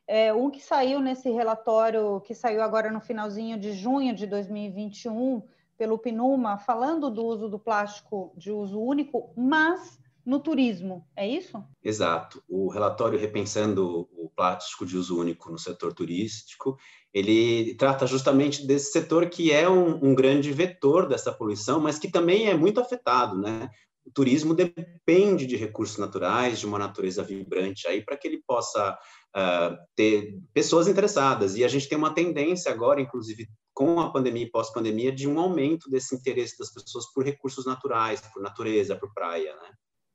é, 0.07 0.33
um 0.33 0.51
que 0.51 0.61
saiu 0.61 1.01
nesse 1.01 1.31
relatório, 1.31 2.21
que 2.21 2.33
saiu 2.33 2.63
agora 2.63 2.93
no 2.93 3.01
finalzinho 3.01 3.59
de 3.59 3.73
junho 3.73 4.15
de 4.15 4.27
2021, 4.27 5.43
pelo 5.83 5.99
PNUMA 5.99 6.59
falando 6.59 7.11
do 7.11 7.25
uso 7.25 7.49
do 7.49 7.59
plástico 7.59 8.33
de 8.37 8.53
uso 8.53 8.81
único, 8.81 9.33
mas 9.37 9.99
no 10.25 10.39
turismo, 10.39 11.05
é 11.17 11.27
isso? 11.27 11.61
Exato. 11.83 12.41
O 12.49 12.71
relatório 12.71 13.19
Repensando 13.19 14.09
o 14.17 14.31
Plástico 14.31 14.87
de 14.87 14.97
Uso 14.97 15.19
Único 15.19 15.51
no 15.51 15.59
Setor 15.59 15.93
Turístico, 15.93 16.79
ele 17.13 17.75
trata 17.75 18.07
justamente 18.07 18.65
desse 18.65 18.93
setor 18.93 19.29
que 19.29 19.51
é 19.51 19.69
um, 19.69 20.11
um 20.11 20.15
grande 20.15 20.53
vetor 20.53 21.09
dessa 21.09 21.33
poluição, 21.33 21.81
mas 21.81 21.99
que 21.99 22.09
também 22.09 22.47
é 22.47 22.55
muito 22.55 22.81
afetado, 22.81 23.37
né? 23.37 23.69
O 24.05 24.11
turismo 24.11 24.55
depende 24.55 25.47
de 25.47 25.57
recursos 25.57 25.97
naturais, 25.99 26.59
de 26.59 26.67
uma 26.67 26.79
natureza 26.79 27.23
vibrante 27.23 27.87
aí, 27.87 28.05
para 28.05 28.17
que 28.17 28.27
ele 28.27 28.43
possa 28.47 28.99
uh, 29.37 29.77
ter 29.95 30.35
pessoas 30.53 30.89
interessadas. 30.89 31.57
E 31.57 31.65
a 31.65 31.69
gente 31.69 31.89
tem 31.89 31.97
uma 31.97 32.15
tendência 32.15 32.73
agora, 32.73 33.01
inclusive 33.01 33.49
com 33.75 34.01
a 34.01 34.11
pandemia 34.11 34.45
e 34.45 34.51
pós-pandemia, 34.51 35.13
de 35.13 35.29
um 35.29 35.39
aumento 35.39 35.89
desse 35.89 36.15
interesse 36.15 36.59
das 36.59 36.73
pessoas 36.73 37.11
por 37.13 37.25
recursos 37.25 37.65
naturais, 37.65 38.21
por 38.33 38.43
natureza, 38.43 38.97
por 38.97 39.13
praia, 39.15 39.55
né? 39.57 39.71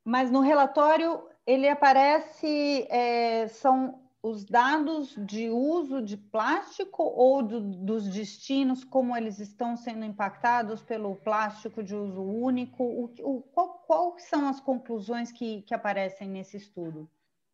Mas 0.05 0.31
no 0.31 0.41
relatório 0.41 1.21
ele 1.45 1.67
aparece, 1.67 2.85
é, 2.89 3.47
são 3.47 4.06
os 4.21 4.43
dados 4.43 5.15
de 5.17 5.49
uso 5.49 6.01
de 6.01 6.17
plástico 6.17 7.03
ou 7.03 7.43
do, 7.43 7.61
dos 7.61 8.07
destinos, 8.07 8.83
como 8.83 9.15
eles 9.15 9.39
estão 9.39 9.77
sendo 9.77 10.03
impactados 10.03 10.81
pelo 10.81 11.15
plástico 11.15 11.83
de 11.83 11.95
uso 11.95 12.21
único? 12.21 12.83
O, 12.83 13.13
o, 13.19 13.41
qual, 13.41 13.83
quais 13.85 14.23
são 14.23 14.47
as 14.47 14.59
conclusões 14.59 15.31
que, 15.31 15.61
que 15.61 15.73
aparecem 15.73 16.27
nesse 16.27 16.57
estudo? 16.57 17.09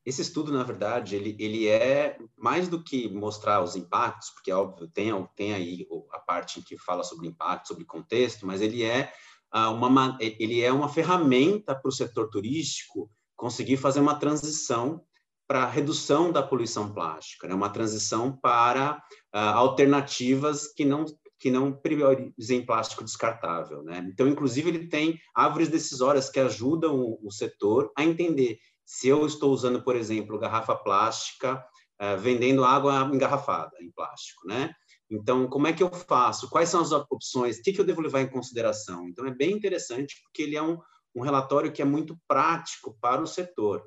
Esse 0.06 0.22
estudo, 0.22 0.52
na 0.52 0.64
verdade, 0.64 1.16
ele, 1.16 1.36
ele 1.40 1.68
é 1.68 2.18
mais 2.38 2.68
do 2.68 2.84
que 2.84 3.08
mostrar 3.08 3.64
os 3.64 3.76
impactos, 3.76 4.32
porque, 4.32 4.52
é 4.52 4.56
óbvio, 4.56 4.88
tem, 4.88 5.12
tem 5.36 5.54
aí 5.54 5.88
a 6.12 6.20
parte 6.20 6.62
que 6.62 6.78
fala 6.78 7.04
sobre 7.04 7.28
impacto, 7.28 7.70
sobre 7.70 7.86
contexto, 7.86 8.46
mas 8.46 8.60
ele 8.60 8.84
é, 8.84 9.14
ah, 9.50 9.70
uma, 9.70 10.18
ele 10.20 10.62
é 10.62 10.74
uma 10.74 10.90
ferramenta 10.90 11.74
para 11.74 11.88
o 11.88 11.92
setor 11.92 12.30
turístico 12.30 13.10
conseguir 13.34 13.78
fazer 13.78 14.02
uma 14.02 14.16
transição 14.16 15.06
para 15.48 15.66
redução 15.66 16.32
da 16.32 16.42
poluição 16.42 16.94
plástica, 16.94 17.48
né? 17.48 17.54
uma 17.54 17.70
transição 17.70 18.32
para 18.32 19.02
uh, 19.34 19.38
alternativas 19.38 20.68
que 20.74 20.86
não 20.86 21.06
que 21.40 21.52
não 21.52 21.74
priorizem 21.74 22.66
plástico 22.66 23.04
descartável, 23.04 23.84
né? 23.84 24.02
Então, 24.10 24.30
inclusive, 24.30 24.70
ele 24.70 24.88
tem 24.88 25.20
árvores 25.36 25.68
decisórias 25.68 26.30
que 26.30 26.40
ajudam 26.40 26.98
o, 26.98 27.20
o 27.22 27.30
setor 27.32 27.92
a 27.98 28.04
entender 28.06 28.60
se 28.86 29.10
eu 29.10 29.26
estou 29.26 29.52
usando, 29.52 29.84
por 29.84 29.94
exemplo, 29.94 30.40
garrafa 30.40 30.74
plástica, 30.74 31.62
uh, 32.02 32.18
vendendo 32.18 32.64
água 32.64 33.12
engarrafada 33.14 33.76
em 33.82 33.92
plástico, 33.92 34.48
né? 34.48 34.74
Então, 35.12 35.46
como 35.48 35.68
é 35.68 35.74
que 35.74 35.84
eu 35.84 35.92
faço? 35.92 36.50
Quais 36.50 36.70
são 36.70 36.80
as 36.80 36.94
opções? 36.94 37.58
O 37.58 37.62
que, 37.62 37.74
que 37.74 37.82
eu 37.82 37.86
devo 37.86 38.00
levar 38.00 38.22
em 38.22 38.30
consideração? 38.30 39.08
Então, 39.10 39.26
é 39.28 39.32
bem 39.32 39.52
interessante 39.52 40.16
porque 40.24 40.44
ele 40.44 40.56
é 40.56 40.62
um, 40.62 40.78
um 41.14 41.22
relatório 41.22 41.72
que 41.72 41.82
é 41.82 41.86
muito 41.86 42.18
prático 42.28 42.98
para 43.02 43.22
o 43.22 43.28
setor. 43.28 43.84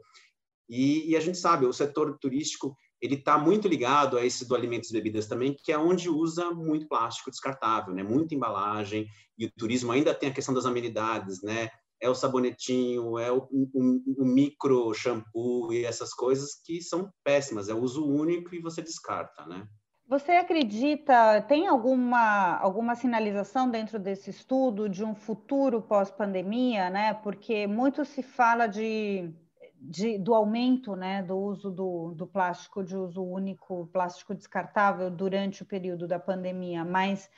E, 0.68 1.10
e 1.10 1.16
a 1.16 1.20
gente 1.20 1.38
sabe, 1.38 1.66
o 1.66 1.72
setor 1.72 2.18
turístico 2.18 2.76
ele 3.00 3.14
está 3.14 3.36
muito 3.36 3.68
ligado 3.68 4.16
a 4.16 4.24
esse 4.24 4.46
do 4.48 4.54
alimentos 4.54 4.90
e 4.90 4.92
bebidas 4.92 5.26
também, 5.26 5.54
que 5.54 5.70
é 5.70 5.78
onde 5.78 6.08
usa 6.08 6.50
muito 6.50 6.88
plástico 6.88 7.30
descartável, 7.30 7.94
né? 7.94 8.02
Muita 8.02 8.34
embalagem 8.34 9.06
e 9.38 9.46
o 9.46 9.52
turismo 9.56 9.92
ainda 9.92 10.14
tem 10.14 10.30
a 10.30 10.32
questão 10.32 10.54
das 10.54 10.66
amenidades, 10.66 11.42
né? 11.42 11.68
É 12.00 12.08
o 12.08 12.14
sabonetinho, 12.14 13.18
é 13.18 13.30
o, 13.30 13.46
o, 13.50 14.22
o 14.22 14.24
micro 14.24 14.92
shampoo 14.94 15.72
e 15.72 15.84
essas 15.84 16.12
coisas 16.12 16.60
que 16.64 16.80
são 16.82 17.10
péssimas. 17.24 17.68
É 17.68 17.74
uso 17.74 18.06
único 18.06 18.54
e 18.54 18.60
você 18.60 18.82
descarta, 18.82 19.46
né? 19.46 19.66
Você 20.08 20.32
acredita, 20.32 21.42
tem 21.42 21.66
alguma, 21.66 22.58
alguma 22.58 22.94
sinalização 22.94 23.68
dentro 23.68 23.98
desse 23.98 24.30
estudo 24.30 24.88
de 24.88 25.02
um 25.02 25.16
futuro 25.16 25.82
pós-pandemia, 25.82 26.88
né? 26.90 27.14
Porque 27.14 27.66
muito 27.66 28.04
se 28.04 28.22
fala 28.22 28.68
de 28.68 29.34
de, 29.80 30.18
do 30.18 30.34
aumento 30.34 30.96
né, 30.96 31.22
do 31.22 31.36
uso 31.36 31.70
do, 31.70 32.12
do 32.14 32.26
plástico 32.26 32.82
de 32.82 32.96
uso 32.96 33.22
único, 33.22 33.86
plástico 33.92 34.34
descartável 34.34 35.10
durante 35.10 35.62
o 35.62 35.66
período 35.66 36.06
da 36.06 36.18
pandemia, 36.18 36.84
mas 36.84 37.30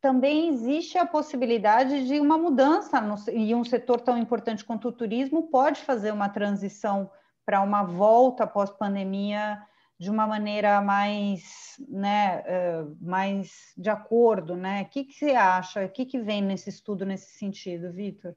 também 0.00 0.48
existe 0.48 0.98
a 0.98 1.06
possibilidade 1.06 2.06
de 2.06 2.20
uma 2.20 2.38
mudança 2.38 3.00
no, 3.00 3.16
e 3.32 3.54
um 3.54 3.64
setor 3.64 4.00
tão 4.00 4.16
importante 4.16 4.64
quanto 4.64 4.88
o 4.88 4.92
turismo 4.92 5.48
pode 5.48 5.80
fazer 5.82 6.12
uma 6.12 6.28
transição 6.28 7.10
para 7.44 7.62
uma 7.62 7.82
volta 7.82 8.46
pós-pandemia 8.46 9.60
de 9.98 10.10
uma 10.10 10.26
maneira 10.26 10.80
mais, 10.82 11.76
né, 11.88 12.42
uh, 12.42 12.96
mais 13.00 13.72
de 13.76 13.88
acordo, 13.88 14.54
né? 14.54 14.82
O 14.82 14.86
que, 14.90 15.04
que 15.04 15.14
você 15.14 15.30
acha? 15.30 15.84
O 15.84 15.88
que, 15.88 16.04
que 16.04 16.20
vem 16.20 16.42
nesse 16.42 16.68
estudo 16.68 17.06
nesse 17.06 17.38
sentido, 17.38 17.90
Vitor? 17.92 18.34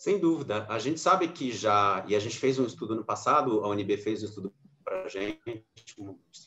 Sem 0.00 0.18
dúvida. 0.18 0.64
A 0.70 0.78
gente 0.78 0.98
sabe 0.98 1.28
que 1.28 1.52
já, 1.52 2.02
e 2.08 2.16
a 2.16 2.18
gente 2.18 2.38
fez 2.38 2.58
um 2.58 2.64
estudo 2.64 2.94
no 2.94 3.04
passado, 3.04 3.62
a 3.62 3.68
UNB 3.68 3.98
fez 3.98 4.22
um 4.22 4.24
estudo 4.24 4.50
para 4.82 5.02
a 5.02 5.08
gente, 5.08 5.62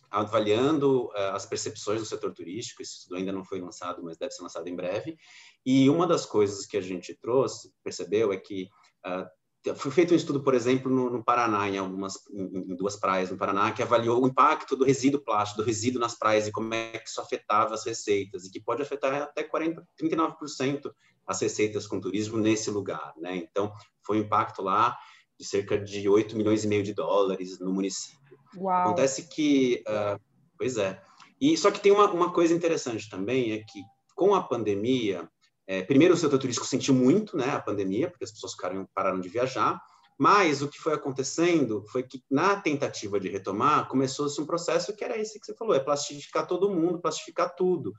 avaliando 0.09 1.05
uh, 1.09 1.35
as 1.35 1.45
percepções 1.45 1.99
do 1.99 2.05
setor 2.07 2.33
turístico. 2.33 2.81
Esse 2.81 2.93
estudo 2.93 3.17
ainda 3.17 3.31
não 3.31 3.45
foi 3.45 3.61
lançado, 3.61 4.01
mas 4.03 4.17
deve 4.17 4.31
ser 4.31 4.41
lançado 4.41 4.67
em 4.67 4.75
breve. 4.75 5.15
E 5.63 5.87
uma 5.87 6.07
das 6.07 6.25
coisas 6.25 6.65
que 6.65 6.75
a 6.75 6.81
gente 6.81 7.13
trouxe, 7.13 7.71
percebeu, 7.83 8.33
é 8.33 8.37
que 8.37 8.69
uh, 9.05 9.75
foi 9.75 9.91
feito 9.91 10.15
um 10.15 10.17
estudo, 10.17 10.41
por 10.41 10.55
exemplo, 10.55 10.91
no, 10.91 11.11
no 11.11 11.23
Paraná, 11.23 11.69
em 11.69 11.77
algumas, 11.77 12.15
em, 12.31 12.71
em, 12.71 12.75
duas 12.75 12.95
praias 12.95 13.29
no 13.29 13.37
Paraná, 13.37 13.71
que 13.71 13.83
avaliou 13.83 14.23
o 14.23 14.27
impacto 14.27 14.75
do 14.75 14.83
resíduo 14.83 15.21
plástico, 15.21 15.61
do 15.61 15.65
resíduo 15.65 16.01
nas 16.01 16.17
praias 16.17 16.47
e 16.47 16.51
como 16.51 16.73
é 16.73 16.97
que 16.97 17.07
isso 17.07 17.21
afetava 17.21 17.75
as 17.75 17.85
receitas, 17.85 18.45
e 18.45 18.51
que 18.51 18.59
pode 18.59 18.81
afetar 18.81 19.21
até 19.21 19.43
40, 19.43 19.87
39% 20.01 20.91
as 21.27 21.41
receitas 21.41 21.87
com 21.87 21.99
turismo 21.99 22.37
nesse 22.37 22.69
lugar, 22.69 23.13
né? 23.17 23.35
Então, 23.35 23.71
foi 24.05 24.17
um 24.19 24.21
impacto 24.21 24.61
lá 24.61 24.97
de 25.39 25.45
cerca 25.45 25.77
de 25.77 26.07
8 26.07 26.35
milhões 26.37 26.63
e 26.63 26.67
meio 26.67 26.83
de 26.83 26.93
dólares 26.93 27.59
no 27.59 27.71
município. 27.71 28.37
Uau. 28.55 28.83
Acontece 28.83 29.27
que, 29.27 29.83
uh, 29.87 30.19
pois 30.57 30.77
é, 30.77 31.01
e 31.39 31.57
só 31.57 31.71
que 31.71 31.79
tem 31.79 31.91
uma, 31.91 32.09
uma 32.11 32.31
coisa 32.31 32.53
interessante 32.53 33.09
também, 33.09 33.51
é 33.51 33.57
que 33.57 33.81
com 34.15 34.33
a 34.33 34.41
pandemia, 34.41 35.27
é, 35.67 35.81
primeiro, 35.81 36.13
o 36.13 36.17
setor 36.17 36.39
turístico 36.39 36.67
sentiu 36.67 36.93
muito 36.93 37.35
né, 37.35 37.49
a 37.49 37.59
pandemia, 37.59 38.09
porque 38.09 38.23
as 38.23 38.31
pessoas 38.31 38.53
ficaram, 38.53 38.87
pararam 38.93 39.19
de 39.19 39.29
viajar, 39.29 39.81
mas 40.17 40.61
o 40.61 40.69
que 40.69 40.77
foi 40.77 40.93
acontecendo 40.93 41.83
foi 41.91 42.03
que, 42.03 42.23
na 42.29 42.55
tentativa 42.55 43.19
de 43.19 43.27
retomar, 43.29 43.87
começou-se 43.87 44.39
um 44.39 44.45
processo 44.45 44.95
que 44.95 45.03
era 45.03 45.17
esse 45.17 45.39
que 45.39 45.45
você 45.45 45.55
falou, 45.55 45.73
é 45.73 45.79
plastificar 45.79 46.47
todo 46.47 46.69
mundo, 46.69 47.01
plastificar 47.01 47.53
tudo. 47.55 47.93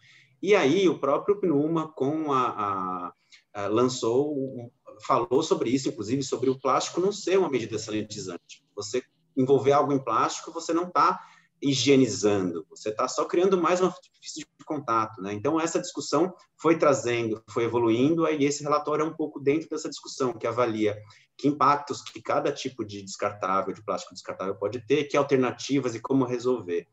E 0.45 0.55
aí, 0.55 0.87
o 0.91 0.99
próprio 0.99 1.41
PNUMA, 1.41 1.91
com 1.95 2.31
a, 2.31 3.13
a, 3.55 3.63
a 3.63 3.67
lançou, 3.67 4.71
falou 5.07 5.43
sobre 5.43 5.71
isso, 5.71 5.89
inclusive, 5.89 6.23
sobre 6.23 6.51
o 6.51 6.61
plástico 6.61 7.01
não 7.01 7.11
ser 7.11 7.39
uma 7.39 7.49
medida 7.49 7.79
sanitizante. 7.79 8.63
Você 8.77 9.03
envolver 9.35 9.73
algo 9.73 9.95
em 9.95 9.99
plástico, 9.99 10.53
você 10.53 10.75
não 10.75 10.89
está 10.89 11.19
higienizando, 11.63 12.67
você 12.69 12.91
está 12.91 13.09
só 13.09 13.25
criando 13.25 13.57
mais 13.57 13.81
uma 13.81 13.91
superfície 13.91 14.41
de 14.41 14.65
contato, 14.67 15.23
né? 15.23 15.33
Então 15.33 15.59
essa 15.59 15.81
discussão 15.81 16.35
foi 16.61 16.77
trazendo, 16.77 17.43
foi 17.49 17.65
evoluindo, 17.65 18.27
aí 18.27 18.45
esse 18.45 18.63
relatório 18.63 19.03
é 19.03 19.09
um 19.09 19.17
pouco 19.17 19.41
dentro 19.41 19.71
dessa 19.71 19.89
discussão 19.89 20.35
que 20.35 20.47
avalia 20.47 20.95
que 21.39 21.49
impactos 21.49 22.03
que 22.03 22.21
cada 22.21 22.53
tipo 22.53 22.85
de 22.85 23.03
descartável, 23.03 23.73
de 23.73 23.83
plástico 23.83 24.13
descartável 24.13 24.57
pode 24.57 24.87
ter, 24.87 25.05
que 25.05 25.17
alternativas 25.17 25.95
e 25.95 26.01
como 26.01 26.27
resolver. 26.27 26.87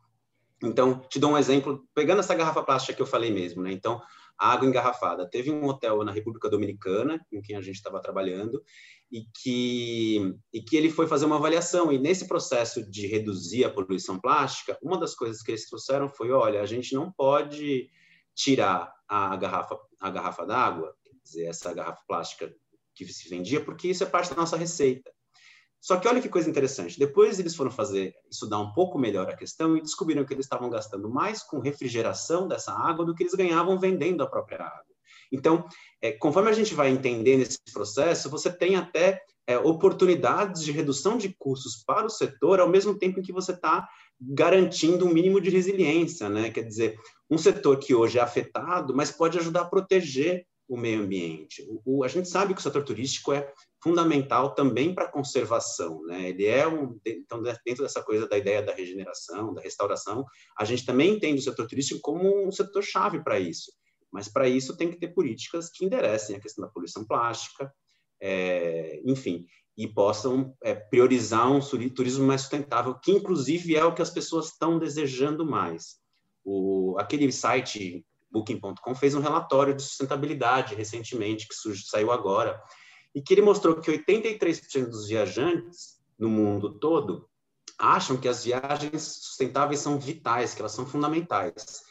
Então, 0.64 1.00
te 1.10 1.20
dou 1.20 1.32
um 1.32 1.38
exemplo, 1.38 1.84
pegando 1.94 2.20
essa 2.20 2.36
garrafa 2.36 2.62
plástica 2.62 2.94
que 2.94 3.02
eu 3.02 3.08
falei 3.08 3.32
mesmo, 3.32 3.64
né? 3.64 3.72
Então, 3.72 4.02
água 4.38 4.68
engarrafada. 4.68 5.30
Teve 5.30 5.52
um 5.52 5.66
hotel 5.66 6.04
na 6.04 6.12
República 6.12 6.50
Dominicana, 6.50 7.24
com 7.30 7.42
quem 7.42 7.56
a 7.56 7.62
gente 7.62 7.76
estava 7.76 8.02
trabalhando, 8.02 8.64
e 9.12 9.24
que, 9.36 10.36
e 10.54 10.62
que 10.62 10.76
ele 10.78 10.90
foi 10.90 11.08
fazer 11.08 11.26
uma 11.26 11.36
avaliação. 11.36 11.92
E 11.92 11.98
nesse 11.98 12.28
processo 12.28 12.90
de 12.90 13.08
reduzir 13.08 13.64
a 13.64 13.70
poluição 13.70 14.20
plástica, 14.20 14.78
uma 14.82 15.00
das 15.00 15.16
coisas 15.16 15.42
que 15.42 15.52
eles 15.52 15.68
trouxeram 15.68 16.10
foi: 16.10 16.32
olha, 16.32 16.62
a 16.62 16.66
gente 16.66 16.94
não 16.94 17.12
pode 17.12 17.90
tirar 18.34 18.92
a 19.08 19.36
garrafa, 19.36 19.78
a 20.00 20.10
garrafa 20.10 20.46
d'água, 20.46 20.96
quer 21.04 21.12
dizer, 21.24 21.46
essa 21.46 21.74
garrafa 21.74 22.02
plástica 22.08 22.52
que 22.96 23.06
se 23.06 23.30
vendia, 23.30 23.64
porque 23.64 23.90
isso 23.90 24.04
é 24.04 24.08
parte 24.08 24.30
da 24.30 24.36
nossa 24.36 24.58
receita. 24.58 25.12
Só 25.82 25.98
que 25.98 26.08
olha 26.08 26.22
que 26.22 26.30
coisa 26.30 26.48
interessante. 26.48 27.00
Depois 27.00 27.40
eles 27.40 27.56
foram 27.56 27.72
fazer 27.72 28.14
estudar 28.30 28.60
um 28.60 28.72
pouco 28.72 29.00
melhor 29.00 29.28
a 29.28 29.36
questão 29.36 29.76
e 29.76 29.82
descobriram 29.82 30.24
que 30.24 30.32
eles 30.32 30.46
estavam 30.46 30.70
gastando 30.70 31.10
mais 31.10 31.42
com 31.42 31.60
refrigeração 31.60 32.48
dessa 32.48 32.72
água 32.72 33.04
do 33.04 33.16
que 33.16 33.24
eles 33.24 33.34
ganhavam 33.34 33.80
vendendo 33.80 34.22
a 34.22 34.28
própria 34.28 34.64
água. 34.64 34.92
Então, 35.32 35.66
é, 36.00 36.12
conforme 36.12 36.50
a 36.50 36.54
gente 36.54 36.76
vai 36.76 36.90
entendendo 36.90 37.42
esse 37.42 37.58
processo, 37.74 38.30
você 38.30 38.52
tem 38.52 38.76
até 38.76 39.22
é, 39.48 39.58
oportunidades 39.58 40.62
de 40.62 40.72
redução 40.72 41.18
de 41.18 41.34
custos 41.40 41.84
para 41.84 42.06
o 42.06 42.10
setor, 42.10 42.60
ao 42.60 42.70
mesmo 42.70 42.98
tempo 42.98 43.20
em 43.20 43.24
que 43.24 43.32
você 43.32 43.52
está 43.52 43.88
garantindo 44.20 45.06
um 45.06 45.14
mínimo 45.14 45.42
de 45.42 45.50
resiliência, 45.50 46.30
né? 46.30 46.52
Quer 46.52 46.64
dizer, 46.64 46.96
um 47.30 47.40
setor 47.40 47.80
que 47.80 47.96
hoje 47.96 48.20
é 48.20 48.22
afetado, 48.22 48.96
mas 48.96 49.10
pode 49.10 49.40
ajudar 49.40 49.62
a 49.62 49.70
proteger 49.70 50.46
o 50.68 50.78
meio 50.78 51.02
ambiente. 51.02 51.66
O, 51.68 52.00
o, 52.00 52.04
a 52.04 52.08
gente 52.08 52.30
sabe 52.30 52.54
que 52.54 52.60
o 52.60 52.64
setor 52.64 52.84
turístico 52.84 53.34
é 53.34 53.52
fundamental 53.82 54.54
também 54.54 54.94
para 54.94 55.06
a 55.06 55.12
conservação, 55.12 56.04
né? 56.04 56.30
Ele 56.30 56.46
é 56.46 56.68
um 56.68 57.00
então 57.06 57.42
dentro 57.42 57.84
dessa 57.84 58.04
coisa 58.04 58.28
da 58.28 58.38
ideia 58.38 58.62
da 58.62 58.74
regeneração, 58.74 59.54
da 59.54 59.62
restauração, 59.62 60.26
a 60.58 60.66
gente 60.66 60.86
também 60.86 61.16
entende 61.16 61.40
o 61.40 61.44
setor 61.44 61.68
turístico 61.68 62.00
como 62.02 62.48
um 62.48 62.52
setor 62.52 62.84
chave 62.84 63.24
para 63.24 63.40
isso. 63.40 63.72
Mas 64.12 64.28
para 64.28 64.48
isso 64.48 64.76
tem 64.76 64.92
que 64.92 65.00
ter 65.00 65.10
políticas 65.10 65.70
que 65.70 65.86
enderecem 65.86 66.36
a 66.36 66.40
questão 66.40 66.64
da 66.64 66.72
poluição 66.72 67.06
plástica, 67.06 67.74
é, 68.22 69.02
enfim, 69.06 69.46
e 69.78 69.88
possam 69.88 70.56
é, 70.62 70.76
priorizar 70.76 71.52
um 71.52 71.60
turismo 71.90 72.26
mais 72.26 72.42
sustentável, 72.42 72.94
que 73.00 73.12
inclusive 73.12 73.76
é 73.76 73.84
o 73.84 73.96
que 73.96 74.02
as 74.02 74.10
pessoas 74.10 74.48
estão 74.48 74.78
desejando 74.78 75.46
mais. 75.46 75.96
O, 76.44 76.96
aquele 77.00 77.32
site 77.32 78.06
Booking.com 78.32 78.96
fez 78.96 79.16
um 79.16 79.22
relatório 79.22 79.76
de 79.76 79.82
sustentabilidade 79.82 80.76
recentemente, 80.76 81.48
que 81.48 81.56
saiu 81.76 82.12
agora, 82.12 82.62
e 83.14 83.22
que 83.22 83.34
ele 83.34 83.42
mostrou 83.42 83.80
que 83.80 83.92
83% 83.92 84.86
dos 84.86 85.08
viajantes 85.08 86.00
no 86.18 86.30
mundo 86.30 86.80
todo 86.80 87.28
acham 87.78 88.18
que 88.18 88.28
as 88.28 88.44
viagens 88.44 89.02
sustentáveis 89.02 89.80
são 89.80 90.00
vitais, 90.00 90.54
que 90.54 90.62
elas 90.62 90.72
são 90.72 90.86
fundamentais. 90.86 91.82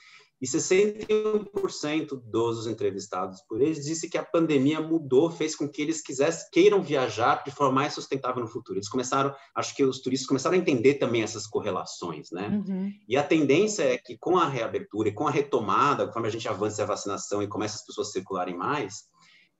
E 0.40 0.46
61% 0.46 2.18
dos 2.24 2.66
entrevistados 2.66 3.42
por 3.42 3.60
eles 3.60 3.84
disse 3.84 4.08
que 4.08 4.16
a 4.16 4.24
pandemia 4.24 4.80
mudou, 4.80 5.30
fez 5.30 5.54
com 5.54 5.68
que 5.68 5.82
eles 5.82 6.00
quisessem, 6.00 6.48
queiram 6.50 6.82
viajar 6.82 7.44
de 7.44 7.50
forma 7.50 7.74
mais 7.74 7.92
sustentável 7.92 8.42
no 8.42 8.48
futuro. 8.48 8.78
Eles 8.78 8.88
começaram, 8.88 9.34
acho 9.54 9.76
que 9.76 9.84
os 9.84 10.00
turistas 10.00 10.26
começaram 10.26 10.56
a 10.56 10.58
entender 10.58 10.94
também 10.94 11.22
essas 11.22 11.46
correlações, 11.46 12.30
né? 12.30 12.48
Uhum. 12.48 12.90
E 13.06 13.18
a 13.18 13.22
tendência 13.22 13.82
é 13.82 13.98
que 13.98 14.16
com 14.16 14.38
a 14.38 14.48
reabertura 14.48 15.10
e 15.10 15.12
com 15.12 15.28
a 15.28 15.30
retomada, 15.30 16.06
conforme 16.06 16.28
a 16.28 16.32
gente 16.32 16.48
avança 16.48 16.84
a 16.84 16.86
vacinação 16.86 17.42
e 17.42 17.48
começa 17.48 17.76
as 17.76 17.84
pessoas 17.84 18.08
a 18.08 18.12
circularem 18.12 18.56
mais, 18.56 19.10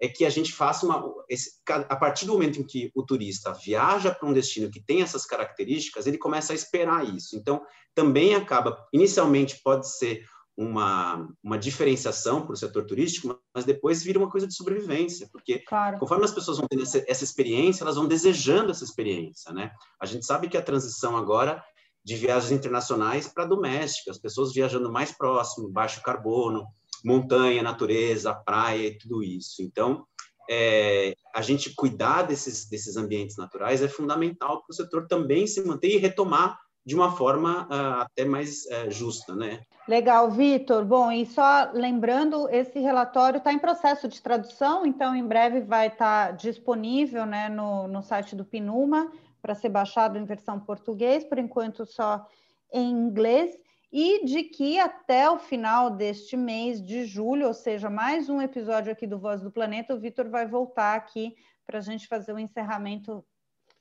é 0.00 0.08
que 0.08 0.24
a 0.24 0.30
gente 0.30 0.52
faça 0.52 0.86
uma. 0.86 1.04
Esse, 1.28 1.60
a 1.68 1.96
partir 1.96 2.24
do 2.24 2.32
momento 2.32 2.58
em 2.58 2.66
que 2.66 2.90
o 2.94 3.04
turista 3.04 3.52
viaja 3.52 4.12
para 4.12 4.28
um 4.28 4.32
destino 4.32 4.70
que 4.70 4.82
tem 4.82 5.02
essas 5.02 5.26
características, 5.26 6.06
ele 6.06 6.16
começa 6.16 6.52
a 6.52 6.56
esperar 6.56 7.06
isso. 7.14 7.36
Então, 7.36 7.62
também 7.94 8.34
acaba, 8.34 8.86
inicialmente 8.92 9.60
pode 9.62 9.88
ser 9.88 10.24
uma, 10.56 11.28
uma 11.42 11.58
diferenciação 11.58 12.42
para 12.42 12.52
o 12.52 12.56
setor 12.56 12.84
turístico, 12.84 13.38
mas 13.54 13.64
depois 13.64 14.02
vira 14.02 14.18
uma 14.18 14.30
coisa 14.30 14.46
de 14.46 14.54
sobrevivência, 14.54 15.28
porque 15.32 15.60
claro. 15.60 15.98
conforme 15.98 16.24
as 16.24 16.32
pessoas 16.32 16.58
vão 16.58 16.66
tendo 16.68 16.82
essa, 16.82 17.02
essa 17.06 17.24
experiência, 17.24 17.82
elas 17.82 17.96
vão 17.96 18.06
desejando 18.06 18.70
essa 18.70 18.84
experiência, 18.84 19.52
né? 19.52 19.70
A 19.98 20.06
gente 20.06 20.26
sabe 20.26 20.48
que 20.48 20.56
a 20.56 20.62
transição 20.62 21.16
agora 21.16 21.62
de 22.04 22.16
viagens 22.16 22.52
internacionais 22.52 23.28
para 23.28 23.44
domésticas, 23.44 24.18
pessoas 24.18 24.52
viajando 24.52 24.90
mais 24.90 25.12
próximo, 25.12 25.70
baixo 25.70 26.02
carbono, 26.02 26.66
montanha, 27.04 27.62
natureza, 27.62 28.34
praia 28.34 28.88
e 28.88 28.98
tudo 28.98 29.22
isso. 29.22 29.62
Então, 29.62 30.04
é, 30.48 31.14
a 31.34 31.42
gente 31.42 31.74
cuidar 31.74 32.22
desses, 32.22 32.68
desses 32.68 32.96
ambientes 32.96 33.36
naturais 33.36 33.82
é 33.82 33.88
fundamental 33.88 34.62
para 34.62 34.72
o 34.72 34.74
setor 34.74 35.06
também 35.06 35.46
se 35.46 35.64
manter 35.64 35.90
e 35.90 35.98
retomar 35.98 36.58
de 36.84 36.94
uma 36.94 37.12
forma 37.12 37.66
uh, 37.66 38.00
até 38.02 38.24
mais 38.24 38.64
uh, 38.64 38.90
justa, 38.90 39.34
né? 39.34 39.60
Legal, 39.86 40.30
Vitor. 40.30 40.84
Bom, 40.84 41.12
e 41.12 41.26
só 41.26 41.70
lembrando, 41.72 42.48
esse 42.48 42.78
relatório 42.80 43.38
está 43.38 43.52
em 43.52 43.58
processo 43.58 44.08
de 44.08 44.20
tradução, 44.20 44.86
então 44.86 45.14
em 45.14 45.26
breve 45.26 45.60
vai 45.60 45.88
estar 45.88 46.28
tá 46.28 46.32
disponível 46.32 47.26
né, 47.26 47.48
no, 47.48 47.86
no 47.86 48.02
site 48.02 48.34
do 48.34 48.44
Pinuma 48.44 49.10
para 49.42 49.54
ser 49.54 49.68
baixado 49.68 50.18
em 50.18 50.24
versão 50.24 50.58
português, 50.58 51.24
por 51.24 51.38
enquanto 51.38 51.86
só 51.86 52.26
em 52.72 52.90
inglês 52.90 53.56
e 53.92 54.24
de 54.24 54.44
que 54.44 54.78
até 54.78 55.28
o 55.28 55.38
final 55.38 55.90
deste 55.90 56.36
mês 56.36 56.80
de 56.80 57.04
julho, 57.04 57.48
ou 57.48 57.54
seja, 57.54 57.90
mais 57.90 58.28
um 58.28 58.40
episódio 58.40 58.92
aqui 58.92 59.06
do 59.06 59.18
Voz 59.18 59.42
do 59.42 59.50
Planeta, 59.50 59.94
o 59.94 60.00
Vitor 60.00 60.28
vai 60.28 60.46
voltar 60.46 60.94
aqui 60.94 61.34
para 61.66 61.78
a 61.78 61.82
gente 61.82 62.06
fazer 62.06 62.32
o 62.32 62.38
encerramento 62.38 63.24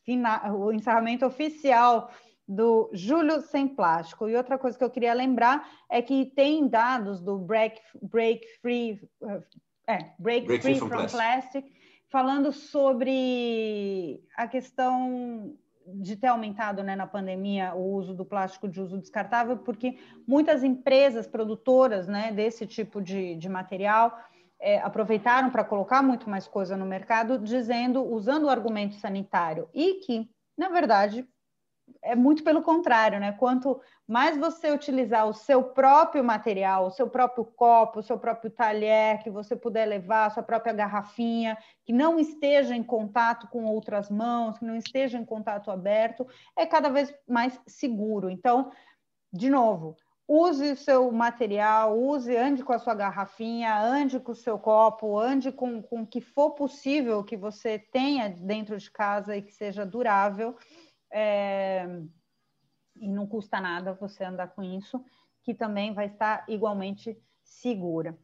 final, 0.03 0.60
o 0.60 0.74
encerramento 0.74 1.26
oficial 1.26 2.12
do 2.47 2.89
Julho 2.93 3.41
Sem 3.41 3.68
Plástico. 3.68 4.28
E 4.28 4.36
outra 4.36 4.57
coisa 4.57 4.76
que 4.76 4.84
eu 4.84 4.89
queria 4.89 5.14
lembrar 5.14 5.70
é 5.88 6.01
que 6.01 6.26
tem 6.26 6.68
dados 6.68 7.22
do 7.22 7.38
Break, 7.38 7.80
break 8.01 8.43
Free, 8.60 8.99
é, 9.88 10.12
break, 10.18 10.47
break 10.47 10.64
Free, 10.64 10.80
from, 10.80 10.88
from 10.88 10.97
plastic. 10.97 11.12
plastic, 11.12 11.66
falando 12.10 12.51
sobre 12.51 14.24
a 14.36 14.47
questão 14.47 15.55
de 15.95 16.15
ter 16.15 16.27
aumentado 16.27 16.83
né, 16.83 16.95
na 16.95 17.07
pandemia 17.07 17.73
o 17.73 17.93
uso 17.93 18.13
do 18.13 18.25
plástico 18.25 18.67
de 18.67 18.81
uso 18.81 18.97
descartável, 18.97 19.57
porque 19.57 19.97
muitas 20.27 20.63
empresas 20.63 21.27
produtoras 21.27 22.07
né, 22.07 22.31
desse 22.31 22.65
tipo 22.65 23.01
de, 23.01 23.35
de 23.35 23.49
material 23.49 24.17
é, 24.59 24.79
aproveitaram 24.79 25.49
para 25.49 25.63
colocar 25.63 26.01
muito 26.01 26.29
mais 26.29 26.47
coisa 26.47 26.75
no 26.75 26.85
mercado, 26.85 27.39
dizendo, 27.39 28.03
usando 28.03 28.45
o 28.45 28.49
argumento 28.49 28.95
sanitário, 28.95 29.69
e 29.73 29.95
que, 30.05 30.29
na 30.57 30.69
verdade, 30.69 31.27
é 32.02 32.16
muito 32.16 32.43
pelo 32.43 32.62
contrário, 32.62 33.20
né? 33.20 33.34
Quanto 33.34 33.82
mais 34.08 34.38
você 34.38 34.72
utilizar 34.72 35.28
o 35.28 35.34
seu 35.34 35.64
próprio 35.64 36.24
material, 36.24 36.88
o 36.88 36.91
seu 36.91 37.10
próprio 37.10 37.45
copo, 37.45 38.00
o 38.00 38.04
seu 38.04 38.18
próprio 38.18 38.50
talher, 38.50 39.22
que 39.22 39.30
você 39.30 39.56
puder 39.56 39.86
levar, 39.86 40.26
a 40.26 40.30
sua 40.30 40.43
própria 40.43 40.74
garrafinha, 40.74 41.58
que 41.86 41.93
não 41.93 42.18
esteja 42.18 42.76
em 42.76 42.84
contato 42.84 43.47
com 43.47 43.66
outras 43.66 44.10
mãos, 44.10 44.58
que 44.58 44.66
não 44.66 44.76
esteja 44.76 45.18
em 45.18 45.26
contato 45.26 45.70
aberto, 45.70 46.26
é 46.58 46.66
cada 46.66 46.89
vez 46.89 47.14
mais 47.28 47.60
seguro. 47.68 48.30
Então, 48.30 48.72
de 49.32 49.50
novo, 49.50 49.95
use 50.28 50.72
o 50.72 50.78
seu 50.78 51.12
material, 51.12 52.00
use, 52.00 52.36
ande 52.36 52.64
com 52.64 52.72
a 52.72 52.80
sua 52.80 52.95
garrafinha, 52.95 53.80
ande 53.80 54.20
com 54.20 54.32
o 54.32 54.36
seu 54.36 54.58
copo, 54.58 55.20
ande 55.20 55.52
com, 55.52 55.82
com 55.82 56.02
o 56.02 56.08
que 56.08 56.22
for 56.22 56.52
possível 56.52 57.24
que 57.24 57.36
você 57.36 57.78
tenha 57.78 58.30
dentro 58.30 58.78
de 58.78 58.89
casa 58.89 59.36
e 59.36 59.41
que 59.41 59.52
seja 59.52 59.86
durável 59.86 60.56
é, 61.12 61.88
e 62.95 63.07
não 63.07 63.26
custa 63.28 63.60
nada 63.60 63.93
você 63.93 64.24
andar 64.24 64.49
com 64.49 64.64
isso, 64.64 65.03
que 65.43 65.53
também 65.53 65.93
vai 65.93 66.07
estar 66.07 66.45
igualmente 66.47 67.18
segura. 67.43 68.18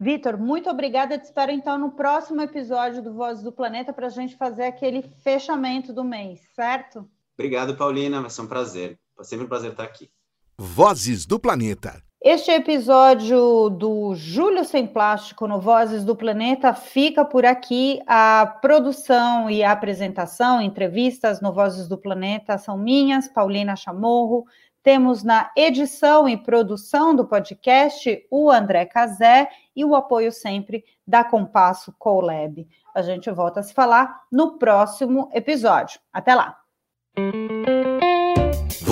Vitor, 0.00 0.38
muito 0.38 0.70
obrigada. 0.70 1.18
Te 1.18 1.24
espero 1.24 1.50
então 1.50 1.76
no 1.76 1.92
próximo 1.92 2.40
episódio 2.40 3.02
do 3.02 3.14
Vozes 3.14 3.42
do 3.42 3.50
Planeta 3.50 3.92
para 3.92 4.06
a 4.06 4.10
gente 4.10 4.36
fazer 4.36 4.64
aquele 4.64 5.02
fechamento 5.02 5.92
do 5.92 6.04
mês, 6.04 6.40
certo? 6.54 7.08
Obrigado, 7.34 7.76
Paulina. 7.76 8.20
Vai 8.20 8.30
ser 8.30 8.42
um 8.42 8.46
prazer. 8.46 8.98
É 9.18 9.24
sempre 9.24 9.46
um 9.46 9.48
prazer 9.48 9.72
estar 9.72 9.84
aqui. 9.84 10.10
Vozes 10.56 11.26
do 11.26 11.38
Planeta. 11.38 12.07
Este 12.20 12.50
episódio 12.50 13.70
do 13.70 14.12
Júlio 14.16 14.64
Sem 14.64 14.88
Plástico 14.88 15.46
no 15.46 15.60
Vozes 15.60 16.04
do 16.04 16.16
Planeta 16.16 16.74
fica 16.74 17.24
por 17.24 17.46
aqui. 17.46 18.00
A 18.08 18.58
produção 18.60 19.48
e 19.48 19.62
a 19.62 19.70
apresentação, 19.70 20.60
entrevistas 20.60 21.40
no 21.40 21.52
Vozes 21.52 21.86
do 21.86 21.96
Planeta 21.96 22.58
são 22.58 22.76
minhas, 22.76 23.28
Paulina 23.28 23.76
Chamorro. 23.76 24.44
Temos 24.82 25.22
na 25.22 25.52
edição 25.56 26.28
e 26.28 26.36
produção 26.36 27.14
do 27.14 27.24
podcast 27.24 28.26
o 28.32 28.50
André 28.50 28.84
Cazé 28.86 29.48
e 29.76 29.84
o 29.84 29.94
apoio 29.94 30.32
sempre 30.32 30.84
da 31.06 31.22
Compasso 31.22 31.94
Colab. 32.00 32.66
A 32.96 33.00
gente 33.00 33.30
volta 33.30 33.60
a 33.60 33.62
se 33.62 33.72
falar 33.72 34.22
no 34.30 34.58
próximo 34.58 35.30
episódio. 35.32 36.00
Até 36.12 36.34
lá! 36.34 36.58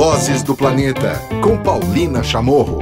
Vozes 0.09 0.41
do 0.45 0.55
Planeta, 0.55 1.21
com 1.43 1.59
Paulina 1.59 2.23
Chamorro. 2.23 2.79